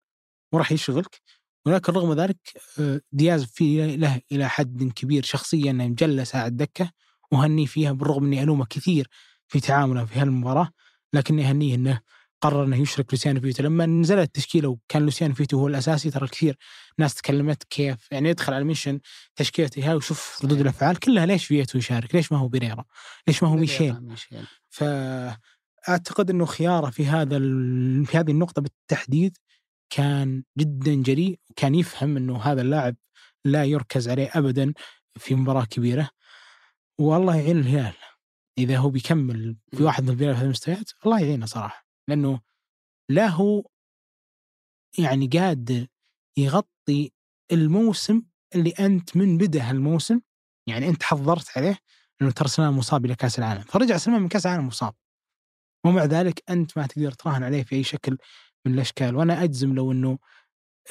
وراح 0.52 0.72
يشغلك. 0.72 1.20
ولكن 1.66 1.92
رغم 1.92 2.12
ذلك 2.12 2.38
آه، 2.80 3.00
دياز 3.12 3.44
في 3.44 3.96
له 3.96 4.20
إلى 4.32 4.48
حد 4.48 4.92
كبير 4.96 5.22
شخصيا 5.22 5.70
إنه 5.70 5.88
مجلس 5.88 6.34
على 6.34 6.46
الدكة 6.46 6.92
وهني 7.32 7.66
فيها 7.66 7.92
بالرغم 7.92 8.24
إني 8.24 8.42
ألومه 8.42 8.66
كثير 8.70 9.08
في 9.48 9.60
تعامله 9.60 10.04
في 10.04 10.18
هالمباراة 10.18 10.70
لكني 11.12 11.48
أهنيه 11.48 11.74
إنه 11.74 12.00
قرر 12.40 12.64
إنه 12.64 12.76
يشرك 12.76 13.12
لوسيانو 13.12 13.40
فيتو 13.40 13.62
لما 13.62 13.86
نزلت 13.86 14.20
التشكيلة 14.20 14.68
وكان 14.68 15.02
لوسيانو 15.02 15.34
فيتو 15.34 15.58
هو 15.58 15.68
الأساسي 15.68 16.10
ترى 16.10 16.28
كثير 16.28 16.56
ناس 16.98 17.14
تكلمت 17.14 17.64
كيف 17.64 18.12
يعني 18.12 18.28
يدخل 18.28 18.54
على 18.54 18.64
ميشن 18.64 19.00
تشكيلته 19.36 19.88
هاي 19.88 19.94
وشوف 19.94 20.44
ردود 20.44 20.60
الأفعال 20.60 20.96
كلها 20.96 21.26
ليش 21.26 21.46
فيتو 21.46 21.78
يشارك؟ 21.78 22.14
ليش 22.14 22.32
ما 22.32 22.38
هو 22.38 22.48
بيريرا؟ 22.48 22.84
ليش 23.28 23.42
ما 23.42 23.48
هو 23.48 23.56
ميشيل؟ 23.56 24.00
ميشيل 24.00 24.46
فأعتقد 24.68 26.30
إنه 26.30 26.44
خياره 26.44 26.90
في 26.90 27.06
هذا. 27.06 27.38
في 28.04 28.18
هذه 28.18 28.30
النقطة 28.30 28.62
بالتحديد 28.62 29.36
كان 29.90 30.42
جدا 30.58 30.94
جريء 30.94 31.38
وكان 31.50 31.74
يفهم 31.74 32.16
إنه 32.16 32.42
هذا 32.42 32.62
اللاعب 32.62 32.96
لا 33.44 33.64
يركز 33.64 34.08
عليه 34.08 34.30
ابدا 34.34 34.72
في 35.18 35.34
مباراة 35.34 35.64
كبيرة 35.64 36.10
والله 37.00 37.36
يعين 37.36 37.58
الهلال. 37.58 37.94
إذا 38.58 38.78
هو 38.78 38.90
بيكمل 38.90 39.56
في 39.72 39.82
واحد 39.82 40.02
من 40.02 40.10
البلاد 40.10 40.36
في 40.36 40.42
المستويات 40.42 40.90
الله 41.06 41.20
يعينه 41.20 41.46
صراحة. 41.46 41.86
لأنه 42.08 42.40
لا 43.08 43.28
هو 43.28 43.62
يعني 44.98 45.26
قادر 45.26 45.86
يغطي 46.36 47.12
الموسم 47.52 48.22
اللي 48.54 48.70
أنت 48.70 49.16
من 49.16 49.38
بدأ 49.38 49.70
الموسم 49.70 50.20
يعني 50.66 50.88
أنت 50.88 51.02
حضرت 51.02 51.58
عليه 51.58 51.78
إنه 52.22 52.30
ترى 52.30 52.48
سلمان 52.48 52.72
مصاب 52.72 53.04
إلى 53.04 53.14
كأس 53.14 53.38
العالم. 53.38 53.62
فرجع 53.62 53.96
سلمان 53.96 54.22
من 54.22 54.28
كأس 54.28 54.46
العالم 54.46 54.66
مصاب. 54.66 54.94
ومع 55.86 56.04
ذلك 56.04 56.42
أنت 56.50 56.78
ما 56.78 56.86
تقدر 56.86 57.12
تراهن 57.12 57.42
عليه 57.42 57.62
في 57.62 57.76
أي 57.76 57.82
شكل 57.82 58.18
من 58.66 58.74
الأشكال. 58.74 59.16
وأنا 59.16 59.44
أجزم 59.44 59.74
لو 59.74 59.92
إنه 59.92 60.18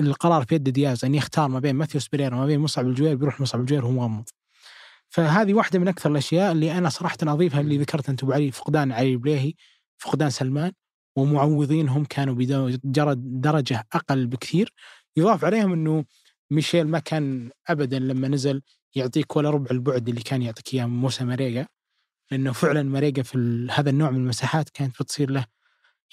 القرار 0.02 0.46
في 0.46 0.56
يد 0.56 0.70
دياز 0.70 1.06
أن 1.06 1.16
يختار 1.16 1.48
ما 1.50 1.60
بين 1.60 1.76
ماثيوس 1.76 2.08
بيريرا 2.08 2.36
وما 2.36 2.46
بين 2.46 2.60
مصعب 2.60 2.88
الجوير 2.88 3.16
بيروح 3.16 3.42
مصعب 3.42 3.62
الجوير 3.62 3.86
وهو 3.86 3.94
مغمض. 3.94 4.30
فهذه 5.10 5.54
واحدة 5.54 5.80
من 5.80 5.88
أكثر 5.88 6.12
الأشياء 6.12 6.52
اللي 6.52 6.78
أنا 6.78 6.90
صراحة 6.90 7.18
أضيفها 7.24 7.62
اللي 7.62 7.78
ذكرت 7.78 8.10
أنت 8.10 8.24
أبو 8.24 8.32
علي 8.34 8.52
فقدان 8.52 8.92
علي 8.92 9.12
البليهي 9.14 9.54
فقدان 9.98 10.30
سلمان 10.30 10.72
ومعوضينهم 11.16 12.06
كانوا 12.06 12.36
بدرجة 12.36 13.88
أقل 13.94 14.28
بكثير. 14.28 14.74
يضاف 15.18 15.46
عليهم 15.46 15.74
أنه 15.74 16.06
ميشيل 16.52 16.88
ما 16.88 17.00
كان 17.00 17.52
أبدا 17.68 18.00
لما 18.00 18.28
نزل 18.28 18.62
يعطيك 18.96 19.36
ولا 19.36 19.50
ربع 19.50 19.68
البعد 19.72 20.10
اللي 20.10 20.22
كان 20.22 20.42
يعطيك 20.42 20.74
إياه 20.74 20.86
موسى 20.86 21.24
ماريجا 21.24 21.68
لأنه 22.32 22.52
فعلا 22.52 22.84
ماريجا 22.84 23.24
في 23.24 23.68
هذا 23.72 23.90
النوع 23.90 24.10
من 24.12 24.18
المساحات 24.18 24.70
كانت 24.70 25.02
بتصير 25.02 25.32
له 25.32 25.46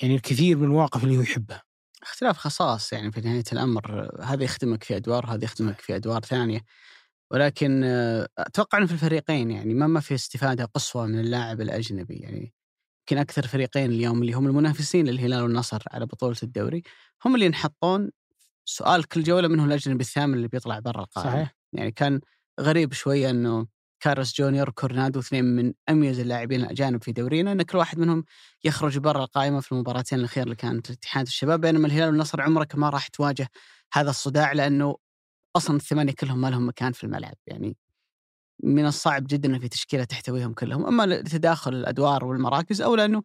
يعني 0.03 0.15
الكثير 0.15 0.57
من 0.57 0.65
المواقف 0.65 1.05
اللي 1.05 1.17
هو 1.17 1.21
يحبها. 1.23 1.63
اختلاف 2.03 2.39
خصائص 2.39 2.93
يعني 2.93 3.13
في 3.13 3.21
نهاية 3.21 3.45
الأمر. 3.53 4.11
هذا 4.23 4.45
يخدمك 4.45 4.85
في 4.85 4.97
أدوار 4.97 5.27
وهذا 5.27 5.45
يخدمك 5.45 5.81
في 5.81 5.97
أدوار 5.97 6.23
ثانية. 6.23 6.61
ولكن 7.31 7.85
آه، 7.85 8.29
أتوقع 8.39 8.79
إنه 8.79 8.87
في 8.87 8.93
الفريقين 8.93 9.51
يعني 9.51 9.75
ما 9.75 9.87
ما 9.87 10.01
في 10.01 10.15
استفادة 10.15 10.65
قصوى 10.65 11.07
من 11.07 11.21
اللاعب 11.21 11.61
الأجنبي. 11.61 12.15
يعني 12.15 12.53
يمكن 13.11 13.21
أكثر 13.21 13.47
فريقين 13.47 13.91
اليوم 13.91 14.23
اللي 14.23 14.33
هم 14.33 14.47
المنافسين 14.47 15.07
للهلال 15.07 15.43
والنصر 15.43 15.83
على 15.91 16.07
بطولة 16.07 16.37
الدوري 16.43 16.83
هم 17.25 17.35
اللي 17.35 17.47
ينحطون 17.47 18.11
سؤال 18.65 19.09
كل 19.09 19.23
جولة 19.23 19.49
منهم 19.49 19.67
الأجنبي 19.67 20.01
الثامن 20.01 20.35
اللي 20.35 20.49
بيطلع 20.49 20.79
برا 20.79 21.01
القائمة. 21.01 21.31
صحيح. 21.33 21.55
يعني 21.73 21.93
كان 21.93 22.21
غريب 22.61 22.93
شوية 22.93 23.31
إنه 23.31 23.67
كارلوس 24.01 24.35
جونيور 24.35 24.71
كورنادو 24.71 25.21
اثنين 25.21 25.45
من 25.45 25.73
أميز 25.89 26.21
اللاعبين 26.21 26.61
الأجانب 26.61 27.03
في 27.03 27.13
دورينا 27.13 27.53
إن 27.53 27.63
كل 27.63 27.79
واحد 27.79 27.99
منهم 27.99 28.25
يخرج 28.65 28.99
برا 28.99 29.25
القائمة 29.25 29.61
في 29.61 29.73
المباراتين 29.73 30.19
الأخيرة 30.19 30.45
اللي 30.45 30.55
كانت 30.55 30.91
الاتحاد 30.91 31.27
الشباب 31.27 31.61
بينما 31.61 31.87
الهلال 31.87 32.09
والنصر 32.09 32.41
عمرك 32.41 32.75
ما 32.75 32.89
راح 32.89 33.09
تواجه 33.09 33.49
هذا 33.93 34.11
الصداع 34.11 34.53
لأنه 34.53 34.97
أصلا 35.57 35.77
الثمانية 35.77 36.13
كلهم 36.13 36.41
ما 36.41 36.49
لهم 36.51 36.69
مكان 36.69 36.93
في 36.93 37.05
الملعب 37.05 37.35
يعني 37.47 37.77
من 38.65 38.87
الصعب 38.87 39.27
جدا 39.27 39.49
ان 39.49 39.59
في 39.59 39.69
تشكيلة 39.69 40.05
تحتويهم 40.05 40.55
كلهم 40.55 40.87
أما 40.87 41.07
لتداخل 41.07 41.75
الأدوار 41.75 42.25
والمراكز 42.25 42.83
أو 42.83 42.95
لأنه 42.95 43.23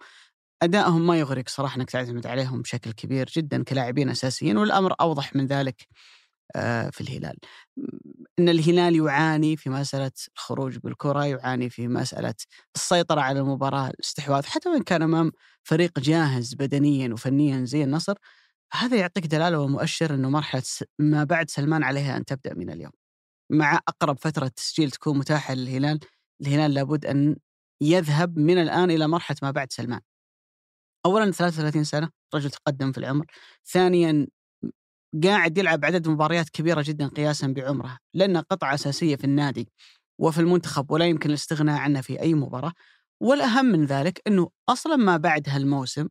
أدائهم 0.63 1.07
ما 1.07 1.19
يغرق 1.19 1.49
صراحة 1.49 1.77
إنك 1.77 1.89
تعتمد 1.91 2.27
عليهم 2.27 2.61
بشكل 2.61 2.91
كبير 2.91 3.29
جدا 3.37 3.63
كلاعبين 3.63 4.09
أساسيين 4.09 4.57
والأمر 4.57 4.93
أوضح 5.01 5.35
من 5.35 5.47
ذلك 5.47 5.87
آه، 6.55 6.89
في 6.89 7.01
الهلال. 7.01 7.37
إن 8.39 8.49
الهلال 8.49 8.95
يعاني 8.95 9.57
في 9.57 9.69
مسألة 9.69 10.11
الخروج 10.35 10.77
بالكرة، 10.77 11.25
يعاني 11.25 11.69
في 11.69 11.87
مسألة 11.87 12.33
السيطرة 12.75 13.21
على 13.21 13.39
المباراة، 13.39 13.89
الاستحواذ، 13.89 14.45
حتى 14.45 14.69
وإن 14.69 14.83
كان 14.83 15.01
أمام 15.01 15.31
فريق 15.63 15.99
جاهز 15.99 16.53
بدنيا 16.53 17.13
وفنيا 17.13 17.65
زي 17.65 17.83
النصر، 17.83 18.15
هذا 18.73 18.97
يعطيك 18.97 19.27
دلالة 19.27 19.59
ومؤشر 19.59 20.13
إنه 20.13 20.29
مرحلة 20.29 20.63
ما 20.99 21.23
بعد 21.23 21.49
سلمان 21.49 21.83
عليها 21.83 22.17
أن 22.17 22.25
تبدأ 22.25 22.53
من 22.53 22.69
اليوم. 22.69 22.91
مع 23.51 23.79
أقرب 23.87 24.17
فترة 24.17 24.47
تسجيل 24.47 24.91
تكون 24.91 25.17
متاحة 25.17 25.53
للهلال، 25.53 25.99
الهلال 26.41 26.73
لابد 26.73 27.05
أن 27.05 27.35
يذهب 27.81 28.37
من 28.37 28.57
الآن 28.57 28.91
إلى 28.91 29.07
مرحلة 29.07 29.37
ما 29.41 29.51
بعد 29.51 29.71
سلمان. 29.71 30.01
اولا 31.05 31.31
33 31.31 31.83
سنة، 31.83 32.09
رجل 32.35 32.49
تقدم 32.49 32.91
في 32.91 32.97
العمر. 32.97 33.25
ثانيا 33.65 34.27
قاعد 35.23 35.57
يلعب 35.57 35.85
عدد 35.85 36.07
مباريات 36.07 36.49
كبيرة 36.49 36.83
جدا 36.87 37.07
قياسا 37.07 37.47
بعمره، 37.47 37.97
لأنه 38.13 38.39
قطعة 38.39 38.73
أساسية 38.73 39.15
في 39.15 39.23
النادي 39.23 39.69
وفي 40.19 40.41
المنتخب 40.41 40.91
ولا 40.91 41.05
يمكن 41.05 41.29
الاستغناء 41.29 41.79
عنه 41.79 42.01
في 42.01 42.21
أي 42.21 42.33
مباراة. 42.33 42.73
والأهم 43.21 43.65
من 43.65 43.85
ذلك 43.85 44.21
إنه 44.27 44.49
أصلا 44.69 44.95
ما 44.95 45.17
بعد 45.17 45.49
هالموسم 45.49 46.07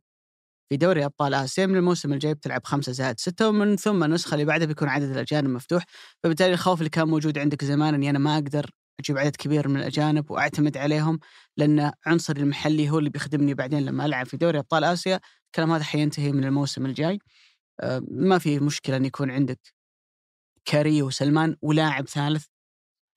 في 0.70 0.76
دوري 0.76 1.04
أبطال 1.04 1.34
آسيا 1.34 1.66
من 1.66 1.76
الموسم 1.76 2.12
الجاي 2.12 2.34
بتلعب 2.34 2.64
خمسة 2.64 2.92
زائد 2.92 3.20
ستة 3.20 3.48
ومن 3.48 3.76
ثم 3.76 4.04
النسخة 4.04 4.34
اللي 4.34 4.44
بعدها 4.44 4.66
بيكون 4.66 4.88
عدد 4.88 5.10
الأجانب 5.10 5.50
مفتوح. 5.50 5.84
فبالتالي 6.22 6.52
الخوف 6.52 6.78
اللي 6.78 6.90
كان 6.90 7.08
موجود 7.08 7.38
عندك 7.38 7.64
زمان 7.64 7.94
إني 7.94 8.10
أنا 8.10 8.18
ما 8.18 8.34
أقدر 8.34 8.70
أجيب 9.00 9.18
عدد 9.18 9.36
كبير 9.36 9.68
من 9.68 9.76
الأجانب 9.76 10.30
وأعتمد 10.30 10.76
عليهم 10.76 11.20
لأن 11.56 11.92
عنصري 12.06 12.40
المحلي 12.42 12.90
هو 12.90 12.98
اللي 12.98 13.10
بيخدمني 13.10 13.54
بعدين 13.54 13.84
لما 13.86 14.06
ألعب 14.06 14.26
في 14.26 14.36
دوري 14.36 14.58
أبطال 14.58 14.84
آسيا 14.84 15.20
الكلام 15.46 15.72
هذا 15.72 15.84
حينتهي 15.84 16.32
من 16.32 16.44
الموسم 16.44 16.86
الجاي. 16.86 17.18
آه، 17.80 18.02
ما 18.10 18.38
في 18.38 18.58
مشكلة 18.58 18.96
إن 18.96 19.04
يكون 19.04 19.30
عندك 19.30 19.60
كاري 20.64 21.02
وسلمان 21.02 21.56
ولاعب 21.62 22.08
ثالث. 22.08 22.46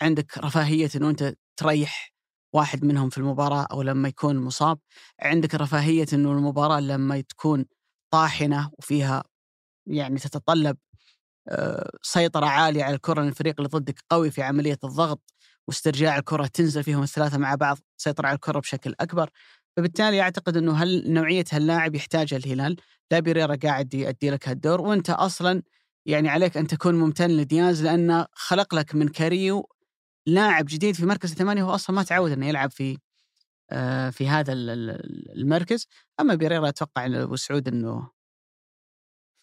عندك 0.01 0.37
رفاهية 0.37 0.89
انه 0.95 1.09
أنت 1.09 1.35
تريح 1.57 2.12
واحد 2.53 2.85
منهم 2.85 3.09
في 3.09 3.17
المباراة 3.17 3.67
أو 3.71 3.81
لما 3.81 4.09
يكون 4.09 4.37
مصاب. 4.37 4.79
عندك 5.21 5.55
رفاهية 5.55 6.05
أنه 6.13 6.31
المباراة 6.31 6.79
لما 6.79 7.21
تكون 7.21 7.65
طاحنة 8.11 8.71
وفيها 8.79 9.23
يعني 9.87 10.19
تتطلب 10.19 10.77
آه، 11.49 11.91
سيطرة 12.01 12.45
عالية 12.45 12.83
على 12.83 12.95
الكرة 12.95 13.21
الفريق 13.23 13.55
اللي 13.59 13.69
ضدك 13.69 14.03
قوي 14.11 14.31
في 14.31 14.43
عملية 14.43 14.77
الضغط 14.83 15.21
واسترجاع 15.67 16.17
الكرة 16.17 16.47
تنزل 16.47 16.83
فيهم 16.83 17.03
الثلاثة 17.03 17.37
مع 17.37 17.55
بعض 17.55 17.77
تسيطر 17.97 18.25
على 18.25 18.35
الكرة 18.35 18.59
بشكل 18.59 18.95
أكبر. 18.99 19.29
فبالتالي 19.77 20.21
أعتقد 20.21 20.57
أنه 20.57 20.73
هل 20.83 21.13
نوعية 21.13 21.45
هاللاعب 21.51 21.95
يحتاجها 21.95 22.37
الهلال؟ 22.37 22.75
لا 23.11 23.19
بيريرا 23.19 23.55
قاعد 23.55 23.93
يؤدي 23.93 24.29
لك 24.29 24.49
هالدور. 24.49 24.81
وأنت 24.81 25.09
أصلا 25.09 25.63
يعني 26.05 26.29
عليك 26.29 26.57
أن 26.57 26.67
تكون 26.67 26.95
ممتن 26.95 27.29
لدياز 27.29 27.83
لأنه 27.83 28.25
خلق 28.33 28.75
لك 28.75 28.95
من 28.95 29.07
كاريو 29.07 29.69
لاعب 30.27 30.65
جديد 30.65 30.95
في 30.95 31.05
مركز 31.05 31.31
الثمانية 31.31 31.63
هو 31.63 31.75
أصلا 31.75 31.95
ما 31.95 32.03
تعود 32.03 32.31
أنه 32.31 32.47
يلعب 32.47 32.71
في 32.71 32.97
آه، 33.71 34.09
في 34.09 34.27
هذا 34.27 34.53
المركز. 34.53 35.87
أما 36.19 36.35
بيريرا 36.35 36.69
أتوقع 36.69 37.05
أبو 37.05 37.35
سعود 37.35 37.67
أنه 37.67 38.11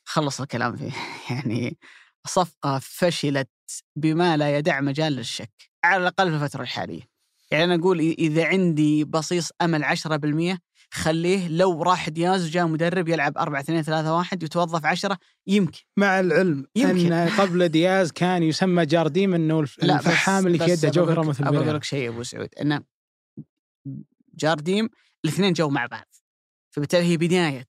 خلص 0.04 0.40
الكلام 0.40 0.76
فيه. 0.76 0.92
يعني 1.30 1.78
صفقة 2.26 2.78
فشلت 2.78 3.50
بما 3.96 4.36
لا 4.36 4.58
يدع 4.58 4.80
مجال 4.80 5.12
للشك 5.12 5.52
على 5.84 6.02
الأقل 6.02 6.28
في 6.30 6.44
الفترة 6.44 6.62
الحالية. 6.62 7.02
يعني 7.50 7.64
أنا 7.64 7.74
أقول 7.74 8.00
إذا 8.00 8.46
عندي 8.46 9.04
بصيص 9.04 9.50
أمل 9.62 9.84
10% 9.84 10.58
خليه 10.92 11.48
لو 11.48 11.82
راح 11.82 12.08
دياز 12.08 12.46
وجاء 12.46 12.66
مدرب 12.66 13.08
يلعب 13.08 13.38
4 13.38 13.60
2 13.60 13.82
3 13.82 14.14
1 14.14 14.42
يتوظف 14.42 14.86
10 14.86 15.18
يمكن. 15.46 15.80
مع 15.96 16.20
العلم 16.20 16.66
يمكن. 16.76 17.12
ان 17.12 17.28
قبل 17.28 17.68
دياز 17.68 18.12
كان 18.12 18.42
يسمى 18.42 18.86
جارديم 18.86 19.34
إنه 19.34 19.60
الفحام 19.60 20.46
اللي 20.46 20.58
في 20.58 20.70
يده 20.70 20.88
جوهره 20.88 21.22
مثل 21.22 21.44
أبغى 21.44 21.64
أقول 21.64 21.74
لك 21.74 21.84
شيء 21.84 22.08
أبو 22.08 22.22
سعود 22.22 22.54
انه 22.60 22.82
جارديم 24.34 24.88
الاثنين 25.24 25.52
جو 25.52 25.68
مع 25.68 25.86
بعض. 25.86 26.14
فبالتالي 26.74 27.04
هي 27.04 27.16
بداية 27.16 27.68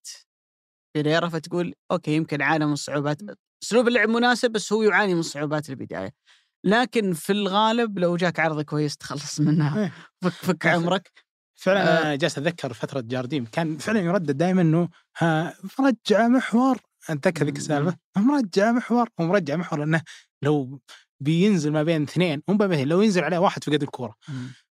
بيريرا 0.95 1.29
فتقول 1.29 1.73
okay 1.91 2.15
يمكن 2.15 2.41
عانى 2.41 2.65
من 2.65 2.75
صعوبات 2.75 3.21
أسلوب 3.63 3.87
اللعب 3.87 4.09
مناسب 4.09 4.51
بس 4.51 4.73
هو 4.73 4.83
يعاني 4.83 5.15
من 5.15 5.21
صعوبات 5.21 5.69
البداية. 5.69 6.13
لكن 6.65 7.13
في 7.13 7.31
الغالب 7.31 7.99
لو 7.99 8.15
جاك 8.17 8.39
عرض 8.39 8.61
كويس 8.61 8.97
تخلص 8.97 9.39
منها. 9.39 9.83
إيه. 9.83 9.93
فك 10.21 10.31
فك 10.31 10.65
عمرك. 10.65 11.11
فعلا 11.61 11.99
آه. 11.99 12.01
أنا 12.01 12.15
جالس 12.15 12.37
أتذكر 12.37 12.73
فترة 12.73 13.01
جارديم 13.01 13.45
كان 13.45 13.77
فعلا 13.77 13.99
يردد 13.99 14.37
دائما 14.37 14.61
إنه 14.61 14.89
ها 15.17 15.55
مرجع 15.79 16.27
محور. 16.27 16.77
أتذكر 17.09 17.45
ذيك 17.45 17.57
السالفة. 17.57 17.97
مرجع 18.17 18.71
محور 18.71 19.09
ومرجع 19.19 19.55
محور 19.55 19.79
لأنه 19.79 20.01
لو 20.41 20.79
بينزل 21.19 21.71
ما 21.71 21.83
بين 21.83 22.03
اثنين 22.03 22.41
هم 22.49 22.57
بين 22.57 22.87
لو 22.87 23.01
ينزل 23.01 23.23
عليه 23.23 23.37
واحد 23.37 23.63
فقد 23.63 23.83
الكورة. 23.83 24.15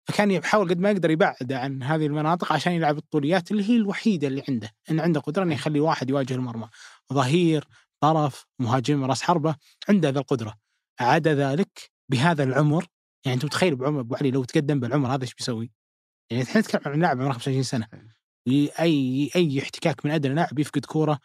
فكان 0.07 0.31
يحاول 0.31 0.69
قد 0.69 0.79
ما 0.79 0.91
يقدر 0.91 1.11
يبعد 1.11 1.53
عن 1.53 1.83
هذه 1.83 2.07
المناطق 2.07 2.53
عشان 2.53 2.73
يلعب 2.73 2.99
الطوليات 2.99 3.51
اللي 3.51 3.71
هي 3.71 3.77
الوحيدة 3.77 4.29
اللي 4.29 4.43
عنده. 4.49 4.71
انه 4.91 5.03
عنده 5.03 5.21
قدرة 5.21 5.43
إنه 5.43 5.55
يخلي 5.55 5.81
واحد 5.81 6.11
يواجه 6.11 6.35
المرمى. 6.35 6.69
ظهير 7.13 7.65
طرف 8.01 8.47
مهاجم 8.59 9.05
راس 9.05 9.23
حربة 9.23 9.57
عنده 9.89 10.09
ذا 10.09 10.19
القدرة. 10.19 10.55
عدا 11.01 11.35
ذلك 11.35 11.91
بهذا 12.11 12.43
العمر 12.45 12.87
يعني 13.25 13.35
أنت 13.35 13.45
متخيل 13.45 13.77
بعمر 13.77 14.01
أبو 14.01 14.15
علي 14.15 14.31
لو 14.31 14.45
تقدم 14.45 14.81
بالعمر 14.81 15.15
هذا 15.15 15.23
إيش 15.23 15.35
بيسوي؟ 15.35 15.78
يعني 16.31 16.43
إحنا 16.43 16.61
نتكلم 16.61 16.93
عن 16.93 17.01
لاعب 17.01 17.21
عمره 17.21 17.33
25 17.33 17.63
سنة. 17.63 17.89
أي 18.49 19.31
أي 19.37 19.61
احتكاك 19.63 20.07
من 20.07 20.13
أدنى 20.13 20.35
لاعب 20.35 20.59
يفقد 20.59 20.85
كورة 20.85 21.19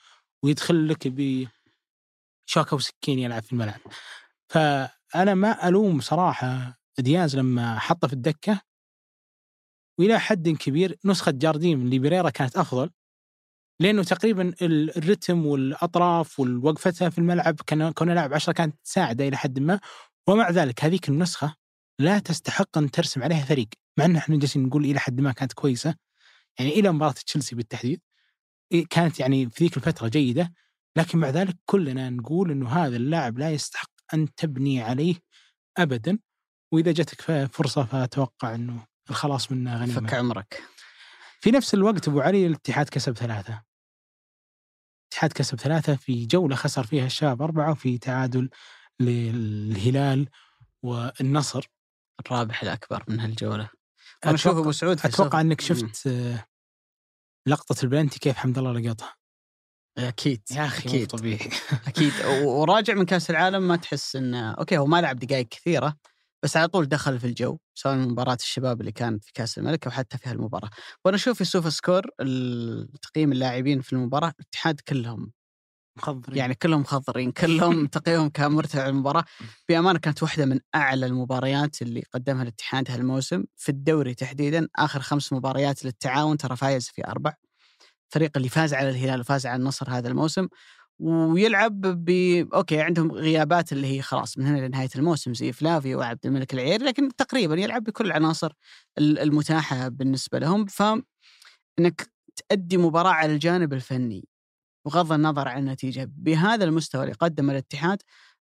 ويدخل 0.43 0.87
لك 0.87 1.07
بشوكه 1.07 2.75
وسكين 2.75 3.19
يلعب 3.19 3.43
في 3.43 3.53
الملعب. 3.53 3.79
فأنا 4.49 5.33
ما 5.33 5.67
ألوم 5.67 6.01
صراحة 6.01 6.79
دياز 6.99 7.35
لما 7.35 7.79
حطه 7.79 8.07
في 8.07 8.13
الدكة 8.13 8.61
وإلى 9.99 10.19
حد 10.19 10.49
كبير 10.49 10.97
نسخة 11.05 11.31
جارديم 11.31 11.81
اللي 11.81 11.99
بريرا 11.99 12.29
كانت 12.29 12.57
أفضل 12.57 12.89
لأنه 13.81 14.03
تقريبا 14.03 14.53
الرتم 14.61 15.45
والأطراف 15.45 16.39
والوقفتها 16.39 17.09
في 17.09 17.17
الملعب 17.17 17.55
كان 17.67 17.91
كونه 17.91 18.13
لاعب 18.13 18.33
10 18.33 18.53
كانت 18.53 18.75
تساعده 18.83 19.27
إلى 19.27 19.37
حد 19.37 19.59
ما. 19.59 19.79
ومع 20.29 20.49
ذلك 20.49 20.83
هذيك 20.83 21.09
النسخة 21.09 21.55
لا 21.99 22.19
تستحق 22.19 22.77
أن 22.77 22.91
ترسم 22.91 23.23
عليها 23.23 23.45
فريق. 23.45 23.67
مع 23.97 24.05
إن 24.05 24.15
إحنا 24.15 24.37
جالسين 24.39 24.63
نقول 24.63 24.85
إلى 24.85 24.99
حد 24.99 25.21
ما 25.21 25.31
كانت 25.31 25.53
كويسة. 25.53 25.95
يعني 26.59 26.71
إلى 26.71 26.91
مباراة 26.91 27.11
تشيلسي 27.11 27.55
بالتحديد 27.55 28.01
كانت 28.89 29.19
يعني 29.19 29.49
في 29.49 29.63
ذيك 29.63 29.77
الفترة 29.77 30.07
جيدة. 30.07 30.53
لكن 30.97 31.17
مع 31.17 31.29
ذلك 31.29 31.57
كلنا 31.65 32.09
نقول 32.09 32.51
إنه 32.51 32.69
هذا 32.69 32.95
اللاعب 32.95 33.39
لا 33.39 33.51
يستحق 33.51 33.91
أن 34.13 34.35
تبني 34.35 34.81
عليه 34.81 35.15
ابدا. 35.77 36.19
وإذا 36.71 36.91
جاتك 36.91 37.45
فرصة 37.45 37.83
فأتوقع 37.83 38.55
إنه 38.55 38.85
الخلاص 39.09 39.51
منه 39.51 39.77
غنيمة. 39.77 40.07
فك 40.07 40.13
عمرك. 40.13 40.63
في 41.41 41.51
نفس 41.51 41.73
الوقت 41.73 42.07
أبو 42.07 42.21
علي 42.21 42.47
الاتحاد 42.47 42.89
كسب 42.89 43.13
ثلاثة. 43.13 43.63
الاتحاد 45.03 45.33
كسب 45.33 45.59
ثلاثة 45.59 45.95
في 45.95 46.25
جولة 46.25 46.55
خسر 46.55 46.83
فيها 46.83 47.05
الشباب 47.05 47.41
أربعة 47.41 47.71
وفي 47.71 47.97
تعادل 47.97 48.49
للهلال 48.99 50.29
والنصر. 50.83 51.67
الرابح 52.25 52.63
الأكبر 52.63 53.03
من 53.07 53.19
هالجولة. 53.19 53.69
أنا 54.25 54.35
أشوف 54.35 54.57
أبو 54.57 54.71
سعود 54.71 54.99
أتوقع 55.05 55.41
إنك 55.41 55.61
شفت 55.61 56.07
آه، 56.07 56.45
لقطة 57.47 57.75
البلنتي 57.83 58.19
كيف 58.19 58.35
حمد 58.35 58.57
الله 58.57 58.71
لقطها. 58.71 59.15
أكيد 59.97 60.41
يا 60.51 60.65
أخي 60.65 60.89
أكيد. 60.89 61.07
طبيعي. 61.07 61.49
أكيد. 61.87 62.13
وراجع 62.43 62.93
من 62.93 63.05
كأس 63.05 63.29
العالم 63.29 63.67
ما 63.67 63.75
تحس 63.75 64.15
انه 64.15 64.51
okay 64.51 64.77
هو 64.77 64.85
ما 64.85 65.01
لعب 65.01 65.19
دقائق 65.19 65.47
كثيرة 65.47 65.97
بس 66.43 66.57
على 66.57 66.67
طول 66.67 66.85
دخل 66.85 67.19
في 67.19 67.27
الجو 67.27 67.57
سواء 67.73 67.95
مباراة 67.95 68.37
الشباب 68.41 68.81
اللي 68.81 68.91
كانت 68.91 69.23
في 69.25 69.31
كأس 69.33 69.57
الملك 69.57 69.85
أو 69.85 69.91
حتى 69.91 70.17
في 70.17 70.29
هالمباراة. 70.29 70.69
وأنا 71.05 71.15
أشوف 71.17 71.37
في 71.37 71.45
سوفا 71.45 71.69
سكور 71.69 72.01
تقييم 73.01 73.31
اللاعبين 73.31 73.81
في 73.81 73.93
المباراة 73.93 74.33
الاتحاد 74.39 74.79
كلهم 74.79 75.31
مخضرين. 75.97 76.37
يعني 76.37 76.55
كلهم 76.55 76.81
مخضرين 76.81 77.31
كلهم 77.31 77.87
تقييمهم 77.97 78.29
كان 78.29 78.51
مرتفع 78.51 78.89
المباراة. 78.89 79.23
بأمانة 79.69 79.99
كانت 79.99 80.23
واحدة 80.23 80.45
من 80.45 80.59
أعلى 80.75 81.05
المباريات 81.05 81.81
اللي 81.81 82.03
قدمها 82.13 82.43
الاتحاد 82.43 82.91
هالموسم. 82.91 83.43
في 83.57 83.69
الدوري 83.69 84.13
تحديدا 84.13 84.67
آخر 84.75 84.99
خمس 84.99 85.33
مباريات 85.33 85.85
للتعاون 85.85 86.37
ترى 86.37 86.55
فايز 86.55 86.89
في 86.89 87.07
أربع. 87.07 87.33
الفريق 88.09 88.31
اللي 88.37 88.49
فاز 88.49 88.73
على 88.73 88.89
الهلال 88.89 89.19
وفاز 89.19 89.45
على 89.45 89.55
النصر 89.59 89.89
هذا 89.89 90.07
الموسم. 90.09 90.47
ويلعب 90.99 91.81
ب 91.81 92.09
okay 92.53 92.81
عندهم 92.81 93.11
غيابات 93.11 93.71
اللي 93.73 93.87
هي 93.87 94.01
خلاص 94.01 94.37
من 94.37 94.45
هنا 94.45 94.67
لنهاية 94.67 94.89
الموسم 94.95 95.33
زي 95.33 95.51
فلافيو 95.51 95.99
وعبد 95.99 96.25
الملك 96.25 96.53
العييري 96.53 96.85
لكن 96.85 97.15
تقريبا 97.15 97.55
يلعب 97.55 97.83
بكل 97.83 98.05
العناصر 98.05 98.53
المتاحة 98.99 99.87
بالنسبة 99.87 100.39
لهم. 100.39 100.65
ف 100.65 100.83
انك 101.79 102.09
تأدي 102.49 102.77
مباراة 102.77 103.11
على 103.11 103.33
الجانب 103.33 103.73
الفني 103.73 104.27
بغض 104.85 105.11
النظر 105.11 105.47
عن 105.47 105.59
النتيجة. 105.67 106.11
بهذا 106.17 106.65
المستوى 106.65 107.03
اللي 107.03 107.13
قدمه 107.13 107.53
الاتحاد 107.53 108.01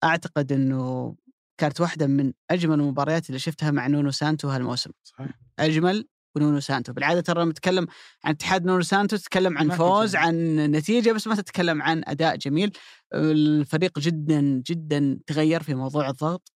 أعتقد 0.04 0.52
إنه 0.52 1.16
كانت 1.58 1.82
واحدة 1.82 2.08
من 2.08 2.34
أجمل 2.52 2.80
المباريات 2.80 3.30
اللي 3.30 3.40
شفتها 3.40 3.72
مع 3.72 3.88
نونو 3.88 4.12
سانتو 4.12 4.50
هالموسم. 4.50 4.92
صحيح. 5.04 5.40
أجمل 5.60 6.08
ونونو 6.36 6.60
سانتو. 6.60 6.94
بالعادة 6.94 7.22
ترى 7.22 7.42
لما 7.44 7.54
تتكلم 7.54 7.88
عن 8.24 8.32
اتحاد 8.32 8.66
نونو 8.66 8.82
سانتو 8.82 9.18
تتكلم 9.18 9.58
عن 9.58 9.70
فوز 9.70 10.12
جمال. 10.14 10.26
عن 10.26 10.56
نتيجة 10.56 11.12
بس 11.12 11.28
ما 11.28 11.36
تتكلم 11.36 11.82
عن 11.82 12.04
أداء 12.06 12.36
جميل. 12.36 12.72
الفريق 13.14 14.00
جدا 14.00 14.42
جدا 14.68 15.20
تغير 15.28 15.64
في 15.64 15.76
موضوع 15.76 16.10
الضغط 16.10 16.52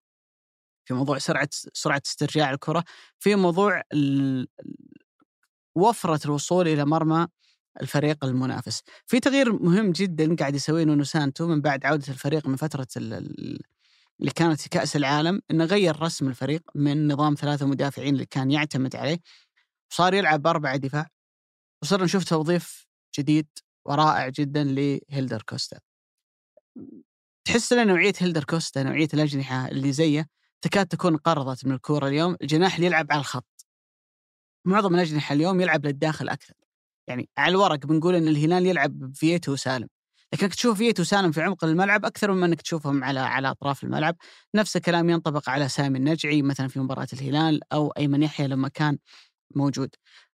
في 0.84 0.94
موضوع 0.94 1.18
سرعة 1.18 1.48
سرعة 1.72 2.02
استرجاع 2.06 2.50
الكرة 2.50 2.84
في 3.18 3.34
موضوع 3.34 3.82
ال- 3.92 4.48
وفرة 5.76 6.20
الوصول 6.24 6.68
إلى 6.68 6.84
مرمى. 6.84 7.26
الفريق 7.80 8.24
المنافس. 8.24 8.82
في 9.06 9.20
تغيير 9.20 9.52
مهم 9.52 9.92
جدا 9.92 10.36
قاعد 10.36 10.54
يسويه 10.54 10.84
نونو 10.84 11.04
سانتو 11.04 11.46
من 11.46 11.60
بعد 11.60 11.86
عودة 11.86 12.08
الفريق 12.08 12.46
من 12.48 12.56
ال- 12.96 13.60
اللي 14.20 14.30
كانت 14.30 14.68
كأس 14.68 14.96
العالم 14.96 15.42
إنه 15.50 15.64
غير 15.64 16.02
رسم 16.02 16.28
الفريق 16.28 16.62
من 16.74 17.12
نظام 17.12 17.34
ثلاثة 17.34 17.66
مدافعين 17.66 18.14
اللي 18.14 18.26
كان 18.26 18.50
يعتمد 18.50 18.96
عليه 18.96 19.18
وصار 19.90 20.14
يلعب 20.14 20.42
بأربعة 20.42 20.76
دفاع. 20.76 21.06
وصرنا 21.82 22.04
نشوف 22.04 22.24
توظيف 22.24 22.86
جديد 23.18 23.48
ورائع 23.84 24.28
جدا 24.28 24.64
لهيلدر 24.64 25.42
كوستا. 25.42 25.78
تحس 27.44 27.72
ان 27.72 27.86
نوعية 27.86 28.12
هيلدر 28.18 28.44
كوستا 28.44 28.82
نوعية 28.82 29.08
الأجنحة 29.14 29.68
اللي 29.68 29.92
زيه 29.92 30.28
تكاد 30.62 30.86
تكون 30.86 31.16
قرضت 31.16 31.66
من 31.66 31.72
الكورة 31.72 32.08
اليوم 32.08 32.36
الجناح 32.42 32.74
اللي 32.74 32.86
يلعب 32.86 33.06
على 33.12 33.20
الخط. 33.20 33.66
معظم 34.64 34.94
الأجنحة 34.94 35.32
اليوم 35.32 35.60
يلعب 35.60 35.86
للداخل 35.86 36.28
أكثر. 36.28 36.54
يعني 37.10 37.28
على 37.38 37.50
الورق 37.50 37.86
بنقول 37.86 38.14
إن 38.14 38.28
الهلال 38.28 38.66
يلعب 38.66 39.12
فييتو 39.14 39.52
وسالم. 39.52 39.88
لكنك 40.32 40.54
تشوف 40.54 40.76
فييتو 40.78 41.02
وسالم 41.02 41.32
في 41.32 41.42
عمق 41.42 41.64
الملعب 41.64 42.04
أكثر 42.04 42.32
مما 42.32 42.46
إنك 42.46 42.62
تشوفهم 42.62 43.04
على 43.04 43.20
على 43.20 43.50
أطراف 43.50 43.84
الملعب. 43.84 44.16
نفس 44.54 44.76
الكلام 44.76 45.10
ينطبق 45.10 45.48
على 45.50 45.68
سامي 45.68 45.98
النجعي 45.98 46.42
مثلا 46.42 46.68
في 46.68 46.80
مباراة 46.80 47.08
الهلال 47.12 47.60
أو 47.72 47.90
أيمن 47.90 48.22
يحيى 48.22 48.46
لما 48.46 48.68
كان 48.68 48.98
موجود. 49.56 49.90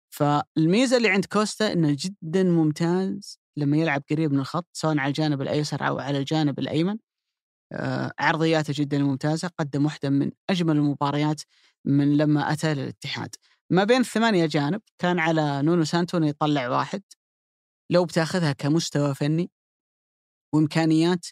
فالميزة 0.10 0.98
اللي 0.98 1.10
عند 1.10 1.26
كوستا 1.26 1.74
إنه 1.74 1.96
جدا 2.00 2.44
ممتاز 2.44 3.40
لما 3.58 3.78
يلعب 3.78 4.04
قريب 4.12 4.34
من 4.34 4.40
الخط 4.40 4.68
سواء 4.74 4.98
على 5.00 5.08
الجانب 5.08 5.42
الأيسر 5.42 5.88
أو 5.88 6.00
على 6.00 6.18
الجانب 6.18 6.60
الأيمن. 6.60 6.98
آه، 7.74 8.12
عرضياته 8.20 8.74
جدا 8.78 8.98
ممتازة 9.00 9.50
قدم 9.60 9.86
واحدة 9.86 10.10
من 10.10 10.32
أجمل 10.50 10.76
المباريات 10.78 11.42
من 11.86 12.18
لما 12.18 12.52
أتى 12.54 12.74
للاتحاد. 12.74 13.36
ما 13.70 13.84
بين 13.84 14.02
الثمانيه 14.02 14.46
جانب 14.46 14.82
كان 15.00 15.20
على 15.20 15.62
نونو 15.62 15.84
سانتو 15.84 16.18
إنه 16.18 16.28
يطلع 16.28 16.70
واحد. 16.70 17.04
لو 17.90 18.06
بتاخذها 18.06 18.52
كمستوى 18.52 19.16
فني 19.16 19.52
وإمكانيات 20.54 21.26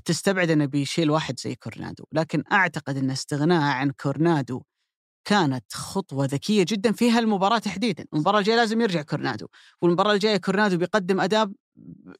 بتستبعد 0.00 0.50
إنه 0.50 0.66
بيشيل 0.66 1.10
واحد 1.10 1.40
زي 1.40 1.54
كورنادو. 1.54 2.04
لكن 2.12 2.44
أعتقد 2.52 2.96
إن 2.96 3.10
استغناء 3.10 3.62
عن 3.62 3.90
كورنادو 3.90 4.62
كانت 5.28 5.72
خطوة 5.72 6.24
ذكية 6.26 6.64
جدا 6.68 6.92
في 6.92 7.10
هالمباراة 7.10 7.58
تحديدا، 7.58 8.04
المباراة 8.14 8.38
الجاية 8.38 8.56
لازم 8.56 8.80
يرجع 8.80 9.02
كورنادو، 9.02 9.46
والمباراة 9.82 10.12
الجاية 10.12 10.36
كورنادو 10.36 10.76
بيقدم 10.76 11.20
أداء 11.20 11.50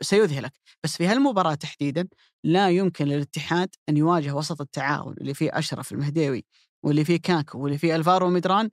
سيذهلك، 0.03 0.53
بس 0.85 0.97
في 0.97 1.07
هالمباراة 1.07 1.55
تحديدا 1.55 2.09
لا 2.45 2.71
يمكن 2.71 3.05
للاتحاد 3.05 3.69
أن 3.89 3.97
يواجه 3.97 4.35
وسط 4.35 4.61
التعاون 4.61 5.15
اللي 5.21 5.35
فيه 5.35 5.59
أشرف 5.59 5.93
المهديوي 5.93 6.45
واللي 6.83 7.05
فيه 7.05 7.17
كاكو 7.17 7.59
واللي 7.59 7.79
فيه 7.79 7.97
ألفارو 7.97 8.31
ميدران 8.31 8.71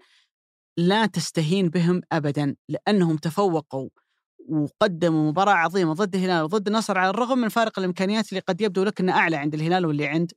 لا 0.77 1.05
تستهين 1.05 1.69
بهم 1.69 2.01
ابدا 2.11 2.55
لأنهم 2.69 3.17
تفوقوا 3.17 3.89
وقدموا 4.49 5.29
مباراة 5.29 5.53
عظيمة 5.53 5.93
ضد 5.93 6.15
الهلال 6.15 6.43
وضد 6.43 6.67
النصر 6.67 6.97
على 6.97 7.09
الرغم 7.09 7.37
من 7.39 7.49
فارق 7.49 7.79
الإمكانيات 7.79 8.29
اللي 8.29 8.39
قد 8.39 8.61
يبدو 8.61 8.83
لك 8.83 8.99
أنه 8.99 9.13
أعلى 9.13 9.35
عند 9.35 9.53
الهلال 9.53 9.85
واللي 9.85 10.07
عند 10.07 10.31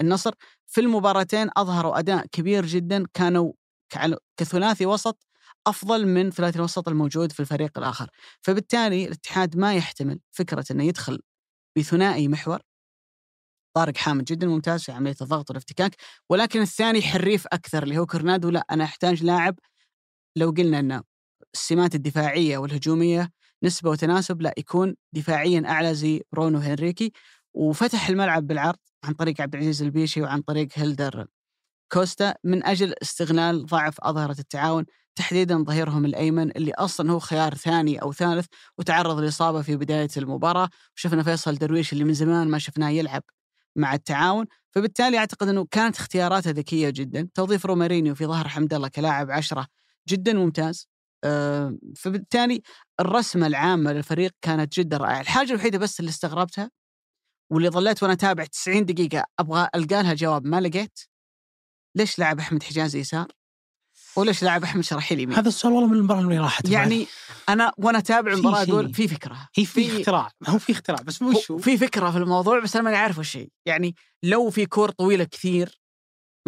النصر. 0.00 0.32
في 0.66 0.80
المباراتين 0.80 1.48
أظهروا 1.56 1.98
أداء 1.98 2.26
كبير 2.26 2.66
جدا 2.66 3.04
كانوا 3.14 3.52
كثلاثي 4.36 4.86
وسط 4.86 5.26
أفضل 5.66 6.06
من 6.06 6.30
ثلاثي 6.30 6.58
الوسط 6.58 6.88
الموجود 6.88 7.32
في 7.32 7.40
الفريق 7.40 7.78
الآخر. 7.78 8.10
فبالتالي 8.42 9.04
الاتحاد 9.04 9.56
ما 9.56 9.74
يحتمل 9.74 10.20
فكرة 10.32 10.64
أنه 10.70 10.84
يدخل 10.84 11.20
بثنائي 11.78 12.28
محور. 12.28 12.60
طارق 13.76 13.96
حامد 13.96 14.24
جدا 14.24 14.46
ممتاز 14.46 14.82
في 14.82 14.92
عملية 14.92 15.16
الضغط 15.22 15.50
والافتكاك 15.50 15.96
ولكن 16.30 16.60
الثاني 16.60 17.02
حريف 17.02 17.46
أكثر 17.46 17.82
اللي 17.82 17.98
هو 17.98 18.06
كورنادو. 18.06 18.50
لا 18.50 18.64
أنا 18.70 18.84
أحتاج 18.84 19.24
لاعب 19.24 19.58
لو 20.38 20.50
قلنا 20.50 20.78
أن 20.78 21.02
السمات 21.54 21.94
الدفاعية 21.94 22.58
والهجومية 22.58 23.30
نسبة 23.64 23.90
وتناسب 23.90 24.42
لا 24.42 24.54
يكون 24.58 24.94
دفاعيا 25.12 25.62
أعلى 25.66 25.94
زي 25.94 26.22
برونو 26.32 26.58
هنريكي. 26.58 27.12
وفتح 27.54 28.08
الملعب 28.08 28.46
بالعرض 28.46 28.78
عن 29.04 29.14
طريق 29.14 29.40
عبد 29.40 29.54
العزيز 29.54 29.82
البيشي 29.82 30.22
وعن 30.22 30.42
طريق 30.42 30.68
هيلدر 30.74 31.26
كوستا 31.92 32.34
من 32.44 32.66
أجل 32.66 32.94
استغلال 33.02 33.66
ضعف 33.66 34.00
أظهرة 34.00 34.36
التعاون 34.38 34.84
تحديدا 35.16 35.64
ظهيرهم 35.64 36.04
الأيمن 36.04 36.50
اللي 36.56 36.72
أصلا 36.72 37.12
هو 37.12 37.18
خيار 37.18 37.54
ثاني 37.54 38.02
أو 38.02 38.12
ثالث 38.12 38.46
وتعرض 38.78 39.18
لإصابة 39.20 39.62
في 39.62 39.76
بداية 39.76 40.08
المباراة. 40.16 40.68
وشفنا 40.96 41.22
فيصل 41.22 41.54
درويش 41.54 41.92
اللي 41.92 42.04
من 42.04 42.14
زمان 42.14 42.48
ما 42.48 42.58
شفناه 42.58 42.88
يلعب 42.90 43.22
مع 43.76 43.94
التعاون. 43.94 44.46
فبالتالي 44.70 45.18
أعتقد 45.18 45.48
إنه 45.48 45.66
كانت 45.70 45.96
اختياراته 45.96 46.50
ذكية 46.50 46.90
جدا. 46.90 47.28
توظيف 47.34 47.66
رومارينيو 47.66 48.14
في 48.14 48.26
ظهر 48.26 48.48
حمد 48.48 48.74
الله 48.74 48.88
كلاعب 48.88 49.30
عشرة 49.30 49.66
جدا 50.08 50.32
ممتاز. 50.32 50.88
آه، 51.24 51.78
فبالتالي 51.96 52.62
الرسمة 53.00 53.46
العامة 53.46 53.92
للفريق 53.92 54.30
كانت 54.42 54.72
جدا 54.80 54.96
رائعة. 54.96 55.20
الحاجة 55.20 55.50
الوحيدة 55.50 55.78
بس 55.78 56.00
اللي 56.00 56.08
استغربتها 56.08 56.70
واللي 57.52 57.68
ظليت 57.70 58.02
وأنا 58.02 58.12
اتابع 58.12 58.44
90 58.44 58.84
دقيقة 58.84 59.24
أبغى 59.38 59.68
ألقى 59.74 60.02
لها 60.02 60.14
جواب 60.14 60.46
ما 60.46 60.60
لقيت. 60.60 60.98
ليش 61.94 62.18
لعب 62.18 62.38
أحمد 62.38 62.62
حجازي 62.62 62.98
يسار؟ 62.98 63.26
وليش 64.16 64.42
لاعب 64.42 64.62
أحمد 64.64 64.84
شراحيلي 64.84 65.20
يمين؟ 65.20 65.36
هذا 65.36 65.48
السؤال 65.48 65.72
والله 65.72 65.88
من 65.88 65.96
المباراة 65.96 66.20
اللي 66.20 66.38
راحت 66.38 66.68
يعني 66.68 67.06
أنا 67.48 67.72
وأنا 67.78 67.98
اتابع 67.98 68.30
في 68.30 68.36
المباراة. 68.40 68.62
أقول 68.62 68.94
في 68.94 69.08
فكرة. 69.08 69.48
هي 69.54 69.64
في 69.64 70.00
اختراع. 70.00 70.30
هو 70.48 70.58
في 70.58 70.72
اختراع 70.72 71.02
بس 71.02 71.22
مو 71.22 71.30
هو 71.50 71.58
في 71.58 71.78
فكرة 71.78 72.10
في 72.10 72.18
الموضوع 72.18 72.60
بس 72.60 72.76
أنا 72.76 72.84
ماني 72.84 72.96
عارف 72.96 73.18
وش 73.18 73.36
هي. 73.36 73.48
يعني 73.66 73.94
لو 74.22 74.50
في 74.50 74.66
كور 74.66 74.90
طويلة 74.90 75.24
كثير 75.24 75.80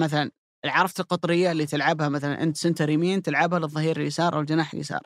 مثلا 0.00 0.30
عرفت 0.64 1.00
القطرية 1.00 1.52
اللي 1.52 1.66
تلعبها 1.66 2.08
مثلا 2.08 2.42
أنت 2.42 2.56
center 2.56 2.90
يمين 2.90 3.22
تلعبها 3.22 3.58
للظهير 3.58 3.96
اليسار 4.00 4.34
أو 4.34 4.40
الجناح 4.40 4.74
اليسار. 4.74 5.00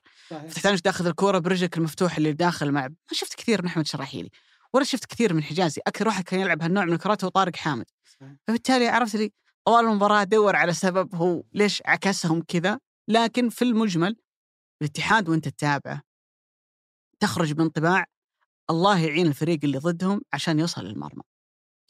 فتحتاج 0.48 0.78
تأخذ 0.78 1.07
الكورة 1.07 1.38
برجلك 1.38 1.78
المفتوح 1.78 2.16
اللي 2.16 2.32
داخل 2.32 2.72
مع 2.72 2.88
ما 2.88 2.94
شفت 3.12 3.34
كثير 3.34 3.62
من 3.62 3.68
أحمد 3.68 3.86
شراحيلي 3.86 4.30
ولا 4.72 4.84
شفت 4.84 5.05
كثير 5.05 5.34
من 5.34 5.42
حجازي. 5.42 5.80
أكثر 5.86 6.09
واحد 6.09 6.24
كان 6.24 6.40
يلعب 6.40 6.62
هالنوع 6.62 6.84
من 6.84 6.92
الكرات 6.92 7.24
هو 7.24 7.30
طارق 7.30 7.57
حامد. 7.57 7.86
فبالتالي 8.46 8.88
عرفت 8.88 9.16
لي 9.16 9.32
طوال 9.64 9.84
المباراه 9.84 10.22
ادور 10.22 10.57
على 10.57 10.72
سبب 10.72 11.14
هو 11.14 11.42
ليش 11.52 11.82
عكسهم 11.86 12.42
كذا. 12.42 12.78
لكن 13.09 13.48
في 13.48 13.62
المجمل 13.62 14.16
الاتحاد 14.82 15.28
وأنت 15.28 15.48
تتابعه 15.48 16.02
تخرج 17.20 17.52
بانطباع 17.52 18.05
الله 18.70 18.98
يعين 18.98 19.26
الفريق 19.26 19.59
اللي 19.64 19.78
ضدهم 19.78 20.20
عشان 20.32 20.59
يوصل 20.59 20.84
للمرمى. 20.84 21.22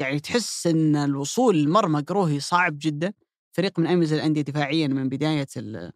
يعني 0.01 0.21
تحس 0.21 0.67
إن 0.67 0.97
الوصول 0.97 1.57
للمرمى 1.57 2.01
قروهي 2.01 2.41
صعب 2.41 2.75
جدا. 2.79 3.13
فريق 3.57 3.79
من 3.79 3.87
أميز 3.87 4.13
الأندية 4.13 4.43
دفاعيا 4.43 4.87
من 4.89 5.09
بداية 5.09 5.47
ال- 5.57 5.93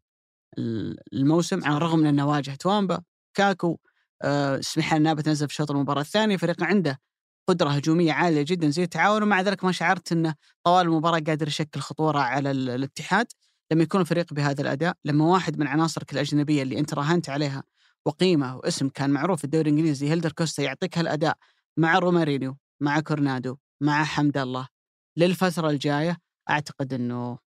ال- 0.58 0.98
الموسم 1.12 1.64
على 1.64 1.76
الرغم 1.76 1.98
من 1.98 2.06
أنه 2.06 2.28
واجه 2.28 2.54
توامبا 2.54 3.02
كاكو 3.34 3.78
آه، 4.22 4.60
سمح 4.60 4.94
لنا 4.94 5.16
نزل 5.26 5.48
في 5.48 5.54
شوط 5.54 5.70
المباراة 5.70 6.00
الثانية 6.00 6.36
فريق 6.36 6.62
عنده 6.64 7.00
قدرة 7.48 7.68
هجومية 7.70 8.12
عالية 8.12 8.42
جدا 8.42 8.68
زي 8.70 8.82
التعاون 8.82 9.22
ومع 9.22 9.40
ذلك 9.40 9.64
ما 9.64 9.72
شعرت 9.72 10.12
إنه 10.12 10.34
طوال 10.64 10.86
المباراة 10.86 11.18
قادر 11.18 11.48
يشكل 11.48 11.80
خطورة 11.80 12.18
على 12.18 12.50
ال- 12.50 12.70
الاتحاد. 12.70 13.26
لما 13.72 13.82
يكون 13.82 14.00
الفريق 14.00 14.34
بهذا 14.34 14.62
الأداء 14.62 14.94
لما 15.04 15.24
واحد 15.24 15.58
من 15.58 15.66
عناصرك 15.66 16.12
الأجنبية 16.12 16.62
اللي 16.62 16.78
أنت 16.78 16.94
راهنت 16.94 17.28
عليها 17.30 17.62
وقيمة 18.06 18.56
واسم 18.56 18.88
كان 18.88 19.10
معروف 19.10 19.38
في 19.38 19.44
الدوري 19.44 19.70
الإنجليزي 19.70 20.10
هيلدر 20.10 20.32
كوستا 20.32 20.62
يعطيك 20.62 20.98
هالأداء 20.98 21.36
مع 21.76 21.98
رومارينيو 21.98 22.56
مع 22.80 23.00
كورنادو 23.00 23.56
مع 23.80 24.04
حمد 24.04 24.38
الله. 24.38 24.68
للفترة 25.16 25.70
الجاية 25.70 26.18
أعتقد 26.50 26.92
إنه 26.92 27.38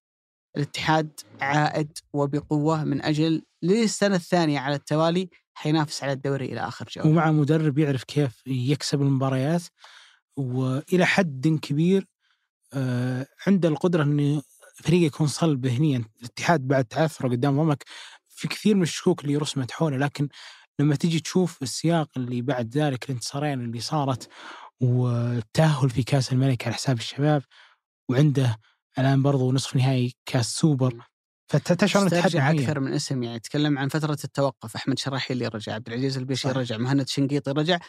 الاتحاد 0.57 1.19
عائد 1.41 1.97
وبقوة 2.13 2.83
من 2.83 3.01
أجل 3.01 3.41
للسنة 3.63 4.15
الثانية 4.15 4.59
على 4.59 4.75
التوالي 4.75 5.29
حينافس 5.53 6.03
على 6.03 6.11
الدوري 6.11 6.45
إلى 6.45 6.59
آخر 6.59 6.85
جولة. 6.91 7.09
ومع 7.09 7.31
مدرب 7.31 7.77
يعرف 7.77 8.03
كيف 8.03 8.47
يكسب 8.47 9.01
المباريات 9.01 9.63
وإلى 10.37 11.05
حد 11.05 11.59
كبير 11.61 12.07
آه، 12.73 13.27
عنده 13.47 13.69
القدرة 13.69 14.03
إنه 14.03 14.41
فريق 14.75 15.01
يكون 15.05 15.27
صلب 15.27 15.65
ذهنيا 15.65 16.03
الاتحاد 16.19 16.67
بعد 16.67 16.85
تعثره 16.85 17.29
قدام 17.29 17.63
ضمك 17.63 17.83
في 18.27 18.47
كثير 18.47 18.75
من 18.75 18.81
الشكوك 18.81 19.23
اللي 19.23 19.37
رسمت 19.37 19.71
حوله 19.71 19.97
لكن 19.97 20.29
لما 20.79 20.95
تجي 20.95 21.19
تشوف 21.19 21.61
السياق 21.61 22.09
اللي 22.17 22.41
بعد 22.41 22.77
ذلك 22.77 23.05
الانتصارين 23.09 23.61
اللي 23.61 23.79
صارت 23.79 24.29
والتاهل 24.79 25.89
في 25.89 26.03
كأس 26.03 26.33
الملك 26.33 26.67
على 26.67 26.75
حساب 26.75 26.97
الشباب 26.97 27.43
وعنده 28.09 28.57
الآن 28.99 29.21
برضو 29.21 29.51
نصف 29.51 29.75
نهائي 29.75 30.15
كاس 30.25 30.53
سوبر 30.53 31.05
فتشعر 31.51 32.01
الاتحاد 32.01 32.31
ترجع. 32.31 32.51
أكثر 32.51 32.79
من 32.79 32.93
اسم 32.93 33.23
يعني 33.23 33.39
تكلم 33.39 33.77
عن 33.77 33.87
فترة 33.87 34.17
التوقف 34.23 34.75
أحمد 34.75 34.99
شراحي 34.99 35.33
اللي 35.33 35.47
رجع 35.47 35.73
عبد 35.73 35.87
العزيز 35.87 36.17
البيشي. 36.17 36.51
رجع 36.51 36.77
مهند 36.77 37.07
شنقيطي 37.07 37.51
رجع 37.51 37.79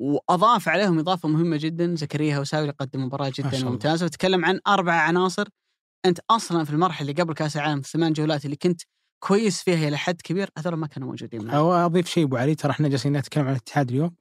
وأضاف 0.00 0.68
عليهم 0.68 0.98
إضافة 0.98 1.28
مهمة 1.28 1.56
جدا 1.56 1.94
زكريا 1.94 2.38
هوساوي 2.38 2.62
اللي 2.62 2.74
قدم 2.78 3.04
مباراة 3.04 3.32
جدا. 3.38 3.64
ممتازة 3.64 4.06
وتكلم 4.06 4.44
عن 4.44 4.60
أربع 4.66 4.92
عناصر 4.92 5.48
أنت 6.06 6.18
أصلا 6.30 6.64
في 6.64 6.70
المرحلة 6.70 7.10
اللي 7.10 7.22
قبل 7.22 7.34
كأس 7.34 7.56
العالم 7.56 7.78
الثمان 7.78 8.12
جولات 8.12 8.44
اللي 8.44 8.56
كنت 8.56 8.82
كويس 9.22 9.62
فيها 9.62 9.88
إلى 9.88 9.98
حد 9.98 10.20
كبير 10.20 10.50
هذول 10.58 10.74
ما 10.74 10.86
كانوا 10.86 11.08
موجودين 11.08 11.44
معك. 11.44 11.54
أو 11.54 11.72
أضيف 11.72 12.08
شيء 12.08 12.24
أبو 12.24 12.36
علي 12.36 12.54
ترى 12.54 12.70
إحنا 12.70 12.88
جالسين 12.88 13.16
نتكلم 13.16 13.44
عن 13.44 13.50
الاتحاد 13.50 13.90
اليوم 13.90 14.14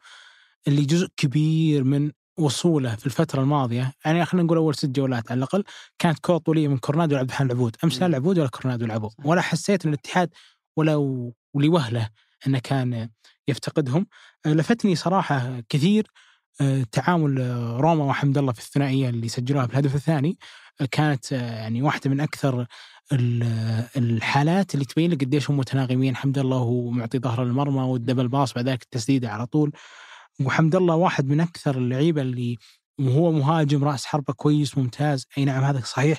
اللي 0.67 0.85
جزء 0.85 1.07
كبير 1.17 1.83
من 1.83 2.11
وصوله 2.41 2.95
في 2.95 3.05
الفترة 3.05 3.41
الماضية. 3.41 3.93
يعني 4.05 4.25
خلينا 4.25 4.45
نقول 4.45 4.57
أول 4.57 4.75
ست 4.75 4.85
جولات 4.85 5.31
على 5.31 5.37
الأقل 5.37 5.63
كانت 5.99 6.19
كرة 6.19 6.37
طولية 6.37 6.67
من 6.67 6.77
كورنادو 6.77 7.15
وعبد 7.15 7.29
الحليم 7.29 7.51
العبود. 7.51 7.75
أمس 7.83 7.99
لا. 7.99 8.05
العبود 8.05 8.39
ولا 8.39 8.49
كورنادو 8.49 8.85
لعبوا. 8.85 9.09
ولا 9.25 9.41
حسيت 9.41 9.85
أن 9.85 9.93
الاتحاد 9.93 10.29
ولو 10.77 11.33
لوهلة 11.55 12.09
أنه 12.47 12.59
كان 12.59 13.09
يفتقدهم. 13.47 14.05
أه، 14.45 14.53
لفتني 14.53 14.95
صراحة 14.95 15.59
كثير 15.69 16.07
أه، 16.61 16.85
تعامل 16.91 17.41
أه، 17.41 17.77
روما 17.77 18.03
وحمد 18.05 18.37
الله 18.37 18.51
في 18.51 18.59
الثنائية 18.59 19.09
اللي 19.09 19.27
سجلوها 19.27 19.67
في 19.67 19.73
الهدف 19.73 19.95
الثاني. 19.95 20.37
كانت 20.91 21.31
يعني 21.31 21.81
واحدة 21.81 22.09
من 22.09 22.19
أكثر 22.19 22.65
ال- 23.11 23.87
الحالات 23.97 24.73
اللي 24.73 24.85
تبين 24.85 25.11
لك 25.11 25.23
قديش 25.23 25.49
هم 25.49 25.57
متناغمين. 25.57 26.15
حمد 26.15 26.37
الله 26.37 26.57
هو 26.57 26.89
معطي 26.89 27.19
ظهر 27.19 27.43
المرمى 27.43 27.81
والدبل 27.81 28.27
باص 28.27 28.53
بعد 28.53 28.69
ذلك 28.69 28.83
التسديدة 28.83 29.29
على 29.29 29.45
طول. 29.45 29.71
وحمد 30.45 30.75
الله 30.75 30.95
واحد 30.95 31.27
من 31.27 31.41
أكثر 31.41 31.77
اللعيبة 31.77 32.21
اللي 32.21 32.57
وهو 32.99 33.31
مهاجم 33.31 33.83
رأس 33.83 34.05
حربة 34.05 34.33
كويس 34.33 34.77
ممتاز. 34.77 35.25
أي 35.37 35.45
نعم 35.45 35.63
هذا 35.63 35.81
صحيح. 35.85 36.17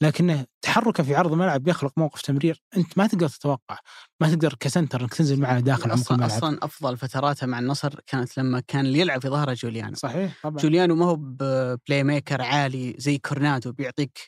لكنه 0.00 0.46
تحركه 0.62 1.02
في 1.02 1.14
عرض 1.14 1.32
الملعب 1.32 1.68
يخلق 1.68 1.92
موقف 1.96 2.22
تمرير. 2.22 2.62
أنت 2.76 2.98
ما 2.98 3.06
تقدر 3.06 3.28
تتوقع. 3.28 3.78
ما 4.20 4.28
تقدر 4.28 4.54
ك 4.60 4.66
center 4.66 5.00
إنك 5.00 5.14
تنزل 5.14 5.40
معه 5.40 5.60
داخل 5.60 5.90
عمق 5.90 6.12
الملعب. 6.12 6.30
أصلا 6.30 6.58
أفضل 6.62 6.96
فتراته 6.96 7.46
مع 7.46 7.58
النصر 7.58 8.00
كانت 8.06 8.38
لما 8.38 8.60
كان 8.60 8.86
يلعب 8.86 9.22
في 9.22 9.28
ظهره 9.28 9.52
جوليانو. 9.52 9.94
صحيح 9.94 10.40
طبعا. 10.42 10.56
جوليانو 10.56 10.94
ما 10.94 11.06
هو 11.06 11.16
ب 11.16 12.04
playmaker 12.04 12.42
عالي 12.42 12.94
زي 12.98 13.18
كورنادو 13.18 13.72
بيعطيك 13.72 14.18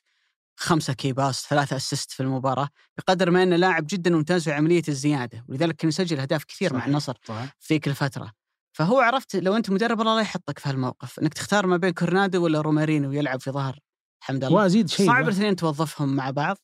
خمسة 0.56 0.92
key 0.92 1.12
pass 1.12 1.46
ثلاثة 1.50 1.76
assist 1.76 2.10
في 2.10 2.22
المباراة 2.22 2.68
بقدر 2.98 3.30
ما 3.30 3.42
إنه 3.42 3.56
لاعب 3.56 3.86
جدا 3.90 4.10
ممتاز 4.10 4.44
في 4.44 4.52
عملية 4.52 4.82
الزيادة. 4.88 5.44
ولذلك 5.48 5.76
كان 5.76 5.88
يسجل 5.88 6.20
أهداف 6.20 6.44
كثير 6.44 6.72
مع 6.72 6.78
صحيح. 6.78 6.88
النصر 6.88 7.16
صحيح. 7.24 7.56
في 7.60 7.74
ذيك 7.74 7.88
الفترة. 7.88 8.43
فهو 8.76 9.00
عرفت 9.00 9.36
لو 9.36 9.56
أنت 9.56 9.70
مدرب 9.70 10.00
الله 10.00 10.14
لا 10.14 10.20
يحطك 10.20 10.58
في 10.58 10.68
هالموقف 10.68 11.18
إنك 11.18 11.34
تختار 11.34 11.66
ما 11.66 11.76
بين 11.76 11.90
كورنادو 11.90 12.44
ولا 12.44 12.60
رومارينيو 12.60 13.12
يلعب 13.12 13.40
في 13.40 13.50
ظهر 13.50 13.78
حمد 14.20 14.44
الله 14.44 14.56
وأزيد 14.56 14.88
شيء 14.88 15.06
صعب 15.06 15.24
الاثنين 15.24 15.56
توظفهم 15.56 16.16
مع 16.16 16.30
بعض 16.30 16.56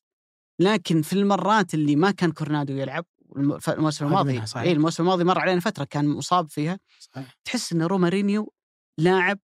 لكن 0.61 1.03
في 1.03 1.13
المرات 1.13 1.75
اللي 1.75 1.97
ما 1.97 2.11
كان 2.11 2.33
كورنادو 2.33 2.73
يلعب 2.73 3.05
الموسم 3.69 4.07
الماضي. 4.07 4.43
اي 4.57 4.73
الموسم 4.73 5.03
الماضي 5.03 5.25
مر 5.25 5.39
علينا 5.39 5.61
فترة 5.61 5.85
كان 5.85 6.09
مصاب 6.09 6.51
فيها 6.51 6.79
صحيح. 6.99 7.37
تحس 7.45 7.73
إن 7.73 7.83
رومارينيو 7.83 8.53
لاعب 8.99 9.39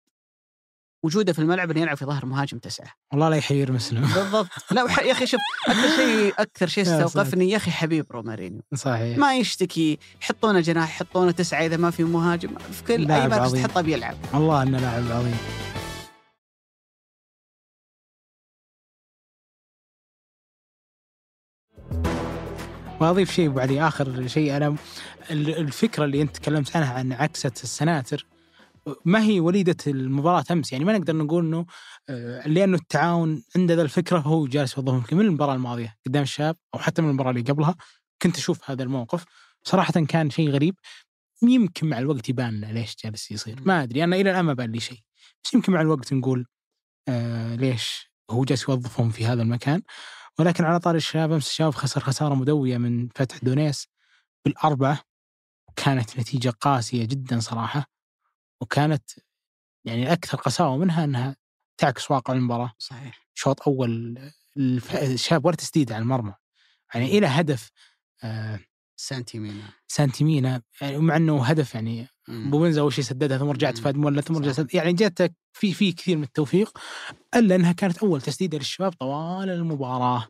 وجوده 1.06 1.34
في 1.34 1.39
الملعب 1.39 1.72
إنه 1.72 1.82
يلعب 1.82 1.97
في 1.97 2.06
ظهر 2.06 2.26
مهاجم 2.26 2.58
تسعة. 2.58 2.88
والله 3.12 3.30
لا 3.30 3.36
يحير 3.36 3.72
مسلم. 3.72 4.01
بالضبط. 4.01 4.47
لا 4.72 4.84
وح- 4.84 4.99
يا 5.03 5.12
أخي 5.12 5.26
شوف 5.28 5.39
أكثر 5.68 5.95
شيء 5.95 6.34
أكثر 6.39 6.68
شيء 6.68 6.84
استوقفني 6.84 7.49
يا 7.49 7.58
أخي 7.58 7.72
حبيب 7.72 8.06
رومارينيو. 8.12 8.62
صحيح. 8.76 9.18
ما 9.18 9.36
يشتكي. 9.36 9.97
يحطونه 10.22 10.60
جناح 10.60 10.89
يحطونه 10.95 11.32
تسعة 11.32 11.66
إذا 11.66 11.78
ما 11.78 11.91
في 11.91 12.03
مهاجم. 12.03 12.58
في 12.58 12.84
كل 12.84 13.12
أي 13.12 13.28
مركز. 13.28 13.53
تحطه 13.53 13.82
بيلعب. 13.82 14.18
والله 14.34 14.64
إنه 14.64 14.80
لاعب 14.80 15.03
عظيم. 15.12 15.38
وأضيف 23.01 23.32
شيء 23.32 23.49
ابو 23.49 23.60
علي 23.60 23.88
آخر 23.88 24.28
شيء 24.28 24.58
أنا 24.58 24.76
ال- 25.32 25.58
الفكرة 25.58 26.06
اللي 26.06 26.22
أنت 26.22 26.38
تكلمت 26.38 26.76
عنها 26.76 26.93
عن 26.93 27.14
عكسه 27.14 27.51
السناتر. 27.64 28.26
ما 29.05 29.23
هي 29.23 29.39
وليدة 29.39 29.75
المباراة 29.88 30.43
أمس؟ 30.51 30.71
يعني 30.71 30.86
ما 30.86 30.97
نقدر 30.97 31.15
نقول 31.15 31.45
إنه 31.45 31.65
آه، 32.09 32.47
لأنه 32.47 32.77
التعاون 32.77 33.43
عنده 33.55 33.73
ذا 33.73 33.81
الفكرة 33.81 34.19
هو 34.19 34.47
جالس 34.47 34.77
يوظفهم 34.77 35.03
من 35.11 35.25
المباراة 35.25 35.55
الماضية 35.55 35.95
قدام 36.05 36.23
الشباب 36.23 36.57
أو 36.73 36.79
حتى 36.79 37.01
من 37.01 37.09
المباراة 37.09 37.31
اللي 37.31 37.41
قبلها 37.41 37.75
كنت 38.21 38.38
أشوف 38.38 38.71
هذا 38.71 38.83
الموقف. 38.83 39.25
صراحة 39.63 39.93
كان 39.93 40.29
شيء 40.29 40.49
غريب. 40.49 40.75
يمكن 41.43 41.89
مع 41.89 41.99
الوقت 41.99 42.29
يبان 42.29 42.53
لنا 42.53 42.65
ليش 42.65 42.95
جالس 43.03 43.31
يصير. 43.31 43.61
ما 43.65 43.83
أدري. 43.83 44.03
أنا 44.03 44.15
إلى 44.15 44.31
الآن 44.31 44.45
ما 44.45 44.53
بان 44.53 44.71
لي 44.71 44.79
شيء. 44.79 44.99
بس 45.43 45.53
يمكن 45.53 45.73
مع 45.73 45.81
الوقت 45.81 46.13
نقول 46.13 46.45
آه 47.07 47.55
ليش 47.55 48.11
هو 48.31 48.43
جالس 48.43 48.69
يوظفهم 48.69 49.09
في 49.09 49.25
هذا 49.25 49.41
المكان. 49.41 49.81
ولكن 50.39 50.63
على 50.63 50.79
طار 50.79 50.95
الشباب 50.95 51.31
أمس 51.31 51.47
الشباب 51.47 51.73
خسر 51.73 52.01
خسارة 52.01 52.36
مدوية 52.36 52.77
من 52.77 53.09
فتح 53.15 53.38
دونيس 53.38 53.88
بالأربعة. 54.45 55.01
وكانت 55.69 56.19
نتيجة 56.19 56.49
قاسية 56.49 57.05
جدا 57.05 57.39
صراحة. 57.39 57.95
وكانت 58.62 59.12
يعني 59.86 60.14
أكثر 60.14 60.38
قساوة 60.38 60.78
منها 60.78 61.03
إنها 61.03 61.36
تعكس 61.78 62.12
واقع 62.12 62.34
المباراة. 62.34 62.74
صحيح. 62.78 63.28
شوط 63.34 63.68
أول 63.68 64.20
الشباب 64.93 65.45
ولا 65.45 65.56
تسديد 65.56 65.91
على 65.91 66.01
المرمى. 66.01 66.34
يعني 66.93 67.18
إلى 67.18 67.28
هدف 67.28 67.72
آه 68.24 68.60
سانتيمينا 68.95 69.70
سانتيمينا 69.88 70.62
يعني 70.82 70.97
مع 70.97 71.16
إنه 71.16 71.45
هدف 71.45 71.76
يعني 71.76 72.08
مم. 72.28 72.51
بوبنزا 72.51 72.82
اول 72.82 72.93
شيء 72.93 73.03
سددها 73.03 73.38
ثم 73.38 73.49
رجعت 73.49 73.78
مم. 73.78 73.84
فهد 73.84 73.95
مولد 73.95 74.22
ثم 74.22 74.38
رجعت 74.38 74.74
يعني 74.74 74.93
جاتك 74.93 75.34
في 75.53 75.74
في 75.74 75.91
كثير 75.91 76.18
من 76.18 76.24
التوفيق 76.24 76.78
إلا 77.36 77.56
إنها 77.56 77.72
كانت 77.72 77.97
أول 77.97 78.22
تسديده 78.22 78.58
للشباب 78.58 78.91
طوال 78.91 79.49
المباراة. 79.49 80.28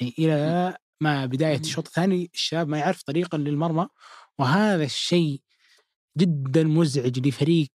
يعني 0.00 0.14
إلى 0.18 0.76
ما 1.00 1.26
بداية. 1.26 1.58
الشوط 1.58 1.86
الثاني 1.86 2.30
الشباب 2.34 2.68
ما 2.68 2.78
يعرف 2.78 3.02
طريقا 3.02 3.38
للمرمى 3.38 3.88
وهذا 4.38 4.84
الشيء 4.84 5.40
جدا 6.18 6.64
مزعج 6.64 7.28
لفريق 7.28 7.68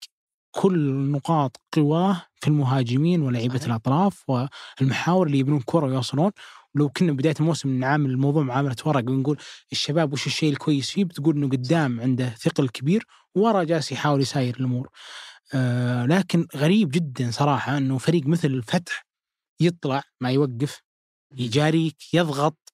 كل 0.55 0.93
نقاط 1.11 1.57
قواه 1.73 2.25
في 2.35 2.47
المهاجمين 2.47 3.21
ولاعيبة. 3.21 3.61
الأطراف 3.65 4.23
والمحاور 4.29 5.27
اللي 5.27 5.39
يبنون 5.39 5.61
كره 5.65 5.85
ويوصلون 5.85 6.31
لو 6.75 6.89
كنا 6.89 7.11
بداية 7.11 7.33
الموسم 7.39 7.79
نعامل 7.79 8.09
الموضوع 8.09 8.43
معاملة 8.43 8.75
ورق 8.85 9.09
ونقول 9.09 9.37
الشباب 9.71 10.13
وش 10.13 10.27
الشيء 10.27 10.49
الكويس 10.51 10.91
فيه 10.91 11.05
بتقول 11.05 11.35
إنه 11.37 11.49
قدام 11.49 12.01
عنده 12.01 12.29
ثقل 12.29 12.69
كبير 12.69 13.05
ورا 13.35 13.63
جالس 13.63 13.91
يحاول 13.91 14.21
يساير 14.21 14.55
الأمور. 14.59 14.89
آه 15.53 16.05
لكن 16.05 16.47
غريب 16.55 16.89
جدا 16.91 17.31
صراحة 17.31 17.77
إنه 17.77 17.97
فريق 17.97 18.27
مثل 18.27 18.47
الفتح 18.47 19.05
يطلع 19.61 20.03
ما 20.21 20.31
يوقف 20.31 20.81
يجاريك 21.37 22.13
يضغط 22.13 22.73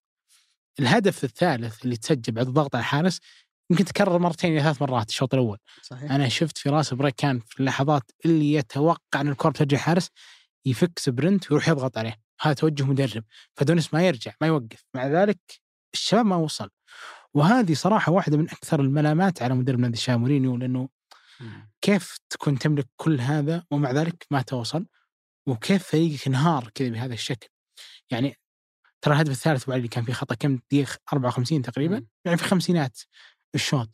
الهدف 0.80 1.24
الثالث 1.24 1.84
اللي 1.86 1.98
تسجل 1.98 2.34
بعد 2.34 2.48
الضغط 2.48 2.76
على 2.76 2.82
الحارس 2.82 3.20
يمكن 3.70 3.86
تكرر 3.86 4.18
مرتين 4.18 4.54
إلى 4.54 4.62
ثلاث 4.64 4.82
مرات 4.82 5.10
الشوط 5.10 5.34
الأول. 5.34 5.58
صحيح. 5.82 6.12
أنا 6.12 6.30
شفت 6.30 6.58
في 6.58 6.70
رأس 6.70 6.94
بريك 6.94 7.16
كان 7.16 7.40
في 7.40 7.60
اللحظات 7.60 8.12
اللي 8.26 8.54
يتوقع 8.54 9.22
إن 9.22 9.30
الكره 9.30 9.50
بترجع 9.50 9.78
حارس 9.78 10.10
يفك 10.66 11.00
sprint 11.00 11.52
ويروح 11.52 11.68
يضغط 11.68 11.98
عليه. 11.98 12.22
هذا 12.42 12.54
توجه 12.54 12.84
مدرب. 12.84 13.24
فدونس 13.56 13.94
ما 13.94 14.08
يرجع 14.08 14.34
ما 14.42 14.48
يوقف. 14.48 14.86
مع 14.96 15.08
ذلك 15.08 15.40
الشباب 15.94 16.26
ما 16.26 16.36
وصل. 16.36 16.70
وهذه 17.34 17.74
صراحة 17.74 18.12
واحدة 18.12 18.38
من 18.38 18.50
أكثر 18.50 18.82
الملامات 18.82 19.42
على 19.42 19.54
مدرب 19.54 19.80
نادي 19.80 19.94
الشباب 19.94 20.20
مورينو 20.20 20.58
لأنه 20.58 20.90
كيف 21.82 22.18
تكون 22.30 22.60
تملك 22.60 22.88
كل 22.96 23.22
هذا 23.22 23.64
ومع 23.72 23.92
ذلك 23.92 24.26
ما 24.32 24.42
توصل 24.42 24.86
وكيف 25.48 25.84
فريقك 25.84 26.28
انهار 26.28 26.72
كذا 26.76 26.90
بهذا 26.90 27.14
الشكل. 27.14 27.48
يعني 28.12 28.38
ترى 29.02 29.14
الهدف 29.14 29.32
الثالث 29.32 29.66
بعد 29.66 29.78
اللي 29.78 29.88
كان 29.88 30.04
فيه 30.04 30.14
خطأ 30.14 30.36
كم؟ 30.36 30.60
دقيقة 30.72 30.98
54 31.14 31.62
تقريبا. 31.62 32.06
يعني 32.26 32.38
في 32.38 32.44
خمسينات. 32.44 33.00
الشوط. 33.56 33.90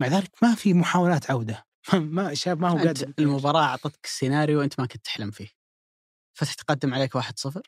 مع 0.00 0.06
ذلك 0.06 0.30
ما 0.42 0.54
في 0.54 0.74
محاولات 0.74 1.30
عودة. 1.30 1.66
ما 2.16 2.32
الشباب 2.32 2.60
ما 2.60 2.68
هو 2.68 2.76
قادر 2.76 3.12
المباراة 3.18 3.62
أعطتك 3.62 4.06
سيناريو 4.06 4.62
أنت 4.62 4.80
ما 4.80 4.86
كنت 4.86 5.04
تحلم 5.04 5.30
فيه. 5.30 5.48
فتح 6.34 6.54
تقدم 6.54 6.94
عليك 6.94 7.18
1-0 7.18 7.60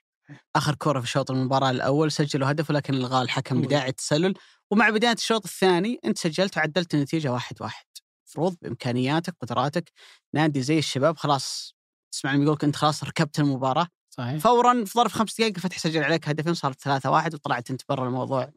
آخر 0.56 0.74
كره 0.74 1.00
في 1.00 1.06
شوط 1.06 1.30
المباراة 1.30 1.70
الأول 1.70 2.12
سجلوا 2.12 2.50
هدف 2.50 2.70
ولكن 2.70 2.94
الغاء 2.94 3.22
الحكم 3.22 3.56
مم. 3.56 3.62
بداية 3.62 3.88
التسلل 3.88 4.34
ومع 4.70 4.90
بداية 4.90 5.12
الشوط 5.12 5.44
الثاني 5.44 6.00
أنت 6.04 6.18
سجلت 6.18 6.56
وعدلت 6.56 6.94
النتيجة 6.94 7.28
1-1 7.28 7.32
واحد 7.32 7.56
واحد. 7.62 7.84
المفروض 8.26 8.56
بإمكانياتك 8.62 9.36
قدراتك. 9.40 9.92
نادي 10.34 10.62
زي 10.62 10.78
الشباب 10.78 11.16
خلاص 11.16 11.74
تسمع 12.12 12.34
لما 12.34 12.44
يقولك 12.44 12.64
أنت 12.64 12.76
خلاص 12.76 13.04
ركبت 13.04 13.38
المباراة. 13.40 13.88
صحيح. 14.10 14.36
فورا 14.36 14.84
في 14.84 14.92
ظرف 14.92 15.12
خمس 15.12 15.36
دقائق 15.38 15.58
فتح 15.58 15.78
سجل 15.78 16.04
عليك 16.04 16.28
هدفين 16.28 16.54
صارت 16.54 16.80
3 16.80 17.10
1 17.10 17.34
وطلعت 17.34 17.70
أنت 17.70 17.82
برا 17.88 18.06
الموضوع. 18.06 18.52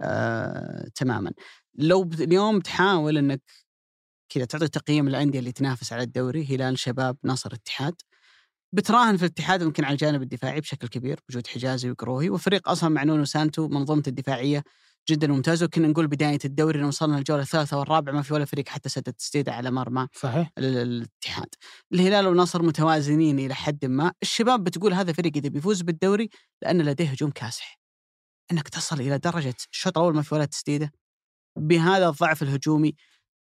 آه 0.00 0.88
تماما. 0.94 1.32
لو 1.74 2.02
اليوم 2.20 2.60
تحاول 2.60 3.18
إنك 3.18 3.42
كذا 4.28 4.44
تعطي 4.44 4.68
تقييم 4.68 5.08
الانديه 5.08 5.38
اللي 5.38 5.52
تنافس 5.52 5.92
على 5.92 6.02
الدوري 6.02 6.44
هلال 6.56 6.78
شباب 6.78 7.16
نصر 7.24 7.54
اتحاد. 7.54 7.94
بتراهن 8.74 9.16
في 9.16 9.22
الاتحاد 9.24 9.62
يمكن 9.62 9.84
على 9.84 9.92
الجانب 9.92 10.22
الدفاعي 10.22 10.60
بشكل 10.60 10.88
كبير 10.88 11.20
وجود 11.28 11.46
حجازي 11.46 11.90
وقروهي 11.90 12.30
وفريق 12.30 12.68
أصلا 12.68 12.90
مع 12.90 13.02
نونو 13.04 13.24
سانتو 13.24 13.68
منظومته 13.68 14.08
الدفاعية 14.08 14.62
جدا 15.10 15.26
ممتازة 15.26 15.66
وكنا 15.66 15.88
نقول 15.88 16.06
بداية 16.06 16.38
الدوري 16.44 16.80
لو 16.80 16.88
وصلنا 16.88 17.18
الجوله 17.18 17.42
الثالثة 17.42 17.78
والرابعة 17.78 18.12
ما 18.12 18.22
في 18.22 18.34
ولا 18.34 18.44
فريق 18.44 18.68
حتى 18.68 18.88
سدد 18.88 19.12
تسديده 19.12 19.52
على 19.52 19.70
مرمى 19.70 20.08
صحيح. 20.12 20.50
ال- 20.58 20.76
الاتحاد. 20.76 21.46
الهلال 21.92 22.26
والنصر 22.26 22.62
متوازنين 22.62 23.38
إلى 23.38 23.54
حد 23.54 23.84
ما. 23.84 24.12
الشباب 24.22 24.64
بتقول 24.64 24.92
هذا 24.94 25.12
فريق 25.12 25.32
إذا 25.36 25.48
بيفوز 25.48 25.82
بالدوري 25.82 26.28
لأن 26.62 26.82
لديه 26.82 27.08
هجوم 27.08 27.30
كاسح. 27.30 27.81
إنك 28.52 28.68
تصل 28.68 29.00
إلى 29.00 29.18
درجة 29.18 29.54
الشوط 29.72 29.98
الأول 29.98 30.14
ما 30.14 30.22
في 30.22 30.34
ولا 30.34 30.44
تسديده. 30.44 30.92
بهذا 31.58 32.08
الضعف 32.08 32.42
الهجومي 32.42 32.94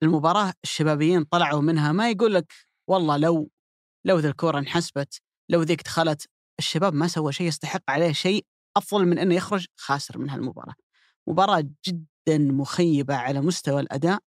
المباراة 0.03 0.53
الشبابيين 0.65 1.25
طلعوا 1.25 1.63
منها 1.63 1.93
ما 1.93 2.11
يقول 2.11 2.35
لك 2.35 2.53
والله 2.89 3.17
لو 3.17 3.51
لو 4.05 4.19
ذا 4.19 4.29
الكره 4.29 4.59
انحسبت 4.59 5.21
لو 5.49 5.63
ذيك 5.63 5.83
دخلت 5.83 6.29
الشباب 6.59 6.95
ما 6.95 7.09
سوى 7.09 7.33
شيء 7.33 7.47
يستحق 7.47 7.83
عليه 7.89 8.13
شيء 8.13 8.47
أفضل 8.77 9.07
من 9.07 9.19
إنه 9.19 9.35
يخرج 9.35 9.67
خاسر 9.77 10.19
من 10.19 10.31
هالمباراة. 10.31 10.75
مباراة 11.29 11.65
جدا 11.87 12.39
مخيبة 12.39 13.15
على 13.15 13.41
مستوى 13.41 13.81
الأداء. 13.81 14.19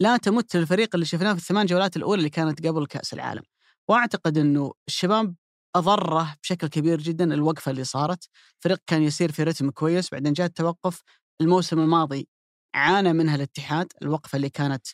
لا 0.00 0.16
تمت 0.16 0.56
الفريق 0.56 0.94
اللي 0.94 1.06
شفناه 1.06 1.32
في 1.32 1.38
الثمان 1.38 1.66
جولات 1.66 1.96
الأولى 1.96 2.18
اللي 2.18 2.30
كانت 2.30 2.66
قبل 2.66 2.86
كأس 2.86 3.14
العالم. 3.14 3.42
وأعتقد 3.88 4.38
إنه 4.38 4.72
الشباب 4.88 5.34
أضره 5.78 6.34
بشكل 6.42 6.66
كبير 6.66 7.00
جدا 7.00 7.34
الوقفة 7.34 7.70
اللي 7.70 7.84
صارت. 7.84 8.28
فريق 8.60 8.78
كان 8.86 9.02
يسير 9.02 9.32
في 9.32 9.42
رتم 9.42 9.70
كويس 9.70 10.10
بعدين 10.10 10.32
جاء 10.32 10.46
التوقف. 10.46 11.02
الموسم 11.40 11.78
الماضي 11.80 12.28
عانى 12.74 13.12
منها 13.12 13.34
الاتحاد 13.34 13.92
الوقفة 14.02 14.36
اللي 14.36 14.50
كانت 14.50 14.86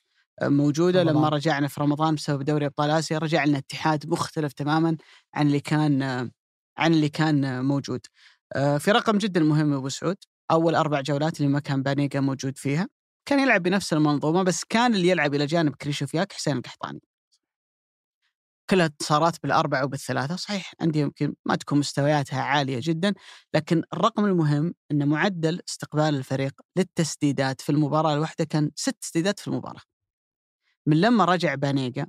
موجودة. 0.42 1.02
رمضان. 1.02 1.16
لما 1.16 1.28
رجعنا 1.28 1.68
في 1.68 1.80
رمضان 1.80 2.14
بسبب 2.14 2.42
دوري 2.42 2.66
أبطال 2.66 2.90
آسيا 2.90 3.18
رجع 3.18 3.44
لنا 3.44 3.58
اتحاد 3.58 4.06
مختلف 4.06 4.52
تماما 4.52 4.96
عن 5.34 5.46
اللي 5.46 5.60
كان 5.60 6.02
عن 6.78 6.94
اللي 6.94 7.08
كان 7.08 7.64
موجود. 7.64 8.00
في 8.54 8.90
رقم 8.90 9.18
جدا 9.18 9.40
مهم 9.40 9.72
أبو 9.72 9.88
سعود. 9.88 10.16
أول 10.50 10.74
أربع 10.74 11.00
جولات 11.00 11.40
اللي 11.40 11.52
ما 11.52 11.60
كان 11.60 11.82
بانيجا 11.82 12.20
موجود 12.20 12.58
فيها. 12.58 12.88
كان 13.28 13.40
يلعب 13.40 13.62
بنفس 13.62 13.92
المنظومة 13.92 14.42
بس 14.42 14.64
كان 14.64 14.94
اللي 14.94 15.08
يلعب 15.08 15.34
إلى 15.34 15.46
جانب 15.46 15.74
كريشوفياك 15.74 16.32
حسين 16.32 16.56
القحطاني. 16.56 17.00
كلها 18.72 18.86
انتصارات 18.86 19.42
بالأربعة 19.42 19.84
وبالثلاثه 19.84 20.36
صحيح 20.36 20.72
عندي 20.80 20.98
يمكن 20.98 21.34
ما 21.44 21.56
تكون 21.56 21.78
مستوياتها 21.78 22.42
عالية 22.42 22.80
جدا 22.82 23.14
لكن 23.54 23.82
الرقم 23.92 24.24
المهم 24.24 24.74
ان 24.90 25.08
معدل 25.08 25.60
استقبال 25.68 26.14
الفريق 26.14 26.60
للتسديدات 26.76 27.60
في 27.60 27.70
المباراة 27.70 28.14
الواحدة 28.14 28.44
كان 28.44 28.70
ست 28.74 28.96
تسديدات 29.00 29.38
في 29.38 29.48
المباراة. 29.48 29.80
من 30.86 31.00
لما 31.00 31.24
رجع 31.24 31.54
بانيجا 31.54 32.06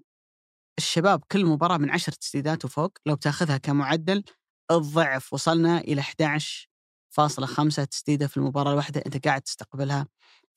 الشباب 0.78 1.24
كل 1.32 1.46
مباراة 1.46 1.78
من 1.78 1.90
عشر 1.90 2.12
تسديدات 2.12 2.66
وفوق 2.66 2.98
لو 3.06 3.16
تاخذها 3.16 3.58
كمعدل 3.58 4.24
الضعف 4.72 5.34
وصلنا 5.34 5.78
إلى 5.78 6.02
11.5 6.02 7.84
تسديدة 7.86 8.28
في 8.28 8.38
المباراة 8.38 8.72
الواحدة 8.72 9.04
أنت 9.06 9.28
قاعد 9.28 9.42
تستقبلها 9.42 10.08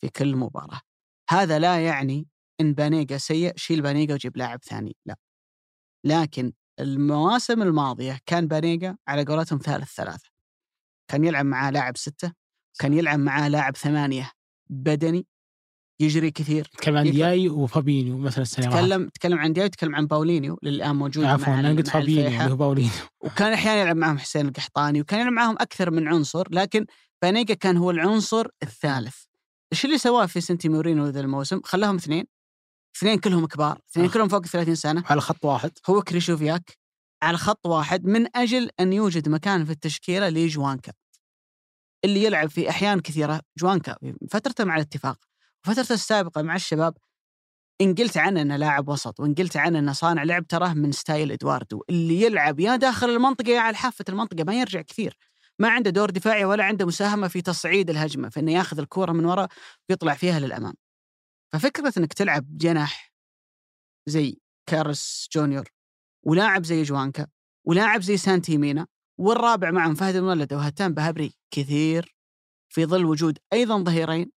في 0.00 0.08
كل 0.08 0.36
مباراة. 0.36 0.80
هذا 1.30 1.58
لا 1.58 1.84
يعني 1.86 2.28
إن 2.60 2.72
بانيجا 2.74 3.18
سيء 3.18 3.52
شيل 3.56 3.82
بانيجا 3.82 4.14
وجيب 4.14 4.36
لاعب 4.36 4.64
ثاني 4.64 4.96
لا. 5.06 5.16
لكن 6.04 6.52
المواسم 6.80 7.62
الماضية 7.62 8.18
كان 8.26 8.48
بانيجا 8.48 8.96
على 9.08 9.24
قولتهم 9.24 9.58
ثالث 9.58 9.94
ثلاثة 9.94 10.28
كان 11.08 11.24
يلعب 11.24 11.46
معاه 11.46 11.70
لاعب 11.70 11.96
ستة 11.96 12.32
كان 12.78 12.94
يلعب 12.94 13.18
معاه 13.18 13.48
لاعب 13.48 13.76
ثمانية 13.76 14.30
بدني 14.70 15.26
يجري 16.00 16.30
كثير 16.30 16.64
تكلم 16.64 16.96
عن. 16.96 17.10
دياي 17.10 17.48
وفابينيو 17.48 18.18
مثلا 18.18 18.42
السنة. 18.42 18.70
تكلم 18.70 19.08
تكلم 19.08 19.38
عن 19.38 19.52
دياي 19.52 19.68
تكلم 19.68 19.94
عن 19.94 20.06
باولينيو 20.06 20.58
اللي 20.62 20.76
الآن 20.76 20.96
موجود 20.96 21.24
عفوا 21.24 21.54
أنا 21.54 21.68
قلت 21.68 21.88
فابينيو. 21.88 22.26
اللي 22.26 22.52
هو 22.52 22.56
باولينيو 22.56 22.90
وكان 23.20 23.52
أحيانا 23.52 23.80
يلعب 23.82 23.96
معهم 23.96 24.18
حسين 24.18 24.48
القحطاني 24.48 25.00
وكان 25.00 25.20
يلعب 25.20 25.32
معهم 25.32 25.54
أكثر 25.60 25.90
من 25.90 26.08
عنصر 26.08 26.46
لكن 26.50 26.86
بانيجا 27.22 27.54
كان 27.54 27.76
هو 27.76 27.90
العنصر 27.90 28.46
الثالث 28.62 29.16
إيش 29.72 29.84
اللي 29.84 29.98
سواه 29.98 30.26
فيسنتي 30.26 30.68
مورينو 30.68 31.06
ذا 31.06 31.20
الموسم 31.20 31.60
خلاهم 31.64 31.96
اثنين 31.96 32.24
اثنين 32.96 33.18
كلهم 33.18 33.46
كبار 33.46 33.78
اثنين 33.90 34.06
أخ. 34.06 34.14
كلهم 34.14 34.28
فوق 34.28 34.46
30 34.46 34.74
سنة. 34.74 35.02
على 35.06 35.20
خط 35.20 35.44
واحد. 35.44 35.70
هو 35.90 36.02
كريشوفياك 36.02 36.78
على 37.22 37.38
خط 37.38 37.66
واحد 37.66 38.04
من 38.04 38.36
أجل 38.36 38.70
أن 38.80 38.92
يوجد 38.92 39.28
مكان 39.28 39.64
في 39.64 39.72
التشكيلة 39.72 40.28
لجوانكا. 40.28 40.92
اللي 42.04 42.24
يلعب 42.24 42.50
في 42.50 42.70
أحيان 42.70 43.00
كثيرة 43.00 43.40
جوانكا 43.58 43.96
فترته 44.30 44.64
مع 44.64 44.76
الاتفاق 44.76 45.18
وفترته 45.64 45.92
السابقة 45.92 46.42
مع 46.42 46.56
الشباب. 46.56 46.94
إن 47.80 47.94
قلت 47.94 48.16
عنه 48.16 48.42
أنه 48.42 48.56
لاعب 48.56 48.88
وسط 48.88 49.20
وإن 49.20 49.34
قلت 49.34 49.56
عنه 49.56 49.78
أنه 49.78 49.92
صانع 49.92 50.22
لعب 50.22 50.46
تراه 50.46 50.74
من 50.74 50.92
style 50.92 51.32
إدواردو. 51.32 51.82
اللي 51.90 52.22
يلعب 52.22 52.60
يا 52.60 52.76
داخل 52.76 53.10
المنطقة 53.10 53.50
يا 53.50 53.60
على 53.60 53.76
حافة 53.76 54.04
المنطقة 54.08 54.44
ما 54.44 54.60
يرجع 54.60 54.80
كثير. 54.80 55.16
ما 55.58 55.68
عنده 55.68 55.90
دور 55.90 56.10
دفاعي 56.10 56.44
ولا 56.44 56.64
عنده 56.64 56.86
مساهمة 56.86 57.28
في 57.28 57.42
تصعيد 57.42 57.90
الهجمة 57.90 58.28
في 58.28 58.40
انه 58.40 58.52
ياخذ 58.52 58.78
الكورة 58.78 59.12
من 59.12 59.24
وراء 59.24 59.48
ويطلع 59.90 60.14
فيها 60.14 60.40
للأمام. 60.40 60.74
ففكرة 61.52 61.92
إنك 61.98 62.12
تلعب 62.12 62.56
جناح 62.56 63.12
زي 64.08 64.40
كارس 64.70 65.28
جونيور 65.32 65.68
ولاعب 66.26 66.64
زي 66.64 66.82
جوانكا 66.82 67.26
ولاعب 67.66 68.00
زي 68.00 68.16
سانتي 68.16 68.58
مينا 68.58 68.86
والرابع 69.18 69.70
معهم 69.70 69.94
فهد 69.94 70.16
المولد 70.16 70.52
وهتان 70.52 70.94
بهبري 70.94 71.34
كثير 71.50 72.16
في 72.68 72.86
ظل 72.86 73.04
وجود 73.04 73.38
أيضا 73.52 73.82
ظهيرين 73.82 74.32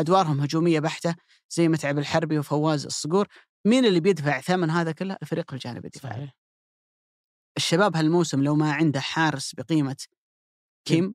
أدوارهم 0.00 0.40
هجومية 0.40 0.80
بحتة 0.80 1.16
زي 1.50 1.68
متعب 1.68 1.98
الحربي 1.98 2.38
وفواز 2.38 2.86
الصقور 2.86 3.26
مين 3.66 3.84
اللي 3.84 4.00
بيدفع 4.00 4.40
ثمن 4.40 4.70
هذا 4.70 4.92
كله؟ 4.92 5.16
الفريق 5.22 5.52
الجانب 5.52 5.84
الدفاعي 5.84 6.32
الشباب 7.56 7.96
هالموسم 7.96 8.42
لو 8.42 8.54
ما 8.54 8.72
عنده 8.72 9.00
حارس 9.00 9.54
بقيمة 9.54 9.96
كيم 10.84 11.14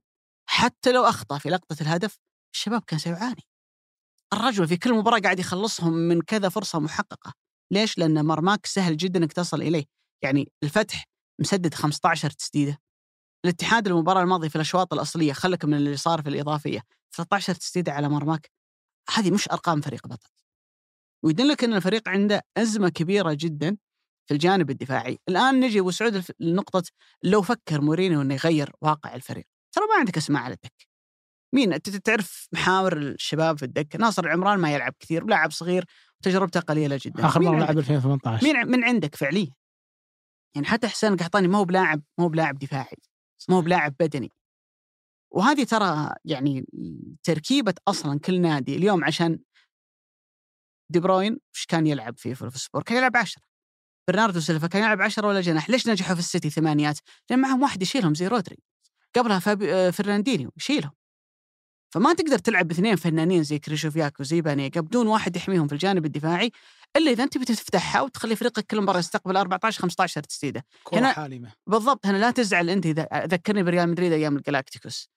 حتى 0.50 0.92
لو 0.92 1.04
أخطأ 1.04 1.38
في 1.38 1.50
لقطة 1.50 1.76
الهدف 1.82 2.20
الشباب 2.54 2.82
كان 2.82 3.00
سيعاني. 3.00 3.42
الرجل 4.34 4.68
في 4.68 4.78
كل 4.78 4.94
مباراة 4.94 5.20
قاعد 5.20 5.40
يخلصهم 5.40 5.94
من 5.94 6.22
كذا 6.22 6.50
فرصة 6.50 6.80
محققة. 6.80 7.34
ليش؟ 7.72 7.98
لأن 7.98 8.26
مرماك 8.26 8.66
سهل 8.66 8.98
جدا 8.98 9.20
إنك 9.20 9.34
تصل 9.34 9.62
إليه. 9.62 9.86
يعني 10.24 10.52
الفتح 10.64 11.06
مسدد 11.40 11.74
15 11.74 12.30
تسديدة. 12.30 12.78
الاتحاد 13.46 13.88
المباراة 13.88 14.22
الماضية 14.22 14.48
في 14.48 14.56
الأشواط 14.56 14.94
الأصلية 14.94 15.34
خلك 15.34 15.66
من 15.66 15.74
اللي 15.74 15.98
صار 15.98 16.22
في 16.22 16.30
الإضافية 16.30 16.82
13 17.16 17.56
تسديدة 17.56 17.92
على 17.92 18.10
مرماك 18.10 18.52
هذه 19.14 19.32
مش 19.32 19.50
أرقام 19.50 19.82
فريق 19.82 20.08
بطل. 20.08 20.30
ويدلك 21.24 21.64
إن 21.64 21.74
الفريق 21.74 22.10
عنده 22.10 22.42
أزمة 22.58 22.90
كبيرة 22.90 23.34
جدا 23.40 23.78
في 24.28 24.34
الجانب 24.34 24.70
الدفاعي. 24.70 25.20
الآن 25.30 25.60
نجي 25.60 25.80
أبو 25.80 25.92
سعود 25.92 26.24
لنقطة 26.40 26.84
لو 27.24 27.42
فكر 27.42 27.82
مورينيو 27.82 28.22
إنه 28.22 28.34
يغير 28.34 28.72
واقع 28.82 29.16
الفريق. 29.16 29.46
ترى 29.76 29.86
ما 29.86 29.96
عندك 29.96 30.18
أسماء 30.18 30.44
على 30.44 30.54
الدكه 30.54 30.91
مين 31.54 31.74
أنت؟ 31.74 31.89
تعرف 31.89 32.47
محاور 32.54 32.97
الشباب 32.97 33.58
في 33.58 33.66
الدكة؟ 33.66 33.99
ناصر 33.99 34.24
العمران 34.26 34.60
ما 34.60 34.74
يلعب 34.74 34.93
كثير 34.99 35.24
ولاعب 35.24 35.52
صغير 35.52 35.86
وتجربته 36.20 36.60
قليلة 36.60 36.99
جدا. 37.02 37.26
آخر 37.26 37.41
مرة؟ 37.41 37.60
لعب 37.60 37.78
2018 37.78 38.43
مين 38.45 38.68
من 38.68 38.84
عندك 38.84 39.16
فعليا؟ 39.16 39.54
يعني 40.56 40.68
حتى 40.68 40.88
حسين 40.88 41.14
القحطاني 41.14 41.47
ما 41.47 41.58
هو 41.58 41.66
بلاعب 41.66 42.02
ما 42.18 42.26
هو 42.26 42.30
بلاعب 42.30 42.60
دفاعي 42.60 42.97
ما 43.49 43.56
هو 43.56 43.62
بلاعب 43.62 43.95
بدني. 43.99 44.32
وهذه 45.32 45.64
ترى 45.64 46.16
يعني 46.26 46.66
تركيبة 47.24 47.74
أصلا 47.88 48.20
كل 48.20 48.41
نادي. 48.41 48.76
اليوم 48.76 49.04
عشان 49.04 49.39
دي 50.89 50.99
بروين 50.99 51.39
إيش 51.56 51.66
كان 51.66 51.88
يلعب 51.88 52.18
في 52.18 52.36
فولفسبورغ؟ 52.36 52.84
كان 52.84 52.97
يلعب 52.97 53.18
10 53.18 53.41
برناردو 54.08 54.39
سيلفا 54.39 54.68
كان 54.68 54.84
يلعب 54.84 55.02
10 55.02 55.28
ولا 55.28 55.41
جناح. 55.41 55.70
ليش 55.70 55.88
نجحوا 55.88 56.14
في 56.14 56.20
السيتي 56.20 56.49
ثمانيات؟ 56.49 56.99
لأن 57.30 57.39
معهم 57.39 57.62
واحد 57.62 57.82
يشيلهم 57.82 58.14
زي 58.14 58.28
رودري. 58.28 58.58
قبلها 59.16 59.39
فابي 59.39 59.74
آه، 59.74 59.89
فرناندينيو 59.89 60.52
يشيلهم. 60.58 60.91
فما 61.94 62.14
تقدر 62.14 62.38
تلعب 62.38 62.68
باثنين 62.68 62.96
فنانين 62.96 63.44
زي 63.44 63.60
كريشوفياك 63.60 64.20
وزي 64.20 64.42
بانيجا 64.42 64.82
بدون 64.82 65.08
واحد 65.08 65.36
يحميهم 65.36 65.68
في 65.68 65.74
الجانب 65.74 66.06
الدفاعي 66.06 66.52
إلا 66.98 67.12
إذا 67.12 67.24
أنت 67.24 67.38
بتفتحها 67.38 68.02
وتخلي 68.02 68.36
فريقك 68.36 68.66
كل 68.66 68.82
مباراة 68.82 69.00
يستقبل 69.00 69.38
14 69.38 69.82
15 69.82 70.24
تسديدة. 70.24 70.66
هنا- 70.94 71.14
حالمة. 71.14 71.52
بالضبط 71.68 72.06
هنا 72.06 72.18
لا 72.18 72.32
تزعل 72.32 72.70
أنت 72.70 72.86
إذا 72.86 73.08
ذكرني 73.26 73.64
بريال 73.64 73.89
مدريد 73.89 74.12
أيام 74.12 74.38
الجلاكتيكوس 74.38 75.10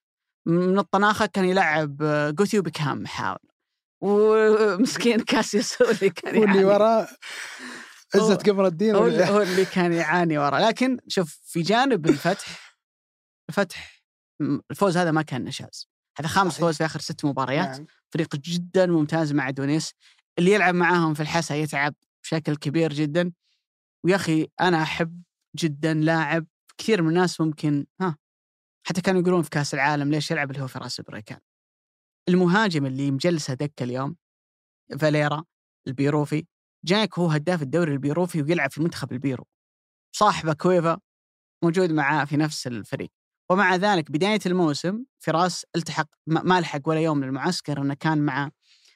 من 0.47 0.79
الطناخة 0.79 1.27
كان 1.27 1.45
يلعب 1.45 2.03
آه، 2.03 2.31
جوتي 2.31 2.62
وبيكهام 2.62 3.03
محاول 3.03 3.39
ومسكين 4.03 5.20
كاسياس 5.31 5.83
هو 5.83 5.91
اللي 5.91 6.11
كان 6.11 6.39
واللي 6.39 6.47
يعاني. 6.57 6.64
وراه 6.64 7.09
عزة 8.14 8.35
قمر 8.35 8.66
الدين 8.66 8.95
هو, 8.95 9.05
ولا- 9.05 9.31
هو 9.31 9.43
اللي 9.43 9.64
كان 9.64 9.93
يعاني 9.93 10.39
ورا 10.39 10.59
لكن 10.61 10.99
شوف 11.09 11.39
في 11.45 11.62
جانب 11.62 12.07
الفتح 12.07 12.77
الفتح 13.49 14.03
الفوز 14.70 14.97
هذا 14.97 15.11
ما 15.11 15.22
كان 15.22 15.45
نشاز. 15.45 15.89
هذا 16.19 16.29
خامس. 16.29 16.59
فوز 16.59 16.77
في 16.77 16.85
آخر 16.85 17.01
ست 17.01 17.25
مباريات 17.25 17.69
نعم. 17.69 17.87
فريق 18.11 18.37
جدا 18.37 18.87
ممتاز 18.87 19.33
مع 19.33 19.51
دونيس 19.51 19.95
اللي 20.39 20.53
يلعب 20.53 20.75
معاهم 20.75 21.15
في 21.15 21.21
الحسا 21.21 21.55
يتعب 21.55 21.95
بشكل 22.23 22.57
كبير 22.57 22.93
جدا 22.93 23.33
ويا 24.05 24.17
أخي 24.17 24.47
أنا 24.61 24.83
أحب 24.83 25.23
جدا 25.57 25.95
لاعب 25.95 26.47
كثير 26.79 27.03
من 27.03 27.09
الناس 27.09 27.41
ممكن 27.41 27.87
ها 28.01 28.17
حتى 28.87 29.01
كانوا 29.01 29.21
يقولون 29.21 29.43
في 29.43 29.51
كأس 29.51 29.75
العالم 29.75 30.11
ليش 30.11 30.31
يلعب 30.31 30.51
اللي 30.51 30.62
هو 30.62 30.67
فراس 30.67 31.01
بريكان 31.01 31.41
المهاجم 32.29 32.87
اللي 32.87 33.11
مجلسه 33.11 33.55
دكه 33.55 33.85
اليوم 33.85 34.17
فاليرا 35.01 35.45
البيروفي 35.87 36.47
جايك 36.85 37.19
هو 37.19 37.27
هداف 37.27 37.62
الدوري 37.62 37.93
البيروفي 37.93 38.43
ويلعب 38.43 38.71
في 38.71 38.83
منتخب 38.83 39.12
البيرو 39.12 39.47
صاحبه 40.17 40.53
كويفا 40.53 41.01
موجود 41.65 41.93
معاه 41.93 42.25
في 42.25 42.37
نفس 42.37 42.67
الفريق 42.67 43.11
ومع 43.51 43.76
ذلك 43.76 44.11
بداية 44.11 44.40
الموسم 44.47 45.05
فراس 45.18 45.66
التحق 45.76 46.09
ما 46.26 46.61
لحق 46.61 46.80
ولا 46.84 47.01
يوم 47.01 47.18
من 47.18 47.28
المعسكر 47.28 47.82
إنه 47.82 47.95
كان 47.95 48.18
مع 48.18 48.51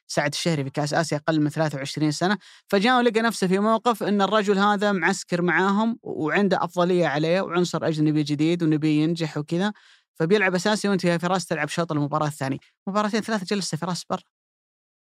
سعد 0.07 0.32
الشهري 0.32 0.64
في 0.64 0.70
كأس 0.70 0.94
آسيا 0.94 1.16
أقل 1.16 1.40
من 1.40 1.51
23 1.51 2.11
سنة. 2.11 2.38
فجاء 2.68 2.99
ولقى 2.99 3.20
نفسه 3.20 3.46
في 3.46 3.59
موقف 3.59 4.03
إن 4.03 4.22
الرجل 4.22 4.59
هذا 4.59 4.92
معسكر 4.92 5.42
معاهم 5.42 5.99
وعنده 6.03 6.64
أفضلية 6.64 7.07
عليه 7.07 7.40
وعنصر 7.40 7.88
أجنبي 7.88 8.22
جديد 8.22 8.62
ونبي 8.62 9.03
ينجح 9.03 9.36
وكذا. 9.36 9.72
فبيلعب 10.14 10.55
أساسي 10.55 10.88
وأنت 10.88 11.05
يا 11.05 11.18
فراس 11.18 11.46
تلعب 11.46 11.68
شوط 11.68 11.92
المباراة 11.92 12.26
الثانية. 12.26 12.59
مباراتين 12.86 13.20
ثلاثة 13.20 13.57
جلسة 13.57 13.76
فراس 13.76 14.05
برا. 14.11 14.22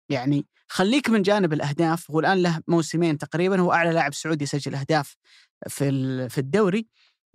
يعني 0.09 0.47
خليك 0.68 1.11
من 1.11 1.22
جانب 1.22 1.53
الأهداف 1.53 2.11
هو 2.11 2.20
الآن 2.20 2.43
له 2.43 2.61
موسمين 2.68 3.18
تقريبا 3.18 3.61
هو 3.61 3.72
أعلى 3.72 3.93
لاعب 3.93 4.14
سعودي 4.14 4.45
يسجل 4.45 4.74
أهداف 4.74 5.16
في 5.68 6.28
في 6.28 6.39
الدوري. 6.39 6.87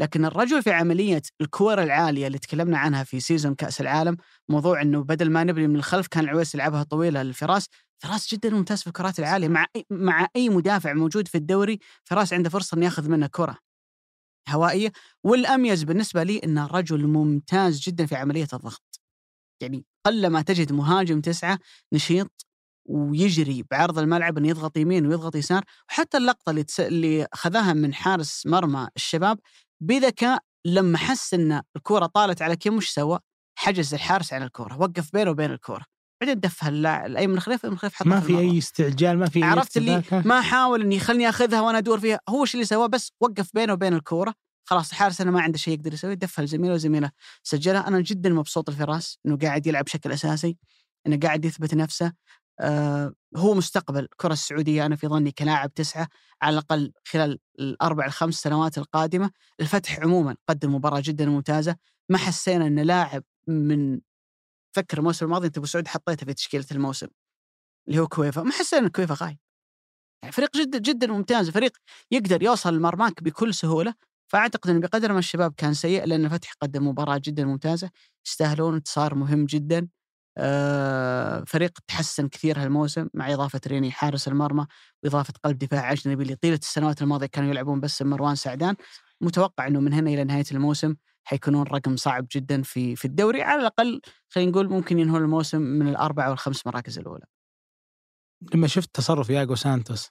لكن 0.01 0.25
الرجل 0.25 0.63
في 0.63 0.71
عملية 0.71 1.21
الكور 1.41 1.83
العالية 1.83 2.27
اللي 2.27 2.39
تكلمنا 2.39 2.77
عنها 2.77 3.03
في 3.03 3.19
season 3.19 3.55
كأس 3.55 3.81
العالم 3.81 4.17
موضوع 4.49 4.81
إنه 4.81 5.03
بدل 5.03 5.31
ما 5.31 5.43
نبني 5.43 5.67
من 5.67 5.75
الخلف 5.75 6.07
كان 6.07 6.23
العويس 6.23 6.55
يلعبها 6.55 6.83
طويلة 6.83 7.23
للفراس 7.23 7.67
فراس 8.03 8.33
جدا 8.33 8.49
ممتاز 8.49 8.81
في 8.81 8.87
الكرات 8.87 9.19
العالية. 9.19 9.47
مع 9.47 9.65
أي 9.75 9.85
مع 9.89 10.27
أي 10.35 10.49
مدافع 10.49 10.93
موجود 10.93 11.27
في 11.27 11.35
الدوري 11.35 11.79
فراس 12.03 12.33
عنده 12.33 12.49
فرصة 12.49 12.75
إنه 12.77 12.85
ياخذ 12.85 13.09
منه 13.09 13.27
كرة 13.27 13.57
هوائية. 14.49 14.91
والأميز 15.23 15.83
بالنسبة 15.83 16.23
لي 16.23 16.37
إنه 16.43 16.67
رجل 16.67 17.07
ممتاز 17.07 17.79
جدا 17.79 18.05
في 18.05 18.15
عملية 18.15 18.47
الضغط. 18.53 19.01
يعني 19.61 19.85
قل 20.05 20.27
ما 20.27 20.41
تجد 20.41 20.73
مهاجم 20.73 21.21
تسعة 21.21 21.59
نشيط 21.93 22.45
ويجري 22.85 23.63
بعرض 23.71 23.99
الملعب 23.99 24.37
إنه 24.37 24.47
يضغط 24.49 24.77
يمين 24.77 25.07
ويضغط 25.07 25.35
يسار. 25.35 25.63
وحتى 25.89 26.17
اللقطة 26.17 26.49
اللي 26.49 26.63
تس... 26.63 26.79
اللي 26.79 27.27
اخذها 27.33 27.73
من 27.73 27.93
حارس 27.93 28.45
مرمى 28.47 28.87
الشباب 28.95 29.39
بذكاء 29.83 30.39
لما 30.65 30.97
حس 30.97 31.33
إن 31.33 31.61
الكره 31.75 32.05
طالت 32.05 32.41
على 32.41 32.55
كيم 32.55 32.75
وش 32.75 32.89
سوى؟ 32.89 33.19
حجز 33.55 33.93
الحارس 33.93 34.33
عن 34.33 34.43
الكره 34.43 34.77
وقف 34.77 35.13
بينه 35.13 35.31
وبين 35.31 35.51
الكره 35.51 35.85
بعدين 36.21 36.39
دفها 36.39 36.69
الايمن 37.05 37.39
خليفه 37.39 37.67
الايمن 37.67 37.77
حطها 37.77 38.05
ما 38.05 38.19
في 38.19 38.27
في. 38.27 38.39
أي 38.39 38.57
استعجال 38.57 39.17
ما 39.17 39.29
في 39.29 39.39
أي 39.39 39.43
عرفت 39.43 39.77
اللي. 39.77 40.03
ما 40.11 40.41
حاول 40.41 40.81
إني 40.81 40.99
خلني 40.99 41.29
أخذها 41.29 41.61
وأنا 41.61 41.77
أدور 41.77 41.99
فيها. 41.99 42.19
هو 42.29 42.41
إيش 42.41 42.53
اللي 42.53 42.65
سواه 42.65 42.87
بس 42.87 43.11
وقف 43.19 43.49
بينه 43.53 43.73
وبين 43.73 43.93
الكورة. 43.93 44.33
خلاص 44.69 44.89
الحارس 44.89 45.21
أنا 45.21 45.31
ما 45.31 45.41
عنده 45.41 45.57
شيء 45.57 45.73
يقدر 45.73 45.93
يسويه 45.93 46.13
دفها 46.13 46.45
لزميله 46.45 46.73
وزميله. 46.73 47.11
سجلها. 47.43 47.87
أنا 47.87 48.01
جدا 48.01 48.29
مبسوط 48.29 48.69
الفراس 48.69 49.17
إنه 49.25 49.37
قاعد 49.37 49.67
يلعب 49.67 49.83
بشكل 49.83 50.11
أساسي 50.11 50.57
إنه 51.07 51.19
قاعد 51.19 51.45
يثبت 51.45 51.73
نفسه. 51.73 52.13
آه 52.59 53.13
هو 53.37 53.53
مستقبل 53.53 54.03
الكره 54.03 54.33
السعودية. 54.33 54.85
أنا 54.85 54.95
في 54.95 55.07
ظني 55.07 55.31
كلاعب 55.31 55.73
تسعة 55.73 56.07
على 56.41 56.53
الأقل 56.53 56.93
خلال 57.07 57.39
الأربع 57.59 58.05
الخمس 58.05 58.35
سنوات 58.35 58.77
القادمة. 58.77 59.31
الفتح 59.59 59.99
عموما 59.99 60.35
قدم 60.49 60.75
مباراة 60.75 61.01
جدا 61.05 61.25
ممتازة. 61.25 61.75
ما 62.09 62.17
حسينا 62.17 62.67
إن 62.67 62.79
لاعب 62.79 63.23
من 63.47 64.01
فكر 64.75 64.97
الموسم 64.97 65.25
الماضي 65.25 65.47
أنت 65.47 65.57
أبو 65.57 65.67
سعود 65.67 65.87
حطيته 65.87 66.25
في 66.25 66.33
تشكيلة 66.33 66.65
الموسم 66.71 67.07
اللي 67.87 67.99
هو 67.99 68.07
كويفا. 68.07 68.41
ما 68.43 68.51
حسينا 68.51 68.81
إن 68.81 68.89
كويفا 68.89 69.15
غايب. 69.25 69.37
يعني 70.23 70.31
فريق 70.33 70.57
جدا 70.57 70.79
جدا 70.79 71.07
ممتاز. 71.07 71.49
فريق 71.49 71.77
يقدر 72.11 72.43
يوصل 72.43 72.75
لمرماك 72.77 73.23
بكل 73.23 73.53
سهولة. 73.53 73.93
فأعتقد 74.27 74.69
انه 74.69 74.79
بقدر 74.79 75.13
ما 75.13 75.19
الشباب 75.19 75.53
كان 75.57 75.73
سيء 75.73 76.05
لأن 76.05 76.25
الفتح 76.25 76.53
قدم 76.61 76.87
مباراة 76.87 77.21
جدا 77.25 77.45
ممتازة. 77.45 77.91
يستاهلون 78.27 78.73
انتصار 78.73 79.15
مهم 79.15 79.45
جدا. 79.45 79.87
فريق 81.45 81.79
تحسن 81.87 82.27
كثير 82.27 82.61
هالموسم 82.63 83.07
مع 83.13 83.33
إضافة 83.33 83.61
ريني 83.67 83.91
حارس 83.91 84.27
المرمى 84.27 84.67
وإضافة 85.03 85.33
قلب 85.43 85.57
دفاع 85.57 85.91
اجنبي 85.91 86.23
اللي 86.23 86.35
طيلة 86.35 86.55
السنوات 86.55 87.01
الماضية 87.01 87.25
كانوا 87.27 87.49
يلعبون 87.49 87.79
بس 87.79 88.01
مروان 88.01 88.35
سعدان 88.35 88.75
متوقع 89.21 89.67
إنه 89.67 89.79
من 89.79 89.93
هنا 89.93 90.09
إلى 90.09 90.23
نهاية 90.23 90.43
الموسم 90.51 90.95
حيكونون 91.23 91.63
رقم 91.67 91.95
صعب 91.95 92.27
جدا 92.31 92.61
في 92.61 92.95
في 92.95 93.05
الدوري 93.05 93.41
على 93.41 93.61
الأقل 93.61 94.01
خلينا 94.29 94.51
نقول 94.51 94.69
ممكن 94.69 94.99
ينهون 94.99 95.21
الموسم 95.21 95.61
من 95.61 95.87
الأربع 95.87 96.29
والخمس 96.29 96.67
مراكز 96.67 96.99
الأولى 96.99 97.25
لما 98.53 98.67
شفت 98.67 98.89
تصرف 98.95 99.29
ياغو 99.29 99.55
سانتوس 99.55 100.09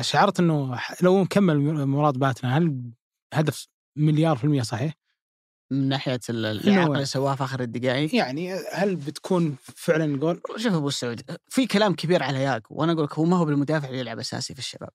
شعرت 0.00 0.40
إنه 0.40 0.76
ح- 0.76 1.02
لو 1.02 1.22
مكمل 1.22 1.86
مراد 1.86 2.18
باتنا 2.18 2.58
هل 2.58 2.92
هدف 3.34 3.66
مليار 3.96 4.36
في 4.36 4.44
المية 4.44 4.62
صحيح؟ 4.62 4.92
من 5.72 5.88
ناحية 5.88 6.20
ال- 6.30 6.46
الاعاقه 6.46 7.04
سواها 7.04 7.34
في 7.34 7.44
آخر 7.44 7.60
الدقائق 7.60 8.14
يعني 8.14 8.54
هل 8.72 8.96
بتكون 8.96 9.56
فعلا 9.62 10.16
جول؟ 10.16 10.40
شوف 10.56 10.74
أبو 10.74 10.88
السعود 10.88 11.22
في 11.48 11.66
كلام 11.66 11.94
كبير 11.94 12.22
على 12.22 12.42
ياغو 12.42 12.60
وأنا 12.70 12.92
أقول 12.92 13.04
لك 13.04 13.14
هو 13.18 13.24
ما 13.24 13.36
هو 13.36 13.44
بالمدافع 13.44 13.88
اللي 13.88 13.98
يلعب 14.00 14.18
أساسي 14.18 14.52
في 14.54 14.58
الشباب. 14.58 14.90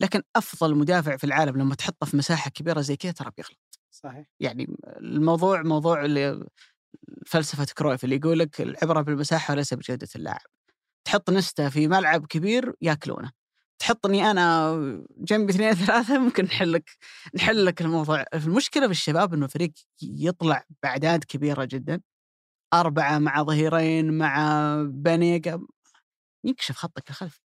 لكن 0.00 0.22
أفضل 0.36 0.74
مدافع 0.74 1.16
في 1.16 1.24
العالم 1.24 1.56
لما 1.56 1.74
تحطه 1.74 2.06
في 2.06 2.16
مساحة 2.16 2.50
كبيرة 2.50 2.80
زي 2.80 2.96
كذا 2.96 3.12
ترى 3.12 3.30
بيغلط. 3.36 3.80
صحيح. 3.90 4.26
يعني 4.40 4.76
الموضوع 4.86 5.62
موضوع 5.62 6.04
اللي 6.04 6.46
فلسفة 7.26 7.66
كرويف 7.78 8.04
اللي 8.04 8.16
يقول 8.16 8.38
لك 8.38 8.60
العبرة 8.60 9.00
بالمساحة 9.02 9.52
وليس 9.54 9.74
بجودة 9.74 10.08
اللاعب. 10.16 10.46
تحط 11.04 11.30
نستا 11.30 11.68
في 11.68 11.88
ملعب 11.88 12.26
كبير 12.26 12.74
ياكلونه. 12.82 13.30
تحطني 13.78 14.30
أنا 14.30 14.72
جنبي 15.18 15.52
اثنين 15.52 15.74
ثلاثة 15.86 16.18
ممكن 16.18 16.44
نحل 16.44 16.72
لك 16.72 16.90
نحل 17.34 17.66
لك 17.66 17.80
الموضوع. 17.82 18.24
المشكلة 18.34 18.86
في 18.86 18.92
الشباب 18.92 19.34
إنه 19.34 19.46
فريق 19.46 19.72
يطلع 20.02 20.64
بأعداد 20.82 21.24
كبيرة 21.24 21.64
جدا. 21.64 22.00
أربعة 22.74 23.18
مع 23.18 23.42
ظهيرين 23.42 24.18
مع 24.18 24.74
بانيجا 24.88 25.60
يكشف 26.44 26.76
خطك 26.76 27.10
الخلفي 27.10 27.40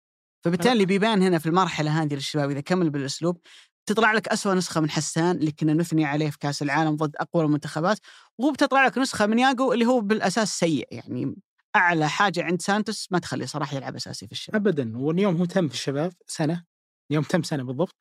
فبالتالي 0.45 0.85
بيبان 0.85 1.21
هنا 1.23 1.39
في 1.39 1.45
المرحلة 1.45 2.03
هذه 2.03 2.13
للشباب 2.13 2.51
إذا 2.51 2.61
كمل 2.61 2.89
بالأسلوب. 2.89 3.37
تطلع 3.85 4.13
لك 4.13 4.27
أسوأ 4.27 4.53
نسخة 4.53 4.81
من 4.81 4.89
حسان 4.89 5.35
اللي 5.37 5.51
كنا 5.51 5.73
نثني 5.73 6.05
عليه 6.05 6.29
في 6.29 6.37
كأس 6.39 6.61
العالم 6.61 6.95
ضد 6.95 7.15
أقوى 7.15 7.43
المنتخبات 7.43 7.99
وبتطلع 8.37 8.85
لك 8.85 8.97
نسخة 8.97 9.25
من 9.25 9.39
ياجو 9.39 9.73
اللي 9.73 9.85
هو 9.85 10.01
بالأساس 10.01 10.59
سيء. 10.59 10.87
يعني 10.91 11.35
أعلى 11.75 12.09
حاجة 12.09 12.43
عند 12.43 12.61
سانتوس 12.61 13.07
ما 13.11 13.19
تخليه 13.19 13.45
صراحة 13.45 13.77
يلعب 13.77 13.95
أساسي 13.95 14.25
في 14.25 14.31
الشباب. 14.31 14.67
ابدا 14.67 14.97
واليوم 14.97 15.35
هو 15.37 15.45
تم 15.45 15.67
في 15.67 15.73
الشباب 15.73 16.13
سنة 16.27 16.63
يوم 17.11 17.23
تم 17.23 17.43
سنة 17.43 17.63
بالضبط 17.63 17.95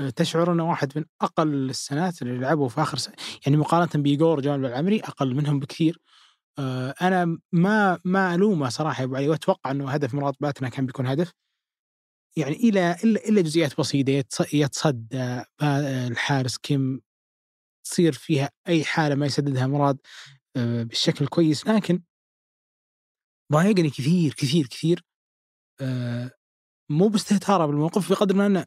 أه، 0.00 0.10
تشعر 0.10 0.52
انه 0.52 0.68
واحد 0.70 0.92
من 0.98 1.04
أقل 1.22 1.70
السنوات 1.70 2.22
اللي 2.22 2.38
لعبوا 2.38 2.68
في 2.68 2.82
آخر 2.82 2.98
سنة 2.98 3.14
يعني 3.46 3.56
مقارنة 3.58 4.02
بايجور 4.02 4.40
جمال 4.40 4.66
العمري 4.66 5.00
أقل 5.00 5.34
منهم 5.34 5.60
بكثير. 5.60 5.98
أه، 6.58 6.94
أنا 7.02 7.38
ما 7.52 7.98
ما 8.04 8.34
ألومه 8.34 8.68
صراحة 8.68 9.00
يا 9.00 9.04
أبو 9.06 9.16
علي 9.16 9.28
وأتوقع 9.28 9.70
إنه 9.70 9.90
هدف 9.90 10.14
مراد 10.14 10.34
باتنا 10.40 10.68
كان 10.68 10.86
بيكون 10.86 11.06
هدف. 11.06 11.32
يعني 12.36 12.54
إلى 12.56 12.96
إلا 13.04 13.28
إلا 13.28 13.40
جزئيات 13.40 13.80
بسيطة 13.80 14.20
يتص- 14.22 14.54
يتصدى 14.54 15.42
با- 15.60 16.06
الحارس 16.06 16.58
كيم 16.58 17.00
تصير 17.86 18.12
فيها 18.12 18.50
أي 18.68 18.84
حالة 18.84 19.14
ما 19.14 19.26
يسددها 19.26 19.66
مراد 19.66 19.98
آه، 20.56 20.82
بالشكل 20.82 21.24
الكويس. 21.24 21.66
لكن 21.68 22.02
ضايقني 23.52 23.90
كثير 23.90 24.34
كثير 24.34 24.66
كثير. 24.66 25.04
آه، 25.80 26.30
مو 26.90 27.08
باستهتاره 27.08 27.66
بالموقف 27.66 28.10
بقدر 28.10 28.34
ما 28.34 28.46
أنه 28.46 28.66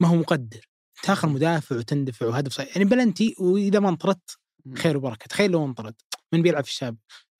ما 0.00 0.08
هو 0.08 0.16
مقدر. 0.16 0.68
تاخر 1.02 1.28
مدافع 1.28 1.76
وتندفع 1.76 2.26
وهدف 2.26 2.52
صحيح. 2.52 2.76
يعني 2.76 2.84
بلنتي 2.84 3.34
وإذا 3.38 3.80
ما 3.80 3.88
انطردت 3.88 4.38
خير 4.78 4.96
وبركة. 4.96 5.26
تخيل 5.26 5.50
لو 5.50 5.64
انطرد. 5.64 5.94
من 6.32 6.42
بيلعب 6.42 6.64
في 6.64 6.70
الشاب 6.70 6.96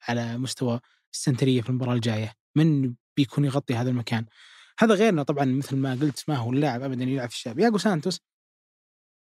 على 0.07 0.37
مستوى 0.37 0.79
السنترية 1.13 1.61
في 1.61 1.69
المباراة 1.69 1.93
الجاية. 1.93 2.33
من 2.55 2.95
بيكون 3.17 3.45
يغطي 3.45 3.75
هذا 3.75 3.89
المكان؟ 3.89 4.25
هذا 4.79 4.93
غيرنا 4.95 5.23
طبعا 5.23 5.45
مثل 5.45 5.75
ما 5.75 5.91
قلت 5.93 6.23
ما 6.27 6.35
هو 6.35 6.51
اللاعب 6.53 6.81
ابدا 6.81 7.03
يلعب 7.03 7.29
في 7.29 7.35
الشاب 7.35 7.59
ياغو 7.59 7.77
سانتوس 7.77 8.19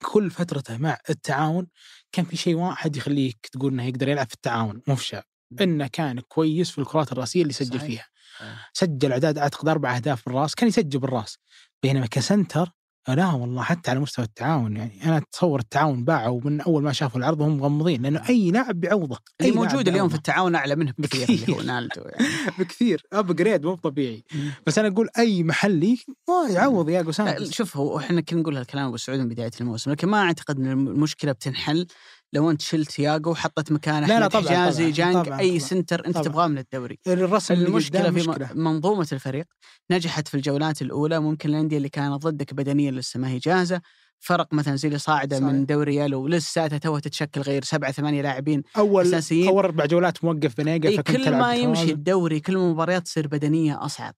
كل 0.03 0.31
فترته 0.31 0.79
مع 0.79 0.99
التعاون 1.11 1.67
كان 2.13 2.25
في 2.25 2.37
شيء 2.37 2.55
واحد 2.55 2.97
يخليك 2.97 3.47
تقول 3.53 3.73
إنه 3.73 3.85
يقدر 3.87 4.09
يلعب 4.09 4.29
في 4.29 4.35
التعاون 4.35 4.83
مو 4.89 4.97
في 4.97 5.03
الشباب 5.03 5.25
إنه 5.63 5.87
كان 5.87 6.21
كويس 6.21 6.71
في 6.71 6.79
الكرات 6.79 7.13
الرأسية 7.13 7.43
اللي 7.43 7.53
سجل 7.53 7.79
صحيح. 7.79 7.87
فيها. 7.87 8.05
آه. 8.41 8.57
سجل 8.73 9.13
اعداد 9.13 9.39
أعتقد 9.39 9.69
أربع 9.69 9.97
أهداف 9.97 10.23
بالرأس 10.27 10.55
كان 10.55 10.69
يسجل 10.69 10.99
بالرأس. 10.99 11.39
بينما 11.83 12.07
ك 12.07 12.16
center 12.16 12.71
لا 13.09 13.33
والله 13.33 13.63
حتى 13.63 13.91
على 13.91 14.01
مستوى 14.01 14.25
التعاون 14.25 14.77
يعني 14.77 15.05
أنا 15.05 15.17
أتصور 15.17 15.61
التعاون 15.61 16.05
باعوا 16.05 16.41
من 16.45 16.61
أول 16.61 16.83
ما 16.83 16.93
شافوا 16.93 17.19
العرض 17.19 17.41
وهم 17.41 17.57
مغمضين 17.59 18.03
لأنه 18.03 18.29
أي 18.29 18.51
لاعب 18.51 18.81
بيعوضه 18.81 19.19
لاعب 19.41 19.55
موجود 19.55 19.89
اليوم 19.89 20.09
في. 20.09 20.15
التعاون 20.15 20.55
أعلى 20.55 20.77
منه 20.77 20.93
بكثير 20.99 21.29
اللي 21.29 21.57
هو. 21.57 21.63
نالدو 21.63 22.03
يعني. 22.03 22.29
بكثير. 22.59 23.03
upgrade 23.13 23.65
مو 23.67 23.75
طبيعي. 23.75 24.25
بس 24.67 24.79
أنا 24.79 24.89
أقول 24.89 25.09
أي 25.19 25.43
محلي 25.43 25.99
ما 26.29 26.49
يعوض 26.51 26.91
لا، 26.91 27.13
سانتوس. 27.13 27.53
شوف 27.53 27.77
هو 27.77 27.99
إحنا 27.99 28.21
كنا 28.21 28.41
نقول 28.41 28.57
هالكلام 28.57 28.87
أبو 28.87 28.97
سعود 28.97 29.19
من 29.19 29.29
بداية 29.29 29.51
الموسم 29.61 29.91
لكن 29.91 30.09
ما 30.09 30.23
أعتقد 30.23 30.57
إن 30.57 30.67
المشكلة 30.71 31.33
بتنحل 31.33 31.87
لو 32.33 32.51
انت 32.51 32.61
شلت 32.61 32.99
ياغو 32.99 33.31
وحطيت 33.31 33.73
مكانه 33.73 34.07
لا، 34.07 34.21
لا، 34.21 34.29
طبعاً، 34.29 34.47
حجازي 34.49 34.83
طبعاً، 34.83 34.91
جانك 34.91 35.27
طبعاً، 35.27 35.41
أي 35.41 35.47
طبعاً. 35.49 35.59
center 35.59 36.07
انت. 36.07 36.19
تبغاه 36.19 36.47
من 36.47 36.59
الدوري 36.59 36.99
الرسم 37.07 37.55
المشكلة 37.55 38.03
في 38.11 38.11
مشكلة 38.11 38.53
م- 38.55 38.59
منظومة 38.65 39.09
الفريق 39.13 39.45
نجحت 39.91 40.29
في 40.29 40.35
الجولات 40.37 40.83
الأولى 40.83 41.21
ممكن 41.21 41.49
الانديه 41.49 41.77
اللي 41.77 41.89
كانت 41.89 42.23
ضدك 42.23 42.55
بدنيا 42.55 42.91
لسه 42.91 43.21
ما 43.21 43.29
هي 43.29 43.39
جاهزة 43.39 43.81
فرق 44.21 44.55
مثلا 44.55 44.77
زي 44.77 44.89
اللي 44.89 44.99
صاعدة 44.99 45.37
صحيح. 45.37 45.49
من 45.53 45.67
دوري 45.67 45.95
يلو 45.95 46.29
لساتها 46.29 46.79
توها 46.79 47.01
تتشكل 47.01 47.41
غير 47.41 47.65
سبعة 47.65 47.93
ثمانية 47.93 48.23
لاعبين 48.23 48.63
أول 48.77 49.03
أساسيين. 49.07 49.49
أول 49.49 49.65
أربع 49.65 49.85
جولات 49.87 50.25
موقف 50.25 50.57
بنيقة 50.59 50.89
إي 50.89 50.97
فكنت 50.97 51.17
كل 51.17 51.31
ما 51.39 51.55
يمشي. 51.55 51.91
الدوري 51.93 52.41
كل 52.41 52.57
ما 52.57 52.65
المباريات 52.67 53.03
تصير 53.03 53.27
بدنية 53.29 53.85
أصعب 53.85 54.15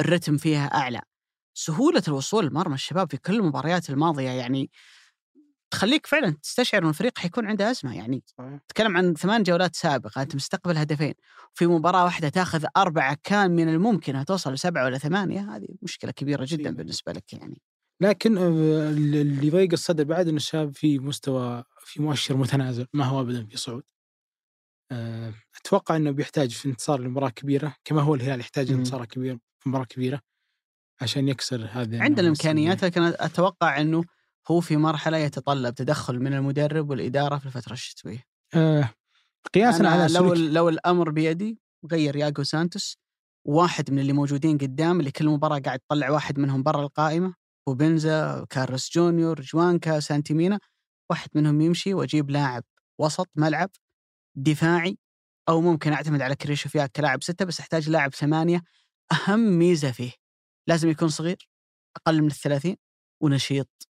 الرتم 0.00 0.36
فيها 0.36 0.66
أعلى 0.66 1.00
سهولة 1.54 2.02
الوصول 2.08 2.46
لمرمى 2.46 2.74
الشباب 2.74 3.10
في 3.10 3.16
كل 3.16 3.34
المباريات 3.36 3.90
الماضية 3.90 4.30
يعني 4.30 4.70
تخليك 5.70 6.06
فعلا 6.06 6.36
تستشعر 6.42 6.82
ان 6.82 6.88
الفريق 6.88 7.18
حيكون 7.18 7.46
عنده 7.46 7.70
أزمة 7.70 7.96
يعني 7.96 8.22
صحيح. 8.26 8.58
تتكلم 8.68 8.96
عن 8.96 9.14
ثمان 9.14 9.42
جولات 9.42 9.76
سابقة 9.76 10.22
أنت 10.22 10.34
مستقبل 10.34 10.76
هدفين 10.76 11.14
في 11.54 11.66
مباراة 11.66 12.04
واحدة 12.04 12.28
تاخذ 12.28 12.64
أربعة 12.76 13.16
كان 13.22 13.50
من 13.50 13.68
الممكن 13.68 14.24
توصل 14.24 14.52
لسبعة 14.52 14.84
ولا 14.84 14.98
ثمانية 14.98 15.56
هذه 15.56 15.68
مشكلة 15.82 16.10
كبيرة 16.10 16.46
جدا. 16.48 16.70
بالنسبة 16.70 17.12
لك 17.12 17.32
يعني 17.32 17.60
لكن 18.02 18.38
آه، 18.38 18.90
اللي 18.90 19.46
يضيق 19.46 19.72
الصدر 19.72 20.04
بعد 20.04 20.28
ان 20.28 20.36
الشاب 20.36 20.74
في 20.76 20.98
مستوى 20.98 21.64
في 21.78 22.02
مؤشر 22.02 22.36
متنازل 22.36 22.86
ما 22.92 23.04
هو 23.04 23.20
ابدا 23.20 23.46
في 23.46 23.56
صعود. 23.56 23.82
آه، 24.92 25.34
أتوقع 25.60 25.96
إنه 25.96 26.10
بيحتاج 26.10 26.50
في 26.50 26.68
انتصار 26.68 27.00
لمباراة 27.00 27.30
كبيرة 27.30 27.74
كما 27.84 28.02
هو 28.02 28.14
الهلال 28.14 28.40
يحتاج. 28.40 28.72
انتصار 28.72 29.04
كبير 29.04 29.38
في 29.58 29.68
مباراة 29.68 29.84
كبيرة 29.84 30.20
عشان 31.00 31.28
يكسر 31.28 31.68
هذا 31.70 32.02
عنده 32.02 32.22
الإمكانيات 32.22 32.84
لكن 32.84 33.02
أتوقع 33.02 33.80
إنه 33.80 34.04
هو 34.50 34.60
في 34.60 34.76
مرحلة 34.76 35.16
يتطلب 35.18 35.74
تدخل 35.74 36.20
من 36.20 36.34
المدرب 36.34 36.90
والإدارة 36.90 37.38
في 37.38 37.46
الفترة 37.46 37.72
الشتوية. 37.72 38.24
آه 38.54 38.90
قياسا 39.54 39.86
على 39.86 40.14
لو 40.14 40.34
لو 40.34 40.68
الأمر 40.68 41.10
بيدي 41.10 41.58
غير 41.92 42.16
ياغو 42.16 42.42
سانتوس 42.42 42.98
واحد 43.46 43.90
من 43.90 43.98
اللي 43.98 44.12
موجودين 44.12 44.58
قدام 44.58 45.00
اللي 45.00 45.10
كل 45.10 45.28
مباراة 45.28 45.58
قاعد 45.58 45.78
تطلع 45.80 46.10
واحد 46.10 46.38
منهم 46.38 46.62
برا 46.62 46.82
القائمة 46.82 47.34
وبنزا 47.68 48.46
كارلوس 48.50 48.90
جونيور 48.92 49.40
جوانكا 49.40 50.00
سانتيمينا 50.00 50.60
واحد 51.10 51.30
منهم 51.34 51.60
يمشي 51.60 51.94
وأجيب 51.94 52.30
لاعب 52.30 52.64
وسط 53.00 53.30
ملعب 53.36 53.70
دفاعي 54.36 54.98
أو 55.48 55.60
ممكن 55.60 55.92
أعتمد 55.92 56.22
على 56.22 56.36
كريشوفياك 56.36 56.92
كلاعب 56.92 57.22
ستة 57.22 57.44
بس 57.44 57.60
أحتاج 57.60 57.90
لاعب 57.90 58.14
ثمانية. 58.14 58.62
أهم 59.12 59.58
ميزة 59.58 59.90
فيه 59.92 60.12
لازم 60.68 60.88
يكون 60.88 61.08
صغير 61.08 61.48
أقل 61.96 62.22
من 62.22 62.26
الثلاثين 62.26 62.76
ونشيط. 63.22 63.88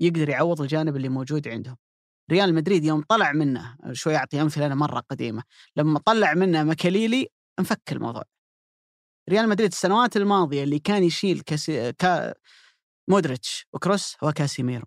يقدر 0.00 0.28
يعوض 0.28 0.60
الجانب 0.60 0.96
اللي 0.96 1.08
موجود 1.08 1.48
عندهم. 1.48 1.76
ريال 2.30 2.54
مدريد 2.54 2.84
يوم 2.84 3.02
طلع 3.08 3.32
منه 3.32 3.76
شوي 3.92 4.16
اعطي 4.16 4.42
أمثلة 4.42 4.66
أنا 4.66 4.74
مرة 4.74 5.00
قديمة 5.00 5.42
لما 5.76 5.98
طلع 5.98 6.34
منه 6.34 6.62
مكاليلي 6.62 7.28
انفك 7.58 7.92
الموضوع. 7.92 8.22
ريال 9.30 9.48
مدريد 9.48 9.72
السنوات 9.72 10.16
الماضية 10.16 10.64
اللي 10.64 10.78
كان 10.78 11.04
يشيل 11.04 11.40
كاسي... 11.40 11.92
كا... 11.92 12.34
مودريتش 13.08 13.66
وكروس 13.72 14.16
هو 14.24 14.32
كاسيميرو. 14.32 14.84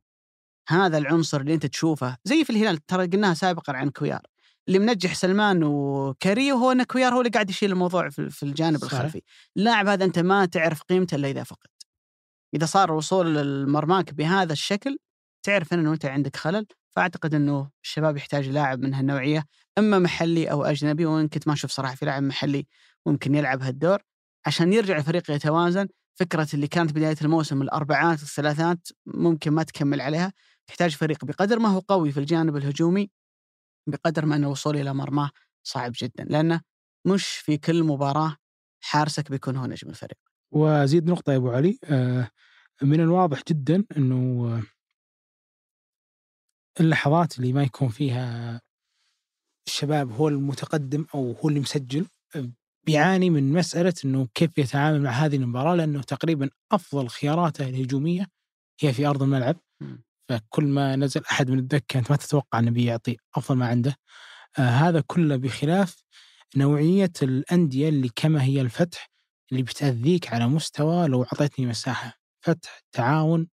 هذا 0.70 0.98
العنصر 0.98 1.42
اللي 1.42 1.54
أنت 1.54 1.66
تشوفه 1.66 2.18
زي 2.24 2.44
في 2.44 2.50
الهلال 2.50 2.78
ترى 2.86 3.08
قلناها 3.08 3.34
سابقا 3.34 3.74
عن 3.74 3.90
كويار. 3.90 4.22
اللي 4.68 4.80
منجح 4.80 5.16
سلمان 5.16 5.64
وكاريو 5.64 6.56
هو 6.56 6.72
إن 6.72 6.84
كويار 6.84 7.14
هو 7.14 7.20
اللي 7.20 7.30
قاعد 7.30 7.50
يشيل 7.50 7.72
الموضوع 7.72 8.10
في 8.10 8.30
في 8.30 8.44
الجانب 8.44 8.78
صحيح. 8.78 8.94
الخلفي. 8.94 9.22
اللاعب 9.58 9.88
هذا 9.88 10.06
أنت 10.06 10.20
ما 10.20 10.46
تعرف 10.46 10.84
قيمته 10.84 11.16
إلا 11.16 11.30
إذا 11.30 11.44
فقد. 11.44 11.70
إذا 12.54 12.66
صار 12.66 12.90
الوصول 12.92 13.36
للمرماك 13.36 14.14
بهذا 14.14 14.54
الشكل 14.54 14.98
تعرف 15.44 15.74
إنه 15.74 15.94
أنت 15.94 16.06
عندك 16.06 16.36
خلل. 16.36 16.66
فأعتقد 16.96 17.34
إنه 17.34 17.70
الشباب 17.84 18.18
يحتاج 18.18 18.50
لاعب 18.50 18.80
من 18.80 18.94
هالنوعية 18.94 19.46
أما 19.78 20.00
محلي 20.00 20.52
أو 20.52 20.64
أجنبي 20.64 21.06
وإن 21.06 21.28
كنت 21.28 21.48
ما 21.48 21.54
أشوف 21.54 21.72
صراحة 21.72 21.96
في 21.96 22.06
لاعب 22.06 22.24
محلي 22.24 22.68
ممكن 23.06 23.36
يلعب 23.36 23.62
هالدور. 23.62 24.00
عشان 24.46 24.74
يرجع 24.74 24.98
الفريق 24.98 25.32
يتوازن 25.32 25.88
فكرة 26.20 26.48
اللي 26.54 26.68
كانت 26.68 26.92
بداية 26.94 27.16
الموسم 27.22 27.62
الأربعات 27.62 28.22
الثلاثات 28.22 28.88
ممكن 29.06 29.52
ما 29.52 29.64
تكمل 29.64 30.02
عليها. 30.02 30.34
تحتاج 30.68 30.96
فريق 30.96 31.26
بقدر 31.26 31.60
ما 31.60 31.70
هو 31.70 31.80
قوي 31.80 32.12
في 32.12 32.20
الجانب 32.20 32.56
الهجومي 32.58 33.12
بقدر 33.88 34.26
ما 34.26 34.36
ان 34.36 34.44
الوصول 34.44 34.78
إلى 34.78 34.94
مرماه 34.94 35.30
صعب 35.64 35.92
جدا. 35.96 36.24
لأنه 36.24 36.62
مش 37.06 37.28
في 37.28 37.58
كل 37.58 37.84
مباراة 37.84 38.36
حارسك 38.82 39.32
بيكون 39.32 39.56
هو 39.56 39.66
نجم 39.66 39.90
الفريق. 39.90 40.29
وأزيد 40.52 41.10
نقطة 41.10 41.32
يا 41.32 41.38
أبو 41.38 41.52
علي 41.52 41.80
آه، 41.84 42.30
من 42.82 43.00
الواضح 43.00 43.44
جدا 43.48 43.84
إنه 43.98 44.64
اللحظات 46.80 47.38
اللي 47.38 47.54
ما 47.54 47.64
يكون 47.64 47.90
فيها 47.90 48.62
الشباب 49.68 50.12
هو 50.12 50.28
المتقدم 50.28 51.06
أو 51.16 51.32
هو 51.32 51.50
اللي 51.50 51.60
مسجل 51.60 52.06
بيعاني 52.86 53.30
من 53.30 53.54
مسألة 53.54 53.94
إنه 54.06 54.28
كيف 54.34 54.58
يتعامل 54.58 55.02
مع 55.02 55.10
هذه 55.10 55.36
المباراة 55.36 55.76
لأنه 55.76 56.02
تقريبا 56.02 56.50
أفضل 56.72 57.10
خياراته 57.10 57.70
الهجومية 57.70 58.28
هي 58.82 58.94
في 58.94 59.06
أرض 59.06 59.24
الملعب. 59.24 59.56
فكل 60.30 60.64
ما 60.64 60.96
نزل 60.96 61.22
أحد 61.32 61.52
من 61.52 61.60
الدكة 61.60 62.00
أنت 62.00 62.12
ما 62.12 62.18
تتوقع 62.18 62.60
إنه 62.60 62.72
بيعطي 62.72 63.18
أفضل 63.36 63.58
ما 63.58 63.68
عنده 63.68 63.96
آه 64.60 64.62
هذا 64.62 65.04
كله 65.08 65.36
بخلاف 65.36 66.04
نوعية 66.56 67.12
الأندية 67.22 67.90
اللي 67.90 68.10
كما 68.16 68.44
هي 68.44 68.62
الفتح 68.62 69.09
اللي 69.52 69.64
بتأذيك 69.64 70.34
على 70.34 70.48
مستوى 70.48 71.08
لو 71.08 71.24
أعطيتني 71.24 71.66
مساحة 71.66 72.20
فتح 72.42 72.82
تعاون 72.92 73.48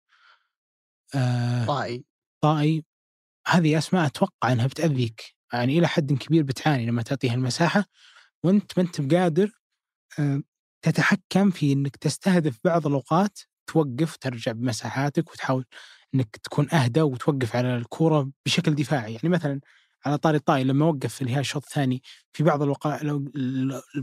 آه 1.15 1.67
طائي. 1.67 2.05
طائي. 2.41 2.85
هذه 3.47 3.79
أسماء 3.79 4.07
أتوقع 4.07 4.53
إنها 4.53 4.67
بتأذيك. 4.67 5.37
يعني 5.53 5.79
إلى 5.79 5.89
حد 5.89 6.13
كبير 6.13 6.43
بتعاني 6.43 6.87
لما 6.87 7.03
تعطيها 7.03 7.35
المساحة 7.35 7.85
وأنت 8.45 8.79
ما 8.79 8.85
أنت 8.85 9.01
بقادر 9.01 9.51
آه، 10.19 10.43
تتحكم 10.83 11.51
في 11.51 11.73
إنك 11.73 11.97
تستهدف 11.97 12.59
بعض 12.65 12.87
الأوقات 12.87 13.39
توقف 13.67 14.17
ترجع 14.17 14.53
بمساحاتك 14.53 15.31
وتحاول 15.33 15.65
إنك 16.15 16.37
تكون 16.37 16.71
أهدى 16.75 17.03
وتوقف 17.03 17.57
على 17.57 17.77
الكورة 17.77 18.31
بشكل 18.47 18.75
دفاعي. 18.75 19.15
يعني 19.15 19.29
مثلا 19.29 19.61
على 20.07 20.19
طاري 20.19 20.37
الطائي 20.37 20.65
لما 20.65 20.87
وقف 20.87 21.15
في 21.15 21.23
الهلال 21.23 21.41
الشوط 21.41 21.65
الثاني 21.65 22.03
في 22.33 22.43
بعض 22.43 22.63
الوقات 22.63 23.01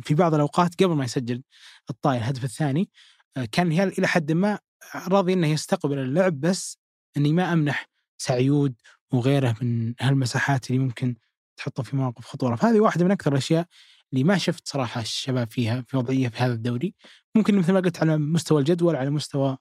في 0.02 0.14
بعض 0.14 0.34
الأوقات 0.34 0.84
قبل 0.84 0.94
ما 0.94 1.06
يسجل 1.06 1.44
الطائي 1.90 2.18
الهدف 2.18 2.44
الثاني 2.44 2.90
آه، 3.38 3.46
كان 3.52 3.68
الهلال 3.68 3.98
إلى 3.98 4.08
حد 4.08 4.32
ما 4.32 4.60
راضي 4.96 5.34
إنه 5.34 5.48
يستقبل 5.48 6.00
اللعب 6.00 6.40
بس 6.40 6.78
إني 7.18 7.34
ما 7.34 7.54
أمنح 7.54 7.90
سعيود 8.18 8.76
وغيره 9.12 9.56
من 9.62 9.94
هالمساحات 10.02 10.70
اللي 10.70 10.80
ممكن 10.80 11.16
تحطه 11.58 11.84
في 11.84 11.96
مواقف 11.96 12.26
خطورة. 12.26 12.56
فهذه 12.56 12.80
واحدة 12.80 13.06
من 13.06 13.12
أكثر 13.12 13.32
الأشياء 13.32 13.66
اللي 14.14 14.24
ما 14.24 14.38
شفت 14.38 14.68
صراحة 14.68 15.02
الشباب 15.02 15.52
فيها 15.52 15.82
في 15.88 15.98
وضعية 15.98 16.28
في 16.28 16.38
هذا 16.38 16.54
الدوري. 16.54 16.96
ممكن 17.36 17.58
مثل 17.58 17.74
ما 17.74 17.80
قلت 17.80 18.00
على 18.00 18.18
مستوى 18.18 18.60
الجدول 18.60 18.96
على 18.96 19.10
مستوى 19.10 19.58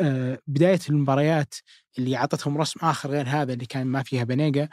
آه، 0.00 0.38
بداية 0.46 0.80
المباريات 0.88 1.54
اللي 1.98 2.16
أعطتهم 2.16 2.58
رسم 2.58 2.80
آخر 2.82 3.10
غير 3.10 3.28
هذا 3.28 3.52
اللي 3.52 3.66
كان 3.66 3.86
ما 3.86 4.02
فيها 4.02 4.24
بنيقه 4.24 4.68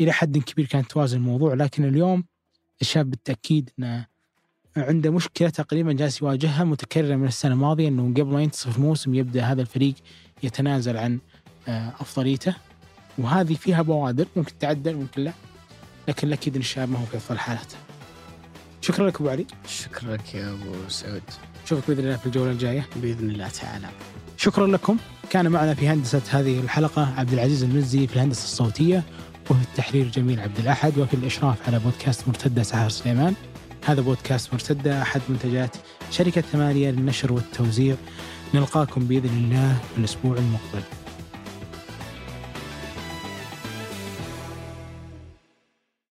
إلى 0.00 0.12
حد 0.12 0.38
كبير 0.38 0.66
كانت 0.66 0.90
توازن 0.90 1.16
الموضوع 1.16 1.54
لكن 1.54 1.84
اليوم 1.84 2.24
الشاب 2.80 3.10
بالتأكيد 3.10 3.70
إنه 3.78 4.06
عنده 4.76 5.10
مشكلة 5.10 5.48
تقريبا 5.48 5.92
جالس 5.92 6.22
يواجهها 6.22 6.64
متكررة 6.64 7.16
من 7.16 7.26
السنة 7.26 7.52
الماضية 7.52 7.88
إنه 7.88 8.02
قبل 8.02 8.32
ما 8.32 8.42
ينتصف 8.42 8.76
الموسم 8.76 9.14
يبدأ 9.14 9.42
هذا 9.42 9.62
الفريق 9.62 9.94
يتنازل 10.42 10.96
عن 10.96 11.18
آه، 11.68 11.92
أفضليته. 12.00 12.54
وهذه 13.18 13.54
فيها 13.54 13.82
بوادر 13.82 14.26
ممكن 14.36 14.58
تعدل 14.58 14.94
ممكن 14.94 15.24
لا. 15.24 15.32
لكن 16.08 16.32
أكيد 16.32 16.54
إن 16.54 16.60
الشاب 16.60 16.90
ما 16.90 16.98
هو 16.98 17.04
في 17.04 17.16
أفضل 17.16 17.38
حالاته 17.38 17.76
شكرا 18.80 19.06
لك 19.06 19.20
أبو 19.20 19.28
علي. 19.28 19.46
شكرا 19.68 20.16
لك 20.16 20.34
يا 20.34 20.52
أبو 20.52 20.88
سعود. 20.88 21.22
نشوفك 21.64 21.88
بإذن 21.88 22.04
الله 22.04 22.16
في 22.16 22.26
الجولة 22.26 22.50
الجاية. 22.50 22.86
بإذن 22.96 23.30
الله 23.30 23.48
تعالى. 23.48 23.88
شكرا 24.36 24.66
لكم. 24.66 24.96
كان 25.30 25.48
معنا 25.48 25.74
في 25.74 25.88
هندسة 25.88 26.22
هذه 26.30 26.60
الحلقة 26.60 27.14
عبد 27.18 27.32
العزيز 27.32 27.62
المزي 27.62 28.06
في 28.06 28.16
الهندسة 28.16 28.44
الصوتية. 28.44 29.02
وفي 29.50 29.62
التحرير 29.62 30.08
جميل 30.08 30.40
عبد 30.40 30.58
الأحد 30.58 30.98
وفي 30.98 31.14
الإشراف 31.14 31.56
على 31.66 31.78
بودكاست 31.78 32.28
مرتدة 32.28 32.62
سحر 32.62 32.88
سليمان. 32.88 33.34
هذا 33.86 34.00
بودكاست 34.00 34.52
مرتدة 34.52 35.02
أحد 35.02 35.20
منتجات 35.28 35.76
شركة 36.10 36.40
ثمانية 36.40 36.90
للنشر 36.90 37.32
والتوزيع. 37.32 37.96
نلقاكم 38.54 39.04
بإذن 39.04 39.28
الله 39.28 39.76
في 39.92 39.98
الأسبوع 39.98 40.36
المقبل. 40.36 41.01